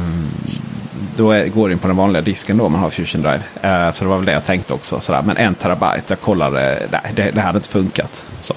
då 1.16 1.32
är, 1.32 1.48
går 1.48 1.70
det 1.70 1.74
in 1.74 1.80
på 1.80 1.88
den 1.88 1.98
vanliga 1.98 2.22
disken 2.22 2.58
då 2.58 2.70
man 2.70 2.82
har 2.82 2.90
Fusion 2.90 3.22
Drive. 3.22 3.42
Eh, 3.62 3.92
så 3.92 4.04
det 4.04 4.10
var 4.10 4.18
väl 4.18 4.26
det 4.26 4.32
jag 4.32 4.46
tänkte 4.46 4.74
också. 4.74 5.00
Sådär. 5.00 5.22
Men 5.22 5.38
en 5.38 5.56
terabyte, 5.56 6.04
jag 6.08 6.20
kollade, 6.20 6.88
nej 6.92 7.12
det, 7.16 7.32
det 7.32 7.42
hade 7.42 7.58
inte 7.58 7.70
funkat. 7.70 8.24
Så. 8.44 8.54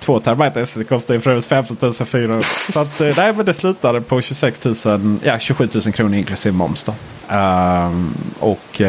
Två 0.00 0.20
terabyte 0.20 0.66
SD 0.66 0.88
kostar 0.88 1.14
ju 1.14 1.20
för 1.20 1.30
övrigt 1.30 1.46
15 1.46 1.94
400. 1.94 2.42
Så 2.42 2.80
att, 2.80 3.00
eh, 3.00 3.14
nej, 3.16 3.32
men 3.32 3.46
det 3.46 3.54
slutade 3.54 4.00
på 4.00 4.20
26 4.20 4.64
000, 4.84 5.18
ja 5.22 5.38
27 5.38 5.68
000 5.74 5.92
kronor 5.92 6.14
inklusive 6.14 6.56
moms. 6.56 6.82
Då. 6.82 6.94
Ehm, 7.28 8.14
och 8.38 8.80
uh, 8.80 8.86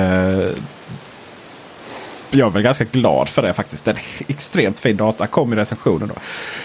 jag 2.32 2.47
är 2.47 2.49
väl 2.49 2.62
ganska 2.62 2.84
glad 2.84 3.30
för 3.30 3.41
det 3.41 3.53
faktiskt. 3.53 3.88
En 3.88 3.95
extremt 4.28 4.80
fin 4.80 4.97
data. 4.97 5.28
Kom 5.28 5.53
i 5.53 5.55
recensionen 5.55 6.07
då. 6.07 6.16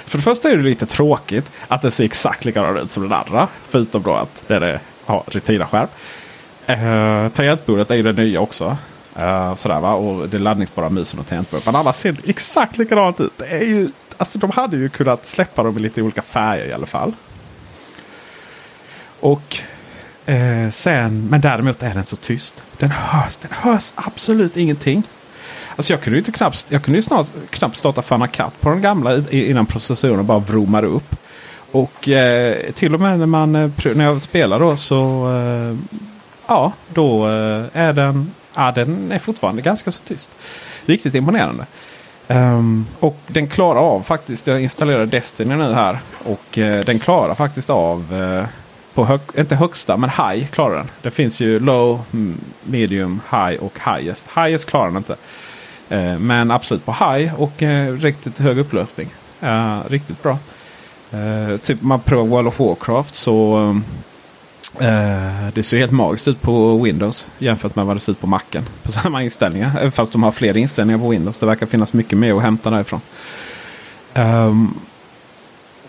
För 0.06 0.18
det 0.18 0.24
första 0.24 0.50
är 0.50 0.56
det 0.56 0.62
lite 0.62 0.86
tråkigt 0.86 1.50
att 1.68 1.82
det 1.82 1.90
ser 1.90 2.04
exakt 2.04 2.44
likadant 2.44 2.78
ut 2.78 2.90
som 2.90 3.02
den 3.02 3.12
andra. 3.12 3.48
Förutom 3.68 4.02
då 4.02 4.14
att 4.14 4.44
den 4.46 4.78
har 5.04 5.22
Retina-skärm. 5.26 5.88
Uh, 6.68 6.82
ehm, 6.82 7.30
tangentbordet 7.30 7.90
är 7.90 7.94
ju 7.94 8.02
det 8.02 8.12
nya 8.12 8.40
också. 8.40 8.76
Uh, 9.18 9.54
sådär 9.54 9.80
va. 9.80 9.94
Och 9.94 10.28
det 10.28 10.38
laddningsbara 10.38 10.88
musen 10.88 11.20
och 11.20 11.26
tangentbordet. 11.26 11.66
Men 11.66 11.76
alla 11.76 11.92
ser 11.92 12.16
exakt 12.24 12.78
likadant 12.78 13.20
ut. 13.20 13.32
Det 13.36 13.46
är 13.46 13.64
ju, 13.64 13.88
alltså, 14.18 14.38
de 14.38 14.50
hade 14.50 14.76
ju 14.76 14.88
kunnat 14.88 15.26
släppa 15.26 15.62
dem 15.62 15.78
i 15.78 15.80
lite 15.80 16.02
olika 16.02 16.22
färger 16.22 16.64
i 16.66 16.72
alla 16.72 16.86
fall. 16.86 17.12
Och 19.20 19.58
eh, 20.26 20.70
sen, 20.70 21.28
men 21.30 21.40
däremot 21.40 21.82
är 21.82 21.94
den 21.94 22.04
så 22.04 22.16
tyst. 22.16 22.62
Den 22.78 22.90
hörs, 22.90 23.36
den 23.36 23.50
hörs 23.52 23.92
absolut 23.94 24.56
ingenting. 24.56 25.02
Alltså 25.76 25.92
jag 25.92 26.00
kunde 26.02 26.16
ju 26.16 26.20
inte 26.20 26.32
knappt, 26.32 26.66
jag 26.68 26.82
kunde 26.82 26.98
ju 26.98 27.02
snart, 27.02 27.26
knappt 27.50 27.76
starta 27.76 28.02
Fana 28.02 28.28
Cut 28.28 28.60
på 28.60 28.70
den 28.70 28.82
gamla 28.82 29.22
innan 29.30 29.66
processorn 29.66 30.26
bara 30.26 30.38
vromade 30.38 30.86
upp. 30.86 31.16
Och 31.72 32.08
eh, 32.08 32.72
till 32.72 32.94
och 32.94 33.00
med 33.00 33.18
när, 33.18 33.26
man, 33.26 33.54
eh, 33.54 33.70
när 33.94 34.04
jag 34.04 34.22
spelar 34.22 34.60
då 34.60 34.76
så 34.76 35.30
eh, 35.32 35.76
ja, 36.46 36.72
då 36.94 37.28
eh, 37.28 37.64
är 37.72 37.92
den, 37.92 38.30
ja, 38.54 38.72
den 38.72 39.12
är 39.12 39.18
fortfarande 39.18 39.62
ganska 39.62 39.92
så 39.92 40.04
tyst. 40.04 40.30
Riktigt 40.86 41.14
imponerande. 41.14 41.66
Um, 42.28 42.86
och 43.00 43.16
den 43.26 43.48
klarar 43.48 43.80
av 43.80 44.02
faktiskt, 44.02 44.46
jag 44.46 44.60
installerar 44.60 45.06
Destiny 45.06 45.56
nu 45.56 45.72
här. 45.72 45.98
Och 46.24 46.58
uh, 46.58 46.80
den 46.80 46.98
klarar 46.98 47.34
faktiskt 47.34 47.70
av 47.70 48.14
uh, 48.14 48.44
på 48.94 49.04
hög, 49.04 49.20
inte 49.38 49.56
högsta 49.56 49.96
men 49.96 50.10
high 50.10 50.46
klarar 50.46 50.76
den. 50.76 50.88
Det 51.02 51.10
finns 51.10 51.40
ju 51.40 51.58
low, 51.60 52.00
medium, 52.62 53.20
high 53.30 53.62
och 53.62 53.78
highest. 53.84 54.26
Highest 54.34 54.64
klarar 54.64 54.86
den 54.86 54.96
inte. 54.96 55.16
Uh, 55.92 56.18
men 56.18 56.50
absolut 56.50 56.84
på 56.84 56.92
high 56.92 57.40
och 57.40 57.62
eh, 57.62 57.92
riktigt 57.92 58.38
hög 58.38 58.58
upplösning. 58.58 59.08
riktigt 59.88 60.22
bra. 60.22 60.38
typ 61.62 61.82
man 61.82 62.00
provar 62.00 62.28
World 62.28 62.48
of 62.48 62.60
Warcraft 62.60 63.14
så 63.14 63.56
um, 63.56 63.84
Eh, 64.80 65.48
det 65.54 65.62
ser 65.62 65.78
helt 65.78 65.92
magiskt 65.92 66.28
ut 66.28 66.42
på 66.42 66.82
Windows 66.82 67.26
jämfört 67.38 67.76
med 67.76 67.86
vad 67.86 67.96
det 67.96 68.00
ser 68.00 68.12
ut 68.12 68.20
på 68.20 68.26
Macen. 68.26 68.68
På 68.82 68.92
samma 68.92 69.22
inställningar. 69.22 69.82
Eh, 69.82 69.90
fast 69.90 70.12
de 70.12 70.22
har 70.22 70.32
fler 70.32 70.56
inställningar 70.56 70.98
på 70.98 71.08
Windows. 71.08 71.38
Det 71.38 71.46
verkar 71.46 71.66
finnas 71.66 71.92
mycket 71.92 72.18
mer 72.18 72.34
att 72.34 72.42
hämta 72.42 72.70
därifrån. 72.70 73.00
Um, 74.14 74.80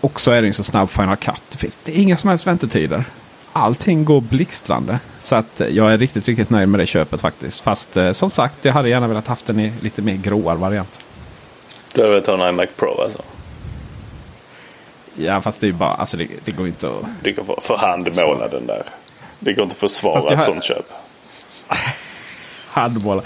och 0.00 0.20
så 0.20 0.30
är 0.30 0.42
det 0.42 0.46
ju 0.46 0.52
så 0.52 0.64
snabb 0.64 0.90
Final 0.90 1.16
Cut. 1.16 1.42
Det 1.50 1.58
finns 1.58 1.78
det 1.84 1.98
är 1.98 2.02
inga 2.02 2.16
som 2.16 2.30
helst 2.30 2.46
väntetider. 2.46 3.04
Allting 3.52 4.04
går 4.04 4.20
blixtrande. 4.20 4.98
Så 5.18 5.36
att 5.36 5.60
eh, 5.60 5.68
jag 5.68 5.92
är 5.92 5.98
riktigt, 5.98 6.28
riktigt 6.28 6.50
nöjd 6.50 6.68
med 6.68 6.80
det 6.80 6.86
köpet 6.86 7.20
faktiskt. 7.20 7.60
Fast 7.60 7.96
eh, 7.96 8.12
som 8.12 8.30
sagt, 8.30 8.64
jag 8.64 8.72
hade 8.72 8.88
gärna 8.88 9.08
velat 9.08 9.26
haft 9.26 9.46
den 9.46 9.60
i 9.60 9.72
lite 9.80 10.02
mer 10.02 10.14
gråare 10.14 10.56
variant. 10.56 10.98
Du 11.94 12.00
hade 12.00 12.10
velat 12.10 12.26
ha 12.26 12.48
en 12.48 12.54
iMac 12.54 12.68
Pro 12.76 13.00
alltså? 13.02 13.22
Ja 15.18 15.42
fast 15.42 15.60
det 15.60 15.68
är 15.68 15.72
bara, 15.72 15.94
alltså 15.94 16.16
det, 16.16 16.28
det 16.44 16.52
går 16.52 16.66
inte 16.66 16.86
att... 16.88 17.04
Det 17.22 17.32
går 17.32 17.44
för, 17.44 17.56
för 17.60 17.76
handmåla 17.76 18.48
den 18.48 18.66
där. 18.66 18.82
Det 19.38 19.52
går 19.52 19.62
inte 19.62 19.72
att 19.72 19.78
försvara 19.78 20.34
ett 20.34 20.44
sånt 20.44 20.64
köp. 20.64 20.86
handmåla. 22.68 23.22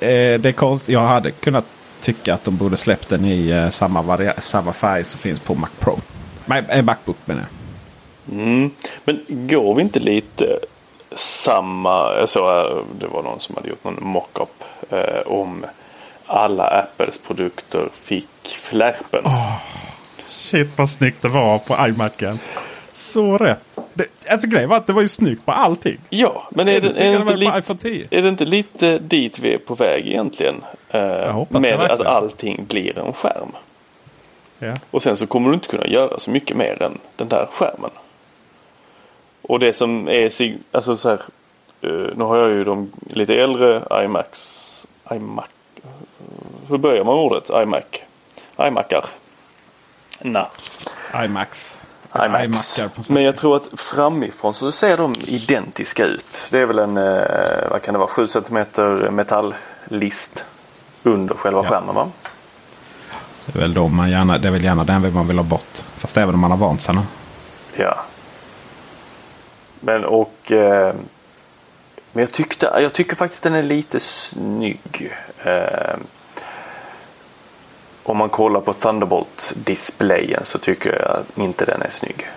Eh, 0.00 0.40
det 0.40 0.48
är 0.48 0.52
konstigt. 0.52 0.88
Jag 0.88 1.00
hade 1.00 1.30
kunnat 1.30 1.64
tycka 2.00 2.34
att 2.34 2.44
de 2.44 2.56
borde 2.56 2.76
släppt 2.76 3.08
den 3.08 3.24
i 3.24 3.48
eh, 3.48 3.68
samma, 3.68 4.32
samma 4.38 4.72
färg 4.72 5.04
som 5.04 5.20
finns 5.20 5.40
på 5.40 5.54
Mac 5.54 5.68
Pro. 5.78 5.98
Eh, 6.68 6.82
Macbook 6.82 7.16
menar 7.24 7.42
jag. 7.42 8.38
Mm. 8.40 8.70
Men 9.04 9.24
går 9.28 9.74
vi 9.74 9.82
inte 9.82 10.00
lite 10.00 10.58
samma, 11.16 12.14
jag 12.18 12.28
såg 12.28 12.84
det 12.98 13.06
var 13.06 13.22
någon 13.22 13.40
som 13.40 13.54
hade 13.54 13.68
gjort 13.68 13.84
någon 13.84 13.98
mockup 14.00 14.64
eh, 14.90 15.20
om 15.26 15.66
alla 16.26 16.66
Apples 16.66 17.18
produkter 17.18 17.88
fick 17.92 18.28
flärpen. 18.44 19.24
Oh. 19.24 19.56
Shit 20.54 20.78
vad 20.78 20.90
snyggt 20.90 21.22
det 21.22 21.28
var 21.28 21.58
på 21.58 21.86
iMacen. 21.88 22.38
Så 22.92 23.38
rätt. 23.38 23.78
Det, 23.94 24.06
alltså 24.28 24.48
grejen 24.48 24.68
var 24.68 24.76
att 24.76 24.86
det 24.86 24.92
var 24.92 25.02
ju 25.02 25.08
snyggt 25.08 25.46
på 25.46 25.52
allting. 25.52 25.98
Ja, 26.10 26.48
men 26.50 26.68
är, 26.68 26.80
det, 26.80 26.96
är, 26.96 27.12
det, 27.12 27.16
inte 27.16 27.36
lite, 27.36 28.16
är 28.16 28.22
det 28.22 28.28
inte 28.28 28.44
lite 28.44 28.98
dit 28.98 29.38
vi 29.38 29.54
är 29.54 29.58
på 29.58 29.74
väg 29.74 30.06
egentligen? 30.06 30.64
Eh, 30.90 31.46
med 31.48 31.80
att 31.80 32.00
allting 32.00 32.64
blir 32.68 32.98
en 32.98 33.12
skärm. 33.12 33.48
Ja. 34.58 34.74
Och 34.90 35.02
sen 35.02 35.16
så 35.16 35.26
kommer 35.26 35.48
du 35.48 35.54
inte 35.54 35.68
kunna 35.68 35.86
göra 35.86 36.18
så 36.18 36.30
mycket 36.30 36.56
mer 36.56 36.82
än 36.82 36.98
den 37.16 37.28
där 37.28 37.46
skärmen. 37.52 37.90
Och 39.42 39.58
det 39.58 39.72
som 39.72 40.08
är, 40.08 40.30
alltså 40.72 40.96
så 40.96 41.08
här, 41.08 41.20
uh, 41.84 42.08
nu 42.16 42.24
har 42.24 42.36
jag 42.36 42.50
ju 42.50 42.64
de 42.64 42.92
lite 43.06 43.34
äldre 43.34 43.82
iMacs, 44.04 44.88
iMac, 45.12 45.50
hur 46.68 46.78
börjar 46.78 47.04
man 47.04 47.14
ordet? 47.14 47.50
iMac, 47.50 47.84
iMacar. 48.58 49.04
Nej. 50.24 50.46
IMAX. 51.24 51.78
IMAX. 52.26 52.80
Men 53.08 53.22
jag 53.22 53.36
tror 53.36 53.56
att 53.56 53.80
framifrån 53.80 54.54
så 54.54 54.72
ser 54.72 54.96
de 54.96 55.14
identiska 55.24 56.04
ut. 56.04 56.48
Det 56.50 56.58
är 56.58 56.66
väl 56.66 56.78
en, 56.78 56.96
eh, 56.96 57.70
vad 57.70 57.82
kan 57.82 57.94
det 57.94 57.98
vara, 57.98 58.08
7 58.08 58.26
cm 58.26 58.64
metalllist 59.10 60.44
under 61.02 61.34
själva 61.34 61.64
ja. 61.64 61.70
skärmen 61.70 61.94
va? 61.94 62.10
Det 63.46 63.58
är 63.58 63.60
väl 63.60 63.74
då 63.74 63.88
man 63.88 64.10
gärna, 64.10 64.38
det 64.38 64.48
är 64.48 64.52
väl 64.52 64.64
gärna 64.64 64.84
den 64.84 65.14
man 65.14 65.28
vill 65.28 65.38
ha 65.38 65.44
bort. 65.44 65.84
Fast 65.98 66.16
även 66.16 66.34
om 66.34 66.40
man 66.40 66.50
har 66.50 66.58
vant 66.58 66.80
sig. 66.80 66.96
Ja. 67.76 67.96
Men 69.80 70.04
och 70.04 70.52
eh, 70.52 70.94
men 72.12 72.20
jag, 72.20 72.32
tyckte, 72.32 72.66
jag 72.66 72.92
tycker 72.92 73.16
faktiskt 73.16 73.42
den 73.42 73.54
är 73.54 73.62
lite 73.62 74.00
snygg. 74.00 75.12
Eh, 75.44 75.96
om 78.04 78.16
man 78.16 78.28
kollar 78.28 78.60
på 78.60 78.72
Thunderbolt-displayen 78.72 80.44
så 80.44 80.58
tycker 80.58 81.02
jag 81.02 81.44
inte 81.44 81.64
den 81.64 81.82
är 81.82 81.90
snygg. 81.90 82.28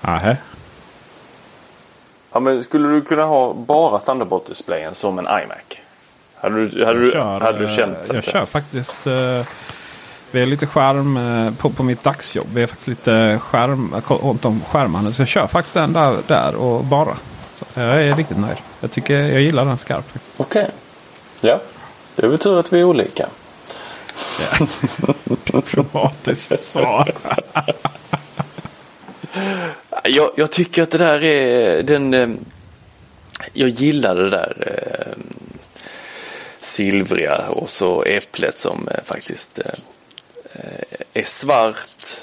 Nähä. 0.00 0.36
Ja, 2.32 2.40
men 2.40 2.62
skulle 2.62 2.88
du 2.88 3.02
kunna 3.02 3.24
ha 3.24 3.54
bara 3.54 3.98
Thunderbolt-displayen 3.98 4.94
som 4.94 5.18
en 5.18 5.24
iMac? 5.24 5.80
Hade 6.34 6.68
du, 6.68 6.84
hade 6.84 7.00
du, 7.00 7.10
kör, 7.10 7.40
hade 7.40 7.58
du 7.58 7.76
känt 7.76 8.10
Jag 8.12 8.24
kör 8.24 8.44
faktiskt. 8.44 9.06
Uh, 9.06 9.42
vi 10.30 10.42
är 10.42 10.46
lite 10.46 10.66
skärm 10.66 11.16
uh, 11.16 11.54
på, 11.54 11.70
på 11.70 11.82
mitt 11.82 12.04
dagsjobb. 12.04 12.46
Vi 12.54 12.62
är 12.62 12.66
faktiskt 12.66 12.88
lite 12.88 13.40
skärm 13.42 13.94
runt 14.08 14.44
om 14.44 14.60
skärmarna. 14.60 15.12
Så 15.12 15.22
jag 15.22 15.28
kör 15.28 15.46
faktiskt 15.46 15.74
den 15.74 15.92
där, 15.92 16.16
där 16.26 16.56
och 16.56 16.84
bara. 16.84 17.16
Så 17.54 17.64
jag 17.74 18.04
är 18.04 18.12
riktigt 18.12 18.38
nöjd. 18.38 18.58
Jag 18.80 18.90
tycker 18.90 19.18
jag 19.18 19.40
gillar 19.40 19.64
den 19.64 19.78
skarpt. 19.78 20.30
Okej. 20.36 20.62
Okay. 20.62 21.50
Ja. 21.50 21.60
Det 22.16 22.38
tur 22.38 22.60
att 22.60 22.72
vi 22.72 22.80
är 22.80 22.84
olika. 22.84 23.26
Diplomatiskt 25.44 26.64
svar. 26.64 27.12
jag, 30.04 30.30
jag, 30.36 30.52
tycker 30.52 30.82
att 30.82 30.90
det 30.90 30.98
där 30.98 31.24
är 31.24 31.82
den... 31.82 32.14
Eh, 32.14 32.28
jag 33.52 33.68
gillar 33.68 34.14
det 34.14 34.30
där 34.30 34.54
eh, 34.66 35.22
silvriga 36.60 37.48
och 37.48 37.70
så 37.70 38.02
äpplet 38.02 38.58
som 38.58 38.88
eh, 38.88 39.04
faktiskt 39.04 39.60
är 41.14 41.24
svart 41.24 42.20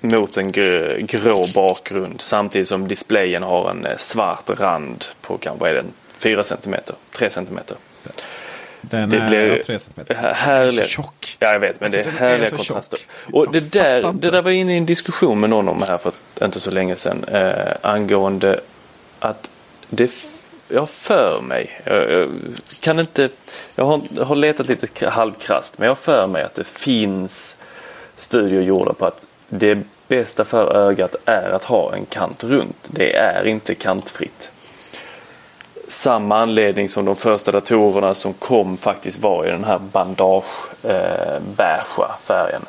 mot 0.00 0.36
en 0.36 0.52
grå, 0.52 0.96
grå 0.98 1.46
bakgrund 1.54 2.20
samtidigt 2.20 2.68
som 2.68 2.88
displayen 2.88 3.42
har 3.42 3.70
en 3.70 3.86
svart 3.96 4.50
rand 4.50 5.04
på 5.20 5.38
kanske 5.38 5.68
är 5.68 5.74
den 5.74 5.92
4 6.18 6.44
cm, 6.44 6.74
3 7.12 7.30
cm. 7.30 7.58
Den 8.82 9.10
det 9.10 9.20
blir 9.20 10.14
härliga, 10.14 10.84
tjock. 10.84 11.36
Ja, 11.40 11.52
jag 11.52 11.60
vet, 11.60 11.80
men 11.80 11.86
alltså, 11.86 12.00
det 12.02 12.08
är 12.08 12.12
härliga 12.12 12.46
är 12.46 12.56
kontraster. 12.56 12.96
Tjock. 12.96 13.34
Och 13.34 13.52
det 13.52 13.60
där, 13.60 14.12
det 14.12 14.30
där 14.30 14.42
var 14.42 14.50
inne 14.50 14.74
i 14.74 14.78
en 14.78 14.86
diskussion 14.86 15.40
med 15.40 15.50
någon 15.50 15.68
om 15.68 15.82
här 15.88 15.98
för 15.98 16.12
inte 16.42 16.60
så 16.60 16.70
länge 16.70 16.96
sedan 16.96 17.24
eh, 17.24 17.74
angående 17.82 18.60
att 19.18 19.50
det 19.88 20.10
jag 20.68 20.88
för 20.88 21.40
mig, 21.40 21.80
jag, 21.84 22.28
kan 22.80 22.98
inte, 22.98 23.28
jag 23.74 23.84
har, 23.84 24.24
har 24.24 24.36
letat 24.36 24.68
lite 24.68 25.08
halvkrast, 25.08 25.78
men 25.78 25.88
jag 25.88 25.98
för 25.98 26.26
mig 26.26 26.42
att 26.42 26.54
det 26.54 26.66
finns 26.66 27.56
studier 28.16 28.62
gjorda 28.62 28.92
på 28.92 29.06
att 29.06 29.26
det 29.48 29.78
bästa 30.08 30.44
för 30.44 30.76
ögat 30.76 31.16
är 31.24 31.50
att 31.50 31.64
ha 31.64 31.94
en 31.94 32.04
kant 32.04 32.44
runt. 32.44 32.76
Det 32.90 33.16
är 33.16 33.46
inte 33.46 33.74
kantfritt 33.74 34.52
samma 35.92 36.38
anledning 36.38 36.88
som 36.88 37.04
de 37.04 37.16
första 37.16 37.52
datorerna 37.52 38.14
som 38.14 38.32
kom 38.32 38.76
faktiskt 38.76 39.22
var 39.22 39.46
i 39.46 39.50
den 39.50 39.64
här 39.64 39.78
bandage 39.78 40.70
eh, 40.82 41.40
färgen. 42.20 42.62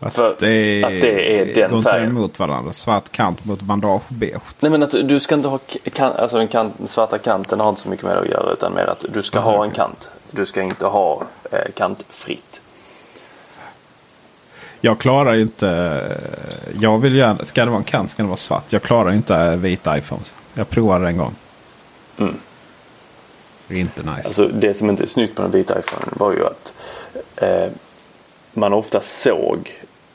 Fast 0.00 0.16
För 0.16 0.36
det, 0.38 0.84
att 0.84 0.90
det 0.90 1.40
är 1.40 1.54
den 1.54 1.70
går 1.70 1.82
färgen. 1.82 2.08
emot 2.08 2.38
varandra. 2.38 2.72
Svart 2.72 3.12
kant 3.12 3.44
mot 3.44 3.60
bandage 3.60 4.02
beige. 4.08 4.40
Nej 4.60 4.70
men 4.70 4.82
att 4.82 4.90
du 4.90 5.20
ska 5.20 5.34
inte 5.34 5.48
ha 5.48 5.58
kan, 5.92 6.12
alltså 6.12 6.38
den, 6.38 6.48
kant, 6.48 6.74
den 6.78 6.88
svarta 6.88 7.18
kanten 7.18 7.60
har 7.60 7.68
inte 7.68 7.80
så 7.80 7.88
mycket 7.88 8.04
med 8.04 8.16
det 8.16 8.20
att 8.20 8.28
göra 8.28 8.52
utan 8.52 8.74
mer 8.74 8.86
att 8.86 9.04
du 9.12 9.22
ska 9.22 9.38
mm. 9.38 9.50
ha 9.50 9.64
en 9.64 9.70
kant. 9.70 10.10
Du 10.30 10.46
ska 10.46 10.62
inte 10.62 10.86
ha 10.86 11.22
eh, 11.50 11.72
kantfritt. 11.74 12.61
Jag 14.84 14.98
klarar 14.98 15.34
ju 15.34 15.42
inte. 15.42 16.02
Jag 16.80 16.98
vill 16.98 17.14
gärna. 17.14 17.44
Ska 17.44 17.64
det 17.64 17.70
vara 17.70 17.78
en 17.78 17.84
kant 17.84 18.10
ska 18.10 18.22
det 18.22 18.28
vara 18.28 18.36
svart. 18.36 18.72
Jag 18.72 18.82
klarar 18.82 19.12
inte 19.12 19.56
vita 19.56 19.98
iPhones. 19.98 20.34
Jag 20.54 20.68
provade 20.68 21.06
en 21.06 21.16
gång. 21.16 21.34
Mm. 22.18 22.36
Inte 23.68 24.02
nice. 24.02 24.22
Alltså 24.24 24.48
det 24.48 24.74
som 24.74 24.90
inte 24.90 25.02
är 25.02 25.06
snyggt 25.06 25.36
på 25.36 25.42
den 25.42 25.50
vita 25.50 25.78
iPhonen 25.78 26.08
var 26.12 26.32
ju 26.32 26.46
att 26.46 26.74
eh, 27.36 27.68
man 28.52 28.72
ofta 28.72 29.00
såg 29.00 29.70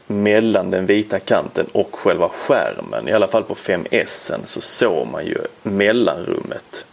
mellan 0.07 0.71
den 0.71 0.85
vita 0.85 1.19
kanten 1.19 1.65
och 1.71 1.95
själva 1.95 2.29
skärmen. 2.29 3.07
I 3.07 3.13
alla 3.13 3.27
fall 3.27 3.43
på 3.43 3.53
5S 3.53 4.33
så 4.45 4.61
såg 4.61 5.07
man 5.07 5.25
ju 5.25 5.37
mellanrummet. 5.63 6.85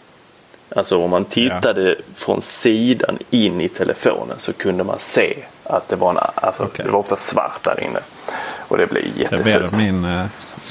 Alltså 0.68 0.98
om 0.98 1.10
man 1.10 1.24
tittade 1.24 1.88
ja. 1.88 1.94
från 2.14 2.42
sidan 2.42 3.18
in 3.30 3.60
i 3.60 3.68
telefonen 3.68 4.36
så 4.38 4.52
kunde 4.52 4.84
man 4.84 4.98
se 4.98 5.36
att 5.64 5.88
det 5.88 5.96
var, 5.96 6.10
en, 6.10 6.18
alltså, 6.34 6.64
okay. 6.64 6.86
det 6.86 6.92
var 6.92 6.98
ofta 6.98 7.16
svart 7.16 7.64
där 7.64 7.84
inne. 7.86 8.00
Och 8.68 8.78
det 8.78 8.86
blev 8.86 9.18
jättefult. 9.18 9.44
Det 9.44 9.52
är 9.52 9.60
mer, 9.60 9.92
min, 9.92 10.04
eh, 10.04 10.26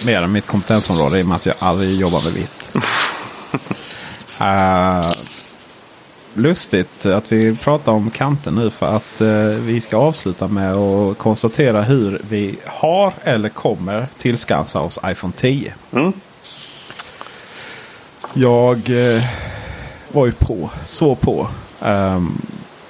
mer 0.05 0.27
mitt 0.27 0.47
kompetensområde 0.47 1.19
i 1.19 1.23
och 1.23 1.27
med 1.27 1.35
att 1.35 1.45
jag 1.45 1.55
aldrig 1.59 1.95
jobbar 1.95 2.21
med 2.21 2.33
vitt. 2.33 2.71
uh, 4.41 5.11
lustigt 6.33 7.05
att 7.05 7.31
vi 7.31 7.55
pratar 7.55 7.91
om 7.91 8.09
kanten 8.09 8.55
nu 8.55 8.69
för 8.69 8.95
att 8.95 9.21
uh, 9.21 9.47
vi 9.47 9.81
ska 9.81 9.97
avsluta 9.97 10.47
med 10.47 10.75
att 10.75 11.17
konstatera 11.17 11.81
hur 11.81 12.21
vi 12.29 12.59
har 12.65 13.13
eller 13.23 13.49
kommer 13.49 14.07
tillskansa 14.17 14.79
oss 14.79 14.99
iPhone 15.05 15.33
10. 15.37 15.73
Mm. 15.91 16.13
Jag 18.33 18.89
uh, 18.89 19.23
var 20.11 20.25
ju 20.25 20.31
på, 20.31 20.69
så 20.85 21.15
på. 21.15 21.47
Um, 21.79 22.41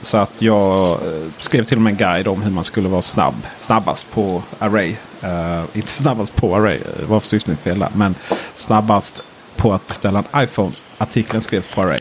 så 0.03 0.17
att 0.17 0.41
jag 0.41 0.91
eh, 0.91 0.97
skrev 1.39 1.63
till 1.63 1.77
och 1.77 1.81
med 1.81 1.91
en 1.91 1.97
guide 1.97 2.27
om 2.27 2.41
hur 2.41 2.51
man 2.51 2.63
skulle 2.63 2.89
vara 2.89 3.01
snabb. 3.01 3.35
Snabbast 3.59 4.11
på 4.11 4.43
Array. 4.59 4.95
Uh, 5.23 5.63
inte 5.73 5.91
snabbast 5.91 6.35
på 6.35 6.55
Array, 6.55 6.75
eh, 6.75 6.99
det 6.99 7.05
var 7.05 7.19
försyftningsfel 7.19 7.79
där. 7.79 7.89
Men 7.95 8.15
snabbast 8.55 9.21
på 9.55 9.73
att 9.73 9.87
beställa 9.87 10.23
en 10.31 10.43
iPhone. 10.43 10.71
Artikeln 10.97 11.41
skrevs 11.41 11.67
på 11.67 11.81
Array. 11.81 11.99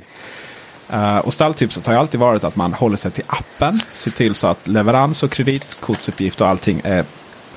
Uh, 0.93 1.19
och 1.19 1.33
stalltipset 1.33 1.87
har 1.87 1.95
ju 1.95 2.01
alltid 2.01 2.21
varit 2.21 2.45
att 2.45 2.57
man 2.57 2.73
håller 2.73 2.97
sig 2.97 3.11
till 3.11 3.25
appen. 3.27 3.81
Ser 3.95 4.11
till 4.11 4.35
så 4.35 4.47
att 4.47 4.69
leverans 4.69 5.23
och 5.23 5.31
kreditkortsuppgift 5.31 6.41
och 6.41 6.49
allting 6.49 6.81
är, 6.85 7.05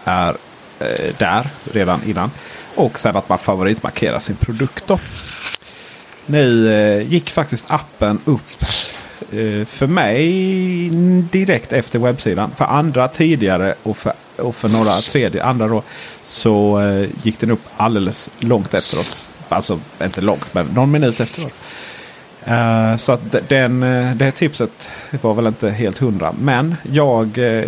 är 0.03 0.29
uh, 0.29 1.15
där 1.17 1.47
redan 1.63 2.03
innan. 2.03 2.31
Och 2.75 2.99
sen 2.99 3.15
att 3.15 3.29
man 3.29 3.37
favoritmarkerar 3.37 4.19
sin 4.19 4.35
produkt. 4.35 4.87
Då. 4.87 4.99
Nu 6.25 7.05
gick 7.09 7.29
faktiskt 7.29 7.71
appen 7.71 8.19
upp 8.25 8.65
för 9.67 9.87
mig 9.87 10.89
direkt 11.31 11.73
efter 11.73 11.99
webbsidan. 11.99 12.51
För 12.57 12.65
andra 12.65 13.07
tidigare 13.07 13.75
och 13.83 13.97
för, 13.97 14.13
och 14.37 14.55
för 14.55 14.69
några 14.69 15.01
tredje 15.01 15.43
andra 15.43 15.67
då. 15.67 15.83
Så 16.23 16.81
eh, 16.81 17.09
gick 17.23 17.39
den 17.39 17.51
upp 17.51 17.63
alldeles 17.77 18.29
långt 18.39 18.73
efteråt. 18.73 19.29
Alltså 19.49 19.79
inte 20.03 20.21
långt 20.21 20.53
men 20.53 20.65
någon 20.65 20.91
minut 20.91 21.19
efteråt. 21.19 21.53
Uh, 22.47 22.97
så 22.97 23.11
att 23.11 23.35
den, 23.47 23.79
det 24.17 24.31
tipset 24.31 24.89
var 25.21 25.33
väl 25.33 25.47
inte 25.47 25.69
helt 25.69 25.97
hundra. 25.97 26.33
Men 26.39 26.75
jag... 26.91 27.37
Uh, 27.37 27.63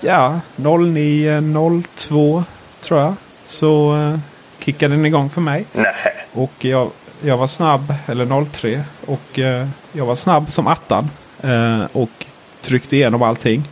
ja, 0.00 0.40
09.02 0.56 2.42
tror 2.80 3.00
jag. 3.00 3.14
Så 3.46 3.94
uh, 3.94 4.18
kickade 4.58 4.94
den 4.94 5.06
igång 5.06 5.30
för 5.30 5.40
mig. 5.40 5.64
Nej. 5.72 5.92
Och 6.32 6.64
jag, 6.64 6.90
jag 7.22 7.36
var 7.36 7.46
snabb, 7.46 7.94
eller 8.06 8.44
03. 8.44 8.82
Och 9.06 9.38
eh, 9.38 9.68
jag 9.92 10.06
var 10.06 10.14
snabb 10.14 10.52
som 10.52 10.66
attan. 10.66 11.10
Eh, 11.40 11.82
och 11.92 12.26
tryckte 12.60 12.96
igenom 12.96 13.22
allting. 13.22 13.68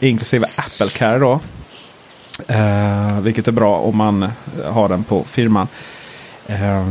Inklusive 0.00 0.46
Apple 0.56 0.88
Care 0.88 1.18
då. 1.18 1.40
Eh, 2.48 3.20
vilket 3.20 3.48
är 3.48 3.52
bra 3.52 3.78
om 3.78 3.96
man 3.96 4.30
har 4.64 4.88
den 4.88 5.04
på 5.04 5.24
firman. 5.24 5.68
Eh, 6.46 6.86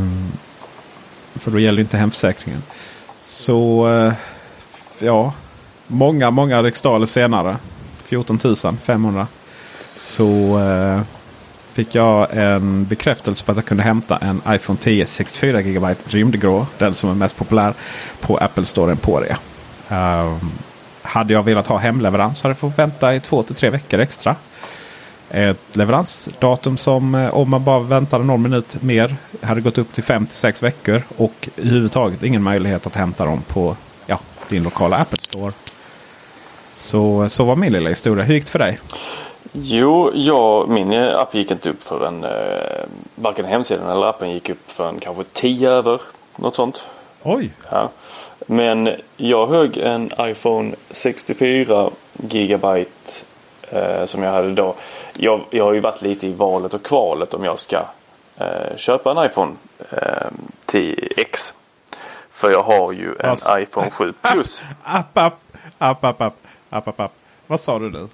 för 1.34 1.50
då 1.50 1.58
gäller 1.58 1.82
inte 1.82 1.96
hemförsäkringen. 1.96 2.62
Så 3.22 3.88
eh, 3.94 4.12
ja, 4.98 5.32
många, 5.86 6.30
många 6.30 6.62
riksdaler 6.62 7.06
senare. 7.06 7.56
14 8.04 8.38
500. 8.82 9.26
Så 9.96 10.58
eh, 10.58 11.00
fick 11.76 11.94
jag 11.94 12.28
en 12.30 12.84
bekräftelse 12.84 13.44
på 13.44 13.52
att 13.52 13.58
jag 13.58 13.64
kunde 13.64 13.82
hämta 13.82 14.16
en 14.16 14.42
iPhone 14.48 14.78
10 14.82 15.06
64 15.06 15.62
GB 15.62 15.94
rymdgrå. 16.06 16.66
Den 16.78 16.94
som 16.94 17.10
är 17.10 17.14
mest 17.14 17.36
populär 17.36 17.74
på 18.20 18.36
Apple 18.36 18.64
Store 18.64 18.92
Emporia. 18.92 19.38
Um, 19.88 20.52
hade 21.02 21.32
jag 21.32 21.42
velat 21.42 21.66
ha 21.66 21.78
hemleverans 21.78 22.42
hade 22.42 22.50
jag 22.50 22.58
fått 22.58 22.78
vänta 22.78 23.14
i 23.14 23.20
två 23.20 23.42
till 23.42 23.54
tre 23.54 23.70
veckor 23.70 24.00
extra. 24.00 24.36
Ett 25.30 25.76
leveransdatum 25.76 26.76
som 26.76 27.14
eh, 27.14 27.34
om 27.34 27.50
man 27.50 27.64
bara 27.64 27.80
väntade 27.80 28.24
någon 28.24 28.42
minut 28.42 28.82
mer 28.82 29.16
hade 29.42 29.60
gått 29.60 29.78
upp 29.78 29.92
till 29.92 30.04
fem 30.04 30.26
till 30.26 30.36
sex 30.36 30.62
veckor. 30.62 31.02
Och 31.16 31.48
överhuvudtaget 31.56 32.22
ingen 32.22 32.42
möjlighet 32.42 32.86
att 32.86 32.94
hämta 32.94 33.24
dem 33.24 33.42
på 33.48 33.76
ja, 34.06 34.20
din 34.48 34.62
lokala 34.62 34.96
Apple 34.96 35.20
Store. 35.20 35.52
Så, 36.76 37.28
så 37.28 37.44
var 37.44 37.56
min 37.56 37.72
lilla 37.72 37.88
historia. 37.88 38.24
Hur 38.24 38.34
gick 38.34 38.44
det 38.44 38.50
för 38.50 38.58
dig? 38.58 38.78
Jo, 39.62 40.10
ja, 40.14 40.66
min 40.68 40.92
app 40.92 41.34
gick 41.34 41.50
inte 41.50 41.70
upp 41.70 41.82
förrän 41.82 42.24
eh, 42.24 42.84
varken 43.14 43.44
hemsidan 43.44 43.90
eller 43.90 44.06
appen 44.06 44.30
gick 44.30 44.48
upp 44.48 44.70
förrän 44.70 44.98
kanske 45.00 45.24
10 45.32 45.70
över. 45.70 46.00
Något 46.36 46.56
sånt. 46.56 46.88
Oj! 47.22 47.50
Ja. 47.70 47.90
Men 48.46 48.90
jag 49.16 49.46
högg 49.46 49.76
en 49.76 50.10
iPhone 50.20 50.74
64 50.90 51.90
gigabyte 52.12 52.90
eh, 53.70 54.04
som 54.04 54.22
jag 54.22 54.30
hade 54.30 54.54
då. 54.54 54.74
Jag, 55.14 55.40
jag 55.50 55.64
har 55.64 55.72
ju 55.72 55.80
varit 55.80 56.02
lite 56.02 56.26
i 56.26 56.32
valet 56.32 56.74
och 56.74 56.82
kvalet 56.82 57.34
om 57.34 57.44
jag 57.44 57.58
ska 57.58 57.82
eh, 58.36 58.76
köpa 58.76 59.10
en 59.10 59.26
iPhone 59.26 59.52
eh, 59.90 60.28
10X. 60.66 61.54
För 62.30 62.50
jag 62.50 62.62
har 62.62 62.92
ju 62.92 63.14
en 63.20 63.30
alltså, 63.30 63.58
iPhone 63.58 63.90
7 63.90 64.12
Plus. 64.22 64.62
App, 64.82 65.06
app, 65.18 65.40
app, 65.78 66.04
app, 66.04 66.20
app, 66.20 66.34
app, 66.70 66.88
app, 66.88 67.00
app. 67.00 67.12
Vad 67.46 67.60
sa 67.60 67.78
du 67.78 67.90
nu? 67.90 68.08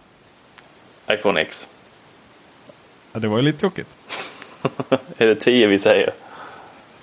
iPhone 1.11 1.41
X. 1.41 1.69
Ja, 3.13 3.21
det 3.21 3.29
var 3.29 3.37
ju 3.37 3.43
lite 3.43 3.59
tokigt. 3.59 3.89
är 5.19 5.27
det 5.27 5.35
10 5.35 5.67
vi 5.67 5.79
säger? 5.79 6.11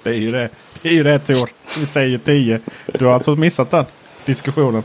Det 0.04 0.10
är 0.10 0.14
ju 0.14 0.32
det. 0.32 0.50
Det 0.82 0.90
är 0.90 0.94
ju 0.94 1.04
rätt 1.04 1.30
år. 1.30 1.50
Vi 1.80 1.86
säger 1.86 2.18
10. 2.18 2.60
Du 2.86 3.06
har 3.06 3.14
alltså 3.14 3.36
missat 3.36 3.72
den 3.72 3.86
diskussionen. 4.26 4.84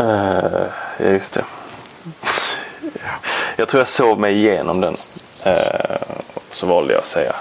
Uh, 0.00 0.66
just 0.98 1.32
det. 1.32 1.44
Jag 3.56 3.68
tror 3.68 3.80
jag 3.80 3.88
såg 3.88 4.18
mig 4.18 4.34
igenom 4.36 4.80
den. 4.80 4.96
Uh, 5.46 5.52
så 6.50 6.66
valde 6.66 6.92
jag 6.92 7.00
att 7.00 7.06
säga 7.06 7.32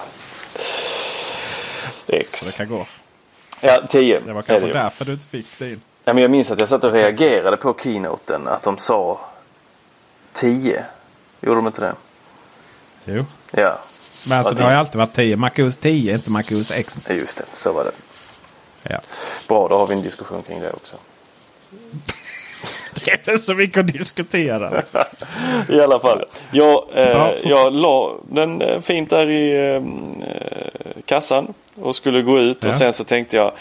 X. 2.08 2.40
Så 2.40 2.46
det 2.46 2.58
kan 2.58 2.78
gå. 2.78 2.86
Ja, 3.62 3.88
10. 3.90 4.20
Det 4.26 4.34
var 4.34 4.42
kanske 4.42 4.74
därför 4.74 5.06
du 5.06 5.12
inte 5.12 5.28
fick 5.28 5.60
din. 5.60 5.82
Ja, 6.04 6.14
men 6.14 6.22
jag 6.22 6.32
minns 6.32 6.52
att 6.52 6.60
jag 6.60 6.70
satt 6.70 6.84
och 6.84 6.94
reagerade 6.94 7.58
på 7.58 7.78
keynoten. 7.84 8.48
Att 8.48 8.64
de 8.64 8.78
sa 8.78 9.20
10. 10.38 10.86
Gjorde 11.42 11.58
de 11.58 11.68
inte 11.68 11.82
det? 11.82 11.96
Jo. 13.06 13.26
Ja. 13.52 13.80
Men 14.28 14.38
alltså 14.38 14.54
det 14.54 14.64
har 14.64 14.72
ju 14.72 14.78
alltid 14.78 14.96
varit 14.96 15.14
10. 15.14 15.36
MacOS 15.36 15.78
10, 15.78 16.14
inte 16.14 16.32
MacOS 16.32 16.72
X. 16.72 17.10
Just 17.10 17.38
det, 17.38 17.44
så 17.56 17.74
var 17.74 17.84
det. 17.84 17.92
Ja. 18.84 19.00
Bra, 19.48 19.68
då 19.68 19.78
har 19.78 19.88
vi 19.88 19.94
en 19.94 20.02
diskussion 20.02 20.42
kring 20.42 20.60
det 20.60 20.72
också. 20.72 20.98
det 22.94 23.12
är 23.12 23.18
inte 23.18 23.38
så 23.38 23.54
mycket 23.54 23.78
att 23.78 23.88
diskutera. 23.88 24.84
I 25.70 25.82
alla 25.82 26.00
fall. 26.00 26.26
Jag, 26.52 26.84
eh, 26.94 27.34
jag 27.44 27.74
la 27.74 28.16
den 28.30 28.62
eh, 28.62 28.82
fint 28.82 29.10
där 29.10 29.30
i 29.30 29.76
eh, 29.76 29.82
kassan 31.06 31.54
och 31.76 31.96
skulle 31.96 32.22
gå 32.22 32.40
ut. 32.40 32.58
Ja. 32.62 32.70
Och 32.70 32.76
sen 32.76 32.94
så 32.94 33.04
tänkte 33.04 33.36
jag. 33.36 33.52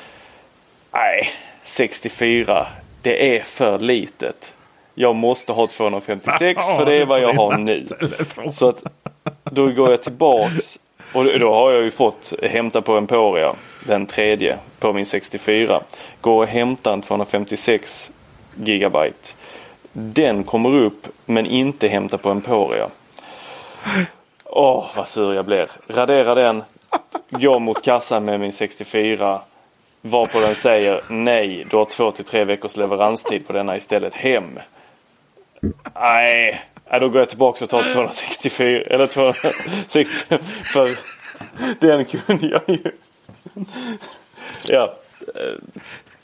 Nej, 0.93 1.29
64. 1.65 2.67
Det 3.03 3.37
är 3.37 3.43
för 3.43 3.79
litet 3.79 4.56
jag 4.99 5.17
måste 5.17 5.53
ha 5.53 5.67
256 5.67 6.67
för 6.77 6.87
det 6.87 6.95
är 6.95 7.07
vad 7.07 7.21
jag 7.21 7.35
har 7.35 7.57
nu. 7.57 7.87
Så 8.51 8.69
att 8.69 8.85
då 9.45 9.67
går 9.67 9.91
jag 9.91 10.03
tillbaks 10.03 10.81
och 11.13 11.25
då 11.25 11.55
har 11.55 11.73
jag 11.73 11.83
ju 11.83 11.91
fått 11.91 12.33
hämta 12.43 12.83
på 12.83 12.97
Emporia 12.97 13.55
den 13.87 14.07
tredje 14.07 14.59
på 14.79 14.93
min 14.93 15.07
64. 15.07 15.81
Går 16.21 16.43
och 16.43 16.47
hämtar 16.47 16.93
en 16.93 17.03
256 17.03 18.11
gigabyte. 18.55 19.35
Den 19.93 20.45
kommer 20.45 20.75
upp 20.75 21.09
men 21.25 21.47
inte 21.47 21.89
hämta 21.89 22.19
på 22.19 22.31
Emporia. 22.31 22.89
Åh, 24.45 24.79
oh, 24.79 24.87
vad 24.97 25.09
sur 25.09 25.35
jag 25.35 25.45
blir. 25.45 25.69
Radera 25.89 26.35
den. 26.35 26.63
Går 27.31 27.59
mot 27.59 27.85
kassan 27.85 28.25
med 28.25 28.41
min 28.41 28.53
64. 28.53 29.41
Varpå 30.01 30.41
den 30.41 30.55
säger 30.55 31.01
nej, 31.09 31.67
du 31.71 31.77
har 31.77 31.85
två 31.85 32.11
till 32.11 32.25
tre 32.25 32.45
veckors 32.45 32.77
leveranstid 32.77 33.47
på 33.47 33.53
denna 33.53 33.77
istället. 33.77 34.15
Hem. 34.15 34.59
Nej, 35.95 36.61
då 37.01 37.09
går 37.09 37.21
jag 37.21 37.29
tillbaka 37.29 37.65
och 37.65 37.71
tar 37.71 37.83
264 37.83 38.81
eller 38.81 39.07
265 39.07 40.39
för 40.73 40.97
den 41.81 42.05
kunde 42.05 42.47
jag 42.47 42.63
ju. 42.67 42.91
Ja, 44.69 44.97
eh, 45.35 45.55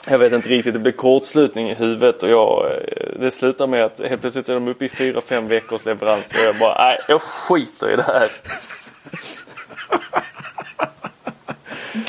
jag 0.09 0.18
vet 0.18 0.32
inte 0.32 0.49
riktigt. 0.49 0.74
Det 0.74 0.80
blev 0.80 0.93
kortslutning 0.93 1.70
i 1.70 1.74
huvudet 1.74 2.22
och 2.22 2.30
jag, 2.30 2.66
eh, 2.66 3.20
det 3.20 3.30
slutar 3.30 3.66
med 3.66 3.84
att 3.84 4.01
helt 4.09 4.20
plötsligt 4.20 4.49
är 4.49 4.55
de 4.55 4.68
uppe 4.68 4.84
i 4.84 4.88
4-5 4.88 5.49
veckors 5.49 5.84
leverans 5.84 6.34
och 6.34 6.40
jag 6.40 6.59
bara, 6.59 6.84
nej, 6.84 6.99
jag 7.09 7.22
skiter 7.22 7.90
i 7.90 7.97
det 7.97 8.03
här. 8.03 8.30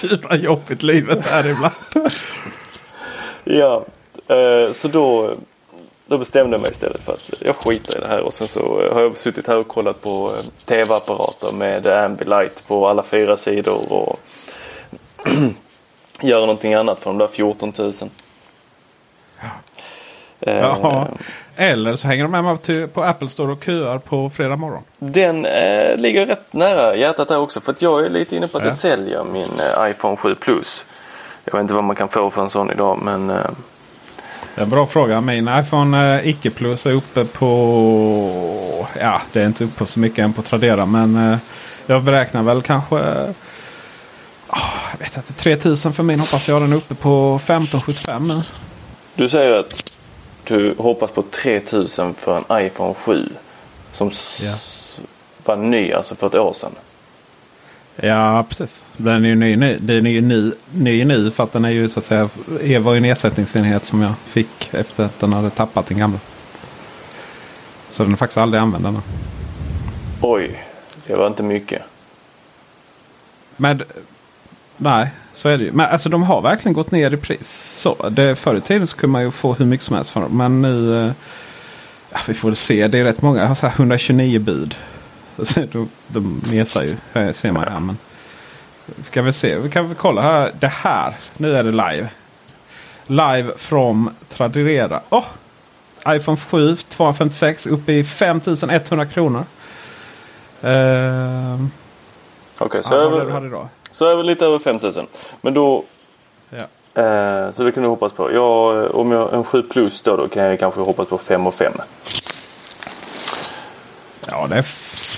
Gud 0.02 0.44
jobbigt 0.44 0.84
livet 0.84 1.32
är 1.32 1.50
ibland. 1.50 1.74
ja, 3.44 3.86
eh, 4.28 4.72
så 4.72 4.88
då, 4.88 5.36
då 6.14 6.18
bestämde 6.20 6.56
jag 6.56 6.62
mig 6.62 6.72
istället 6.72 7.04
för 7.04 7.14
att 7.14 7.34
jag 7.42 7.56
skiter 7.56 7.98
i 7.98 8.02
det 8.02 8.08
här. 8.08 8.20
Och 8.22 8.34
sen 8.34 8.48
så 8.48 8.90
har 8.94 9.02
jag 9.02 9.18
suttit 9.18 9.48
här 9.48 9.58
och 9.58 9.68
kollat 9.68 10.02
på 10.02 10.34
eh, 10.38 10.44
tv-apparater 10.66 11.52
med 11.52 11.88
Ambilight 11.88 12.68
på 12.68 12.88
alla 12.88 13.04
fyra 13.04 13.38
sidor. 13.38 13.94
Och 13.94 14.20
göra 16.22 16.40
någonting 16.42 16.74
annat 16.74 17.02
för 17.02 17.10
de 17.10 17.18
där 17.18 17.28
14 17.28 17.74
000. 17.78 17.92
Ja. 20.40 21.08
Eller 21.56 21.96
så 21.96 22.08
hänger 22.08 22.24
de 22.24 22.32
med 22.32 22.44
mig 22.44 22.88
på 22.88 23.04
Apple 23.04 23.30
Store 23.30 23.52
och 23.52 23.64
köar 23.64 23.98
på 23.98 24.30
fredag 24.30 24.56
morgon. 24.56 24.84
Den 25.00 25.46
eh, 25.46 25.96
ligger 25.98 26.26
rätt 26.26 26.54
nära 26.54 26.96
hjärtat 26.96 27.28
där 27.28 27.40
också. 27.40 27.62
För 27.62 27.72
att 27.72 27.82
jag 27.82 28.06
är 28.06 28.10
lite 28.10 28.36
inne 28.36 28.48
på 28.48 28.58
att 28.58 28.64
Ja. 28.64 28.68
jag 28.68 28.76
säljer 28.76 29.24
min 29.24 29.60
eh, 29.60 29.90
iPhone 29.90 30.18
7 30.18 30.36
Plus. 30.36 30.86
Jag 31.46 31.54
vet 31.54 31.62
inte 31.62 31.74
vad 31.74 31.84
man 31.84 31.96
kan 31.96 32.10
få 32.10 32.30
för 32.30 32.42
en 32.42 32.50
sån 32.50 32.72
idag 32.72 33.00
men 33.04 33.30
eh, 33.30 33.38
en 34.56 34.70
bra 34.70 34.88
fråga. 34.88 35.22
Min 35.22 35.50
iPhone 35.60 36.16
eh, 36.20 36.28
icke 36.28 36.50
plus 36.50 36.86
är 36.86 36.92
uppe 36.92 37.26
på... 37.26 38.88
Ja, 39.00 39.22
det 39.34 39.42
är 39.42 39.46
inte 39.46 39.64
uppe 39.64 39.78
på 39.78 39.86
så 39.86 40.00
mycket 40.00 40.20
än 40.20 40.34
på 40.34 40.42
Tradera. 40.42 40.86
Men 40.86 41.32
eh, 41.32 41.38
jag 41.86 42.04
beräknar 42.04 42.44
väl 42.44 42.62
kanske... 42.62 42.96
ah, 44.48 44.60
jag 44.92 45.00
vet 45.00 45.18
inte. 45.18 45.34
3000 45.34 45.94
för 45.94 46.04
min 46.04 46.20
hoppas 46.20 46.48
jag. 46.48 46.62
Den 46.62 46.72
är 46.74 46.78
uppe 46.78 46.96
på 46.96 47.36
1575 47.36 48.28
nu. 48.28 48.42
du 49.16 49.30
säger 49.30 49.54
att 49.60 49.92
du 50.44 50.76
hoppas 50.78 51.12
på 51.12 51.22
3000 51.22 52.14
för 52.14 52.38
en 52.50 52.66
iPhone 52.66 52.94
7. 52.94 53.30
Som 53.92 54.08
s- 54.08 54.98
var 55.46 55.56
ny 55.56 55.92
alltså 55.92 56.16
för 56.16 56.28
ett 56.28 56.36
år 56.36 56.54
sedan. 56.54 56.72
Ja, 57.96 58.46
precis. 58.50 58.84
Den 58.98 59.26
är 59.26 59.30
ju 59.30 59.36
ny, 59.36 59.56
ny. 59.56 59.78
Den 59.80 60.08
är 60.08 60.12
ju 60.12 60.22
ny, 60.22 60.52
ny 60.72 61.06
nu 61.06 61.32
för 61.32 61.44
att 61.44 61.52
den 61.52 61.66
är 61.66 61.70
ju 61.70 61.90
så 61.90 62.00
att 62.00 62.06
säga. 62.06 62.30
Det 62.62 62.80
var 62.80 62.94
ju 62.94 62.98
en 62.98 63.06
ersättningsenhet 63.06 63.86
som 63.86 64.02
jag 64.02 64.14
fick 64.18 64.74
efter 64.74 65.06
att 65.06 65.20
den 65.20 65.34
hade 65.34 65.50
tappat 65.50 65.86
den 65.86 65.98
gamla. 65.98 66.20
Så 67.92 68.04
den 68.04 68.14
är 68.14 68.18
faktiskt 68.18 68.38
aldrig 68.38 68.62
använd 68.62 68.86
ännu. 68.86 69.00
Oj, 70.22 70.64
det 71.08 71.16
var 71.16 71.28
inte 71.28 71.44
mycket. 71.44 71.82
Men 73.58 73.82
nej, 74.78 75.10
så 75.34 75.50
är 75.50 75.58
det 75.58 75.64
ju. 75.64 75.72
Men 75.72 75.90
alltså 75.90 76.10
de 76.10 76.24
har 76.24 76.42
verkligen 76.42 76.74
gått 76.74 76.92
ner 76.92 77.14
i 77.14 77.18
pris. 77.18 77.74
Så, 77.78 78.10
det, 78.10 78.36
förr 78.36 78.56
i 78.56 78.62
tiden 78.62 78.88
så 78.88 78.98
kunde 78.98 79.12
man 79.12 79.22
ju 79.22 79.32
få 79.32 79.54
hur 79.54 79.66
mycket 79.66 79.86
som 79.86 79.96
helst 79.96 80.10
för 80.12 80.22
dem. 80.22 80.38
Men 80.38 80.62
nu, 80.62 80.98
eh, 80.98 81.12
ja, 82.12 82.20
vi 82.28 82.34
får 82.34 82.48
väl 82.48 82.56
se. 82.56 82.88
Det 82.88 83.00
är 83.00 83.04
rätt 83.04 83.22
många. 83.22 83.40
Jag 83.42 83.48
har 83.48 83.56
så 83.56 83.68
här 83.68 83.74
129 83.74 84.40
bud. 84.40 84.76
De, 85.72 85.90
de 86.08 86.42
mesar 86.52 86.84
ju, 86.84 86.98
här 87.14 87.34
ser 87.34 87.52
man 87.52 87.64
här. 87.64 87.80
Men 87.80 87.98
ska 89.06 89.22
vi 89.22 89.34
se, 89.34 89.58
vi 89.58 89.70
kan 89.70 89.88
väl 89.88 89.96
kolla 89.96 90.22
här. 90.22 90.52
Det 90.60 90.68
här, 90.68 91.16
nu 91.38 91.56
är 91.56 91.64
det 91.64 91.72
live. 91.72 92.10
Live 93.08 93.52
from 93.58 94.10
Tradera. 94.30 95.02
Åh! 95.10 95.24
iPhone 96.08 96.38
7 96.38 96.76
256 96.76 97.68
uppe 97.68 97.94
i 97.94 98.04
5100 98.04 99.06
kronor. 99.06 99.44
Ehm, 100.62 101.72
Okej, 102.58 102.84
så, 102.84 102.94
ja, 103.52 103.70
så 103.92 104.06
är 104.06 104.16
vi 104.16 104.24
lite 104.24 104.46
över 104.46 104.60
5000. 104.60 105.08
Men 105.42 105.54
då... 105.54 105.84
Ja. 106.50 107.02
Eh, 107.02 107.52
så 107.52 107.64
det 107.64 107.72
kan 107.72 107.84
du 107.84 107.90
hoppas 107.90 108.14
på. 108.14 108.34
Jag, 108.34 108.96
om 108.96 109.12
jag 109.12 109.34
en 109.34 109.44
7 109.44 109.64
plus 109.64 110.02
då, 110.02 110.16
då 110.16 110.28
kan 110.28 110.44
jag 110.44 110.60
kanske 110.60 110.82
hoppas 110.82 111.08
på 111.08 111.18
5 111.18 111.48
och 111.48 111.54
5. 111.54 111.74
Ja, 114.28 114.48
det 114.48 114.66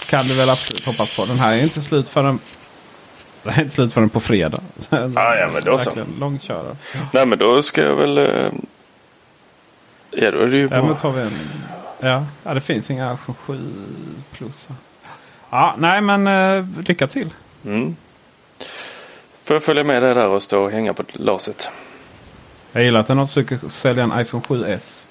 kan 0.09 0.25
du 0.25 0.33
väl 0.33 0.49
absolut 0.49 0.85
hoppas 0.85 1.15
på. 1.15 1.25
Den 1.25 1.39
här 1.39 1.53
är 1.53 1.63
inte 1.63 1.81
slut 1.81 2.09
förrän, 2.09 2.39
den 3.43 3.53
är 3.53 3.61
inte 3.61 3.73
slut 3.73 3.93
förrän 3.93 4.09
på 4.09 4.19
fredag. 4.19 4.61
Ah, 4.89 5.35
ja, 5.35 5.49
men 5.53 5.63
då 5.63 5.77
så. 5.77 5.91
Långkörare. 6.19 6.75
Nej 7.13 7.25
men 7.25 7.39
då 7.39 7.63
ska 7.63 7.81
jag 7.81 7.95
väl... 7.95 8.17
eh, 8.17 8.51
Ja 10.17 10.31
då 10.31 10.39
är 10.39 10.47
det 10.47 10.57
ju 10.57 10.63
Ja, 10.63 10.67
bra. 10.69 10.83
men 10.85 10.95
tar 10.95 11.11
vi 11.11 11.21
en, 11.21 11.31
ja, 11.99 12.25
ja, 12.43 12.53
det 12.53 12.61
finns 12.61 12.91
inga 12.91 13.13
iPhone 13.13 13.37
7 13.45 13.59
plus. 14.31 14.67
Ja, 15.49 15.75
nej 15.77 16.01
men 16.01 16.27
eh, 16.27 16.65
lycka 16.87 17.07
till. 17.07 17.29
Mm. 17.65 17.95
Får 19.43 19.55
jag 19.55 19.63
följa 19.63 19.83
med 19.83 20.01
dig 20.03 20.13
där 20.15 20.27
och 20.27 20.43
stå 20.43 20.63
och 20.63 20.71
hänga 20.71 20.93
på 20.93 21.03
laset? 21.13 21.69
Jag 22.71 22.83
gillar 22.83 22.99
att 22.99 23.07
den 23.07 23.27
försöker 23.27 23.59
sälja 23.69 24.03
en 24.03 24.19
iPhone 24.21 24.43
7S. 24.47 25.04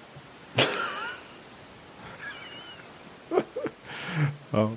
Ja. 4.55 4.71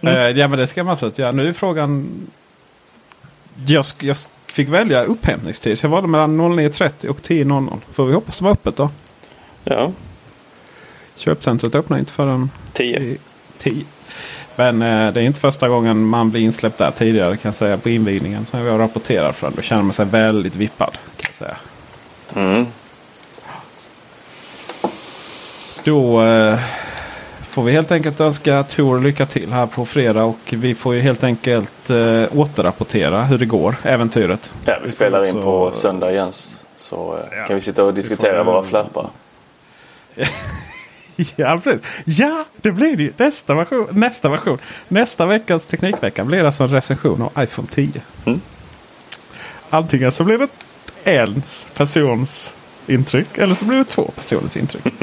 Eh, 0.00 0.12
ja 0.12 0.48
men 0.48 0.58
det 0.58 0.66
ska 0.66 0.84
man 0.84 0.92
absolut 0.92 1.18
göra. 1.18 1.32
Nu 1.32 1.48
är 1.48 1.52
frågan. 1.52 2.10
Jag, 3.66 3.84
jag 4.00 4.16
fick 4.46 4.68
välja 4.68 5.02
upphämtningstid. 5.04 5.78
Så 5.78 5.84
jag 5.86 5.90
valde 5.90 6.08
mellan 6.08 6.40
09.30 6.40 7.06
och 7.06 7.20
10.00. 7.20 7.78
Får 7.92 8.06
vi 8.06 8.14
hoppas 8.14 8.38
det 8.38 8.44
var 8.44 8.52
öppet 8.52 8.76
då. 8.76 8.90
Ja, 9.64 9.92
Köpcentret 11.16 11.74
öppnar 11.74 11.98
inte 11.98 12.12
förrän 12.12 12.50
10. 12.72 13.16
10. 13.58 13.84
Men 14.56 14.82
eh, 14.82 15.12
det 15.12 15.20
är 15.20 15.24
inte 15.24 15.40
första 15.40 15.68
gången 15.68 16.04
man 16.04 16.30
blir 16.30 16.40
insläppt 16.40 16.78
där 16.78 16.90
tidigare 16.90 17.36
kan 17.36 17.48
jag 17.48 17.54
säga 17.54 17.78
på 17.78 17.90
invigningen. 17.90 18.46
Som 18.46 18.60
jag 18.60 18.80
rapporterar 18.80 19.32
från. 19.32 19.52
Då 19.56 19.62
känner 19.62 19.82
man 19.82 19.92
sig 19.92 20.06
väldigt 20.06 20.56
vippad. 20.56 20.92
Kan 20.92 21.30
jag 21.30 21.34
säga. 21.34 21.56
Mm. 22.34 22.66
Då 25.84 26.22
eh, 26.22 26.58
får 27.50 27.62
vi 27.62 27.72
helt 27.72 27.90
enkelt 27.92 28.20
önska 28.20 28.62
Tor 28.62 29.00
lycka 29.00 29.26
till 29.26 29.52
här 29.52 29.66
på 29.66 29.86
fredag. 29.86 30.24
Och 30.24 30.38
vi 30.50 30.74
får 30.74 30.94
ju 30.94 31.00
helt 31.00 31.24
enkelt 31.24 31.90
eh, 31.90 32.24
återrapportera 32.38 33.22
hur 33.24 33.38
det 33.38 33.46
går. 33.46 33.76
Äventyret. 33.82 34.52
Ja, 34.64 34.78
vi 34.84 34.90
spelar 34.90 35.24
in 35.24 35.36
också- 35.36 35.42
på 35.42 35.72
söndag 35.74 36.10
igen. 36.12 36.32
Så 36.76 37.14
eh, 37.32 37.38
Ja, 37.38 37.46
kan 37.46 37.56
vi 37.56 37.62
sitta 37.62 37.84
och 37.84 37.94
diskutera 37.94 38.44
får- 38.44 38.52
våra 38.52 38.62
flappar. 38.62 39.06
Ja, 41.36 41.60
precis. 41.64 41.80
Ja, 42.04 42.44
det 42.56 42.72
blir 42.72 42.96
det 42.96 43.02
ju. 43.02 43.12
Nästa 43.16 43.54
version. 43.54 43.86
Nästa 43.90 44.28
version. 44.28 44.58
Nästa 44.88 45.26
veckas 45.26 45.64
Teknikvecka 45.64 46.24
blir 46.24 46.44
alltså 46.44 46.62
en 46.62 46.68
recension 46.70 47.22
av 47.34 47.44
iPhone 47.44 47.68
10. 47.74 47.92
Mm. 48.24 48.40
Antingen 49.70 50.12
så 50.12 50.24
blir 50.24 50.38
det 50.38 50.48
en 51.04 51.42
persons 51.74 52.52
intryck. 52.86 53.38
Eller 53.38 53.54
så 53.54 53.64
blir 53.64 53.78
det 53.78 53.84
två 53.84 54.10
personers 54.16 54.56
intryck. 54.56 54.84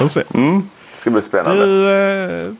Får 0.00 0.08
se. 0.08 0.22
Mm. 0.34 0.68
Det 0.94 1.00
ska 1.00 1.10
bli 1.10 1.22
spännande. 1.22 1.66
Du, 1.66 2.46
eh, 2.46 2.52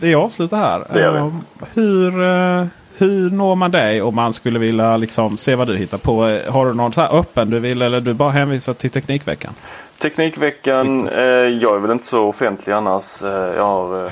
det 0.00 0.14
avslutar 0.14 0.56
här. 0.56 0.84
Det 0.92 1.00
gör 1.00 1.12
vi. 1.12 1.18
Eh, 1.18 1.32
hur, 1.74 2.22
eh, 2.22 2.66
hur 2.96 3.30
når 3.30 3.54
man 3.54 3.70
dig 3.70 4.02
om 4.02 4.14
man 4.14 4.32
skulle 4.32 4.58
vilja 4.58 4.96
liksom, 4.96 5.38
se 5.38 5.54
vad 5.54 5.66
du 5.66 5.76
hittar 5.76 5.98
på? 5.98 6.40
Har 6.48 6.66
du 6.66 6.74
någon 6.74 6.92
så 6.92 7.00
här 7.00 7.18
öppen 7.18 7.50
du 7.50 7.58
vill 7.58 7.82
eller 7.82 8.00
du 8.00 8.14
bara 8.14 8.30
hänvisar 8.30 8.72
till 8.72 8.90
Teknikveckan? 8.90 9.54
Teknikveckan, 9.98 11.08
eh, 11.08 11.24
jag 11.24 11.74
är 11.74 11.78
väl 11.78 11.90
inte 11.90 12.06
så 12.06 12.24
offentlig 12.24 12.72
annars. 12.72 13.22
Eh, 13.22 13.30
jag 13.30 13.64
har, 13.64 14.10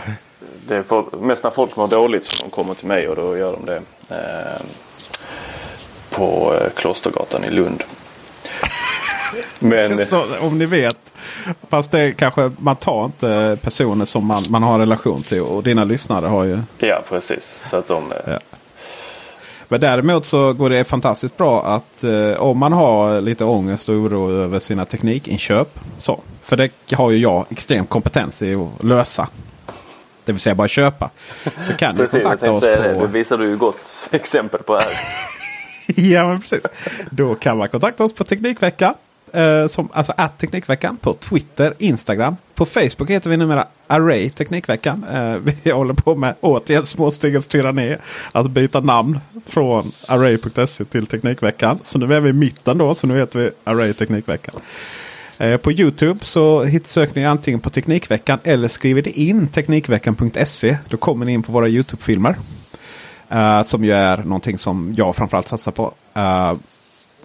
det 0.68 0.76
är 0.76 0.82
folk, 0.82 1.06
mest 1.20 1.44
när 1.44 1.50
folk 1.50 1.76
mår 1.76 1.88
dåligt 1.88 2.24
som 2.24 2.48
de 2.48 2.50
kommer 2.50 2.74
till 2.74 2.86
mig 2.88 3.08
och 3.08 3.16
då 3.16 3.36
gör 3.36 3.52
de 3.52 3.66
det. 3.66 3.82
Eh, 4.08 4.62
på 6.10 6.54
Klostergatan 6.76 7.44
i 7.44 7.50
Lund. 7.50 7.82
Men 9.62 10.06
Så, 10.06 10.24
om 10.40 10.58
ni 10.58 10.66
vet. 10.66 10.98
Fast 11.68 11.90
det 11.90 12.12
kanske 12.12 12.50
man 12.58 12.76
tar 12.76 13.04
inte 13.04 13.58
personer 13.62 14.04
som 14.04 14.26
man, 14.26 14.42
man 14.48 14.62
har 14.62 14.78
relation 14.78 15.22
till. 15.22 15.40
Och 15.42 15.62
dina 15.62 15.84
lyssnare 15.84 16.26
har 16.26 16.44
ju. 16.44 16.58
ja, 16.78 17.02
precis. 17.08 17.58
Så 17.70 17.76
att 17.76 17.86
de... 17.86 18.12
eh, 18.12 18.18
Ja. 18.26 18.38
Men 19.68 19.80
däremot 19.80 20.26
så 20.26 20.52
går 20.52 20.70
det 20.70 20.84
fantastiskt 20.84 21.36
bra 21.36 21.64
att 21.64 22.04
eh, 22.04 22.32
om 22.42 22.58
man 22.58 22.72
har 22.72 23.20
lite 23.20 23.44
ångest 23.44 23.88
och 23.88 23.94
oro 23.94 24.30
över 24.30 24.60
sina 24.60 24.84
teknikinköp. 24.84 25.78
Så, 25.98 26.20
för 26.42 26.56
det 26.56 26.70
har 26.92 27.10
ju 27.10 27.18
jag 27.18 27.46
extrem 27.50 27.86
kompetens 27.86 28.42
i 28.42 28.54
att 28.54 28.84
lösa. 28.84 29.28
Det 30.24 30.32
vill 30.32 30.40
säga 30.40 30.54
bara 30.54 30.68
köpa. 30.68 31.10
Så 31.64 31.72
kan 31.72 31.90
ni 31.94 31.96
Precis, 31.96 32.14
jag 32.14 32.22
kontakta 32.22 32.52
oss 32.52 32.62
det. 32.62 32.94
på... 32.98 33.06
Det 33.06 33.12
visar 33.12 33.38
du 33.38 33.44
ju 33.48 33.56
gott 33.56 33.84
exempel 34.10 34.62
på 34.62 34.74
här. 34.74 34.92
ja, 35.86 36.28
men 36.28 36.40
precis. 36.40 36.62
Då 37.10 37.34
kan 37.34 37.58
man 37.58 37.68
kontakta 37.68 38.04
oss 38.04 38.14
på 38.14 38.24
Teknikveckan. 38.24 38.94
Eh, 39.33 39.66
som, 39.66 39.89
alltså 39.93 40.12
att 40.16 40.39
Teknikveckan 40.39 40.97
på 40.97 41.14
Twitter, 41.14 41.74
Instagram. 41.78 42.37
På 42.55 42.66
Facebook 42.66 43.11
heter 43.11 43.30
vi 43.30 43.37
numera 43.37 43.66
Array 43.87 44.30
Teknikveckan. 44.30 45.05
Eh, 45.12 45.37
vi 45.62 45.70
håller 45.70 45.95
på 45.95 46.14
med 46.14 46.35
återigen 46.41 46.87
småstegets 46.87 47.47
tyranni. 47.47 47.97
Att 48.33 48.51
byta 48.51 48.80
namn 48.80 49.20
från 49.47 49.93
Array.se 50.09 50.85
till 50.85 51.07
Teknikveckan. 51.07 51.78
Så 51.83 51.99
nu 51.99 52.14
är 52.14 52.20
vi 52.20 52.30
i 52.30 52.33
mitten 52.33 52.78
då. 52.78 52.95
Så 52.95 53.07
nu 53.07 53.18
heter 53.18 53.39
vi 53.39 53.51
Array 53.64 53.93
Teknikveckan. 53.93 54.55
Eh, 55.39 55.57
På 55.57 55.72
Youtube 55.72 56.24
så 56.24 56.66
söker 56.85 57.20
ni 57.20 57.26
antingen 57.26 57.61
på 57.61 57.70
Teknikveckan 57.70 58.39
eller 58.45 58.68
skriver 58.68 59.03
det 59.03 59.20
in 59.20 59.49
Teknikveckan.se. 59.49 60.76
Då 60.89 60.97
kommer 60.97 61.26
ni 61.26 61.33
in 61.33 61.43
på 61.43 61.53
våra 61.53 61.68
Youtube-filmer. 61.68 62.37
Eh, 63.28 63.62
som 63.62 63.85
ju 63.85 63.93
är 63.93 64.16
någonting 64.16 64.59
som 64.59 64.95
jag 64.97 65.16
framförallt 65.16 65.49
satsar 65.49 65.72
på. 65.72 65.95
Eh, 66.14 66.53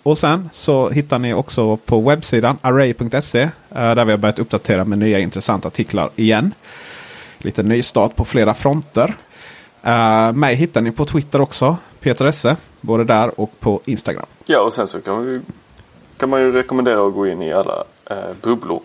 och 0.08 0.18
sen 0.18 0.50
så 0.54 0.90
hittar 0.90 1.20
ni 1.20 1.34
också 1.34 1.78
på 1.78 2.00
webbsidan 2.00 2.58
array.se. 2.62 3.42
eh, 3.42 3.50
där 3.70 4.06
vi 4.06 4.12
har 4.12 4.18
börjat 4.18 4.40
uppdatera 4.40 4.84
med 4.84 4.98
nya 4.98 5.20
intressanta 5.20 5.68
artiklar 5.68 6.10
igen. 6.16 6.54
Lite 7.38 7.64
nystart 7.64 8.16
på 8.16 8.26
flera 8.26 8.54
fronter. 8.54 9.16
Uh, 9.88 10.32
mig 10.32 10.56
hittar 10.56 10.82
ni 10.82 10.92
på 10.92 11.06
Twitter 11.06 11.42
också. 11.42 11.78
Peter 12.00 12.26
Esse. 12.26 12.56
Både 12.82 13.04
där 13.04 13.40
och 13.40 13.60
på 13.60 13.82
Instagram. 13.86 14.26
Ja, 14.46 14.60
och 14.60 14.74
sen 14.74 14.88
så 14.88 15.02
kan, 15.02 15.26
vi, 15.26 15.42
kan 16.18 16.30
man 16.30 16.42
ju 16.42 16.52
rekommendera 16.52 17.08
att 17.08 17.14
gå 17.14 17.28
in 17.28 17.42
i 17.42 17.54
alla 17.54 17.84
eh, 18.10 18.16
bubblor 18.42 18.82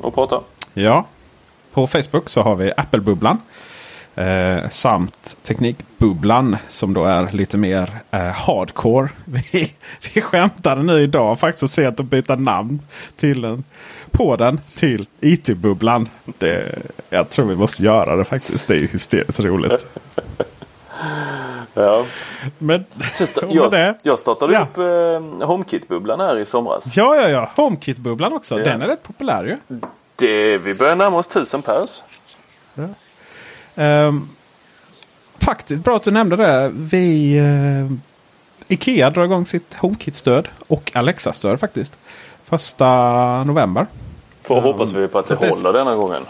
och 0.00 0.14
prata. 0.14 0.40
Ja, 0.74 1.06
på 1.72 1.86
Facebook 1.86 2.28
så 2.28 2.42
har 2.42 2.56
vi 2.56 2.72
Apple-bubblan. 2.76 3.38
Eh, 4.16 4.68
samt 4.70 5.36
Teknikbubblan 5.42 6.56
som 6.68 6.94
då 6.94 7.04
är 7.04 7.32
lite 7.32 7.56
mer 7.58 7.90
eh, 8.10 8.20
hardcore. 8.20 9.08
Vi, 9.24 9.72
vi 10.14 10.20
skämtade 10.20 10.82
nu 10.82 11.00
idag 11.00 11.38
faktiskt 11.38 11.62
att 11.62 11.70
se 11.70 11.86
att 11.86 11.96
de 11.96 12.06
byta 12.06 12.36
namn 12.36 12.80
till 13.16 13.40
den, 13.40 13.64
på 14.10 14.36
den 14.36 14.60
till 14.74 15.06
IT-bubblan. 15.20 16.08
Det, 16.38 16.78
jag 17.10 17.30
tror 17.30 17.46
vi 17.46 17.56
måste 17.56 17.82
göra 17.84 18.16
det 18.16 18.24
faktiskt. 18.24 18.66
Det 18.68 18.74
är 18.74 18.78
ju 18.78 18.86
hysteriskt 18.86 19.40
roligt. 19.40 19.86
Ja. 21.78 22.04
Men 22.58 22.84
jag, 23.48 23.70
det- 23.70 23.94
jag 24.02 24.18
startade 24.18 24.52
Ja. 24.54 24.60
upp 24.62 24.78
eh, 24.78 25.46
HomeKit-bubblan 25.46 26.20
här 26.20 26.38
i 26.38 26.46
somras. 26.46 26.96
Ja, 26.96 27.16
ja, 27.16 27.28
ja. 27.28 27.50
HomeKit-bubblan 27.56 28.32
också. 28.32 28.58
Ja. 28.58 28.64
Den 28.64 28.82
är 28.82 28.86
rätt 28.86 29.02
populär 29.02 29.44
ju. 29.44 29.78
Det, 30.16 30.58
vi 30.58 30.74
börjar 30.74 30.96
närma 30.96 31.16
oss 31.16 31.26
tusen 31.26 31.62
pers. 31.62 32.02
Ehm, 33.76 34.28
faktiskt 35.38 35.84
bra 35.84 35.96
att 35.96 36.02
du 36.02 36.10
nämnde 36.10 36.36
det. 36.36 36.70
Vi, 36.74 37.36
eh, 37.36 37.96
Ikea 38.68 39.10
drar 39.10 39.24
igång 39.24 39.46
sitt 39.46 39.74
HomeKit-stöd 39.74 40.48
och 40.68 40.90
Alexa-stöd 40.94 41.60
faktiskt. 41.60 41.92
Första 42.44 42.86
november. 43.44 43.86
Får 44.40 44.60
hoppas 44.60 44.92
vi 44.92 45.08
på 45.08 45.18
att 45.18 45.28
det 45.28 45.48
håller 45.50 45.72
denna 45.72 45.94
gången. 45.94 46.22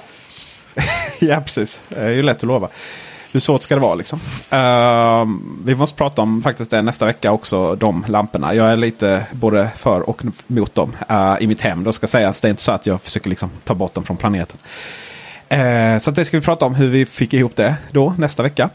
ja, 1.19 1.41
precis. 1.41 1.81
Det 1.89 2.01
är 2.01 2.11
ju 2.11 2.23
lätt 2.23 2.37
att 2.37 2.43
lova. 2.43 2.69
Hur 3.33 3.41
svårt 3.41 3.63
ska 3.63 3.75
det 3.75 3.81
vara 3.81 3.95
liksom? 3.95 4.21
Ehm, 4.51 5.61
vi 5.65 5.75
måste 5.75 5.97
prata 5.97 6.23
om 6.23 6.43
faktiskt 6.43 6.71
det 6.71 6.83
nästa 6.83 7.07
vecka 7.07 7.33
också. 7.33 7.75
De 7.75 8.05
lamporna. 8.09 8.55
Jag 8.55 8.67
är 8.67 8.77
lite 8.77 9.27
både 9.33 9.71
för 9.77 10.09
och 10.09 10.23
mot 10.47 10.75
dem 10.75 10.97
eh, 11.09 11.37
i 11.41 11.47
mitt 11.47 11.61
hem. 11.61 11.85
Då 11.85 11.93
ska 11.93 12.07
sägas. 12.07 12.41
Det 12.41 12.49
är 12.49 12.51
inte 12.51 12.63
så 12.63 12.73
att 12.73 12.87
jag 12.87 13.03
försöker 13.03 13.31
liksom 13.31 13.51
ta 13.65 13.75
bort 13.75 13.95
dem 13.95 14.05
från 14.05 14.17
planeten. 14.17 14.59
Eh, 15.49 15.99
så 15.99 16.11
att 16.11 16.17
det 16.17 16.25
ska 16.25 16.37
vi 16.37 16.45
prata 16.45 16.65
om 16.65 16.75
hur 16.75 16.89
vi 16.89 17.07
fick 17.07 17.35
ihop 17.35 17.57
det 17.57 17.77
då 17.93 18.15
nästa 18.19 18.43
vecka. 18.43 18.71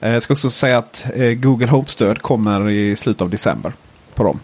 Eh, 0.00 0.12
jag 0.12 0.22
ska 0.22 0.34
också 0.34 0.50
säga 0.50 0.78
att 0.78 1.04
eh, 1.14 1.30
Google 1.30 1.66
Home-stöd 1.66 2.22
kommer 2.22 2.70
i 2.70 2.96
slutet 2.96 3.22
av 3.22 3.30
december 3.30 3.72
på 4.14 4.24
dem. 4.24 4.40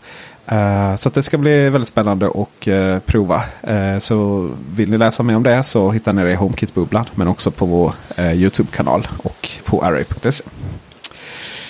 Eh, 0.46 0.96
så 0.96 1.08
att 1.08 1.14
det 1.14 1.22
ska 1.22 1.38
bli 1.38 1.70
väldigt 1.70 1.88
spännande 1.88 2.26
att 2.26 2.66
eh, 2.66 2.98
prova. 2.98 3.42
Eh, 3.62 3.98
så 3.98 4.50
vill 4.74 4.90
ni 4.90 4.98
läsa 4.98 5.22
mer 5.22 5.36
om 5.36 5.42
det 5.42 5.62
så 5.62 5.90
hittar 5.90 6.12
ni 6.12 6.22
det 6.22 6.30
i 6.30 6.34
HomeKit-bubblan. 6.34 7.04
Men 7.14 7.28
också 7.28 7.50
på 7.50 7.66
vår 7.66 7.92
eh, 8.16 8.32
YouTube-kanal 8.32 9.08
och 9.22 9.48
på 9.64 9.82
array.se. 9.84 10.44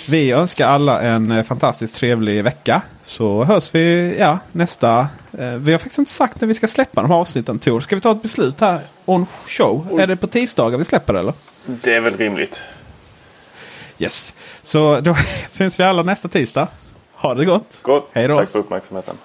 Vi 0.09 0.31
önskar 0.31 0.67
alla 0.67 1.01
en 1.01 1.31
eh, 1.31 1.43
fantastiskt 1.43 1.95
trevlig 1.95 2.43
vecka. 2.43 2.81
Så 3.03 3.43
hörs 3.43 3.75
vi 3.75 4.15
ja, 4.19 4.39
nästa. 4.51 5.07
Eh, 5.39 5.51
vi 5.51 5.71
har 5.71 5.79
faktiskt 5.79 5.99
inte 5.99 6.11
sagt 6.11 6.41
när 6.41 6.47
vi 6.47 6.53
ska 6.53 6.67
släppa 6.67 7.01
de 7.01 7.11
här 7.11 7.17
avsnitten 7.17 7.59
Tor. 7.59 7.81
Ska 7.81 7.95
vi 7.95 8.01
ta 8.01 8.11
ett 8.11 8.21
beslut 8.21 8.61
här 8.61 8.79
on 9.05 9.25
show? 9.47 9.99
Är 9.99 10.07
det 10.07 10.15
på 10.15 10.27
tisdagar 10.27 10.77
vi 10.77 10.85
släpper 10.85 11.13
det 11.13 11.19
eller? 11.19 11.33
Det 11.65 11.95
är 11.95 12.01
väl 12.01 12.17
rimligt. 12.17 12.61
Yes. 13.99 14.33
Så 14.61 14.99
då 14.99 15.15
syns 15.49 15.79
vi 15.79 15.83
alla 15.83 16.03
nästa 16.03 16.27
tisdag. 16.27 16.67
Ha 17.13 17.35
det 17.35 17.45
gott. 17.45 17.79
Gott. 17.81 18.09
Hej 18.13 18.27
då. 18.27 18.35
Tack 18.35 18.49
för 18.49 18.59
uppmärksamheten. 18.59 19.15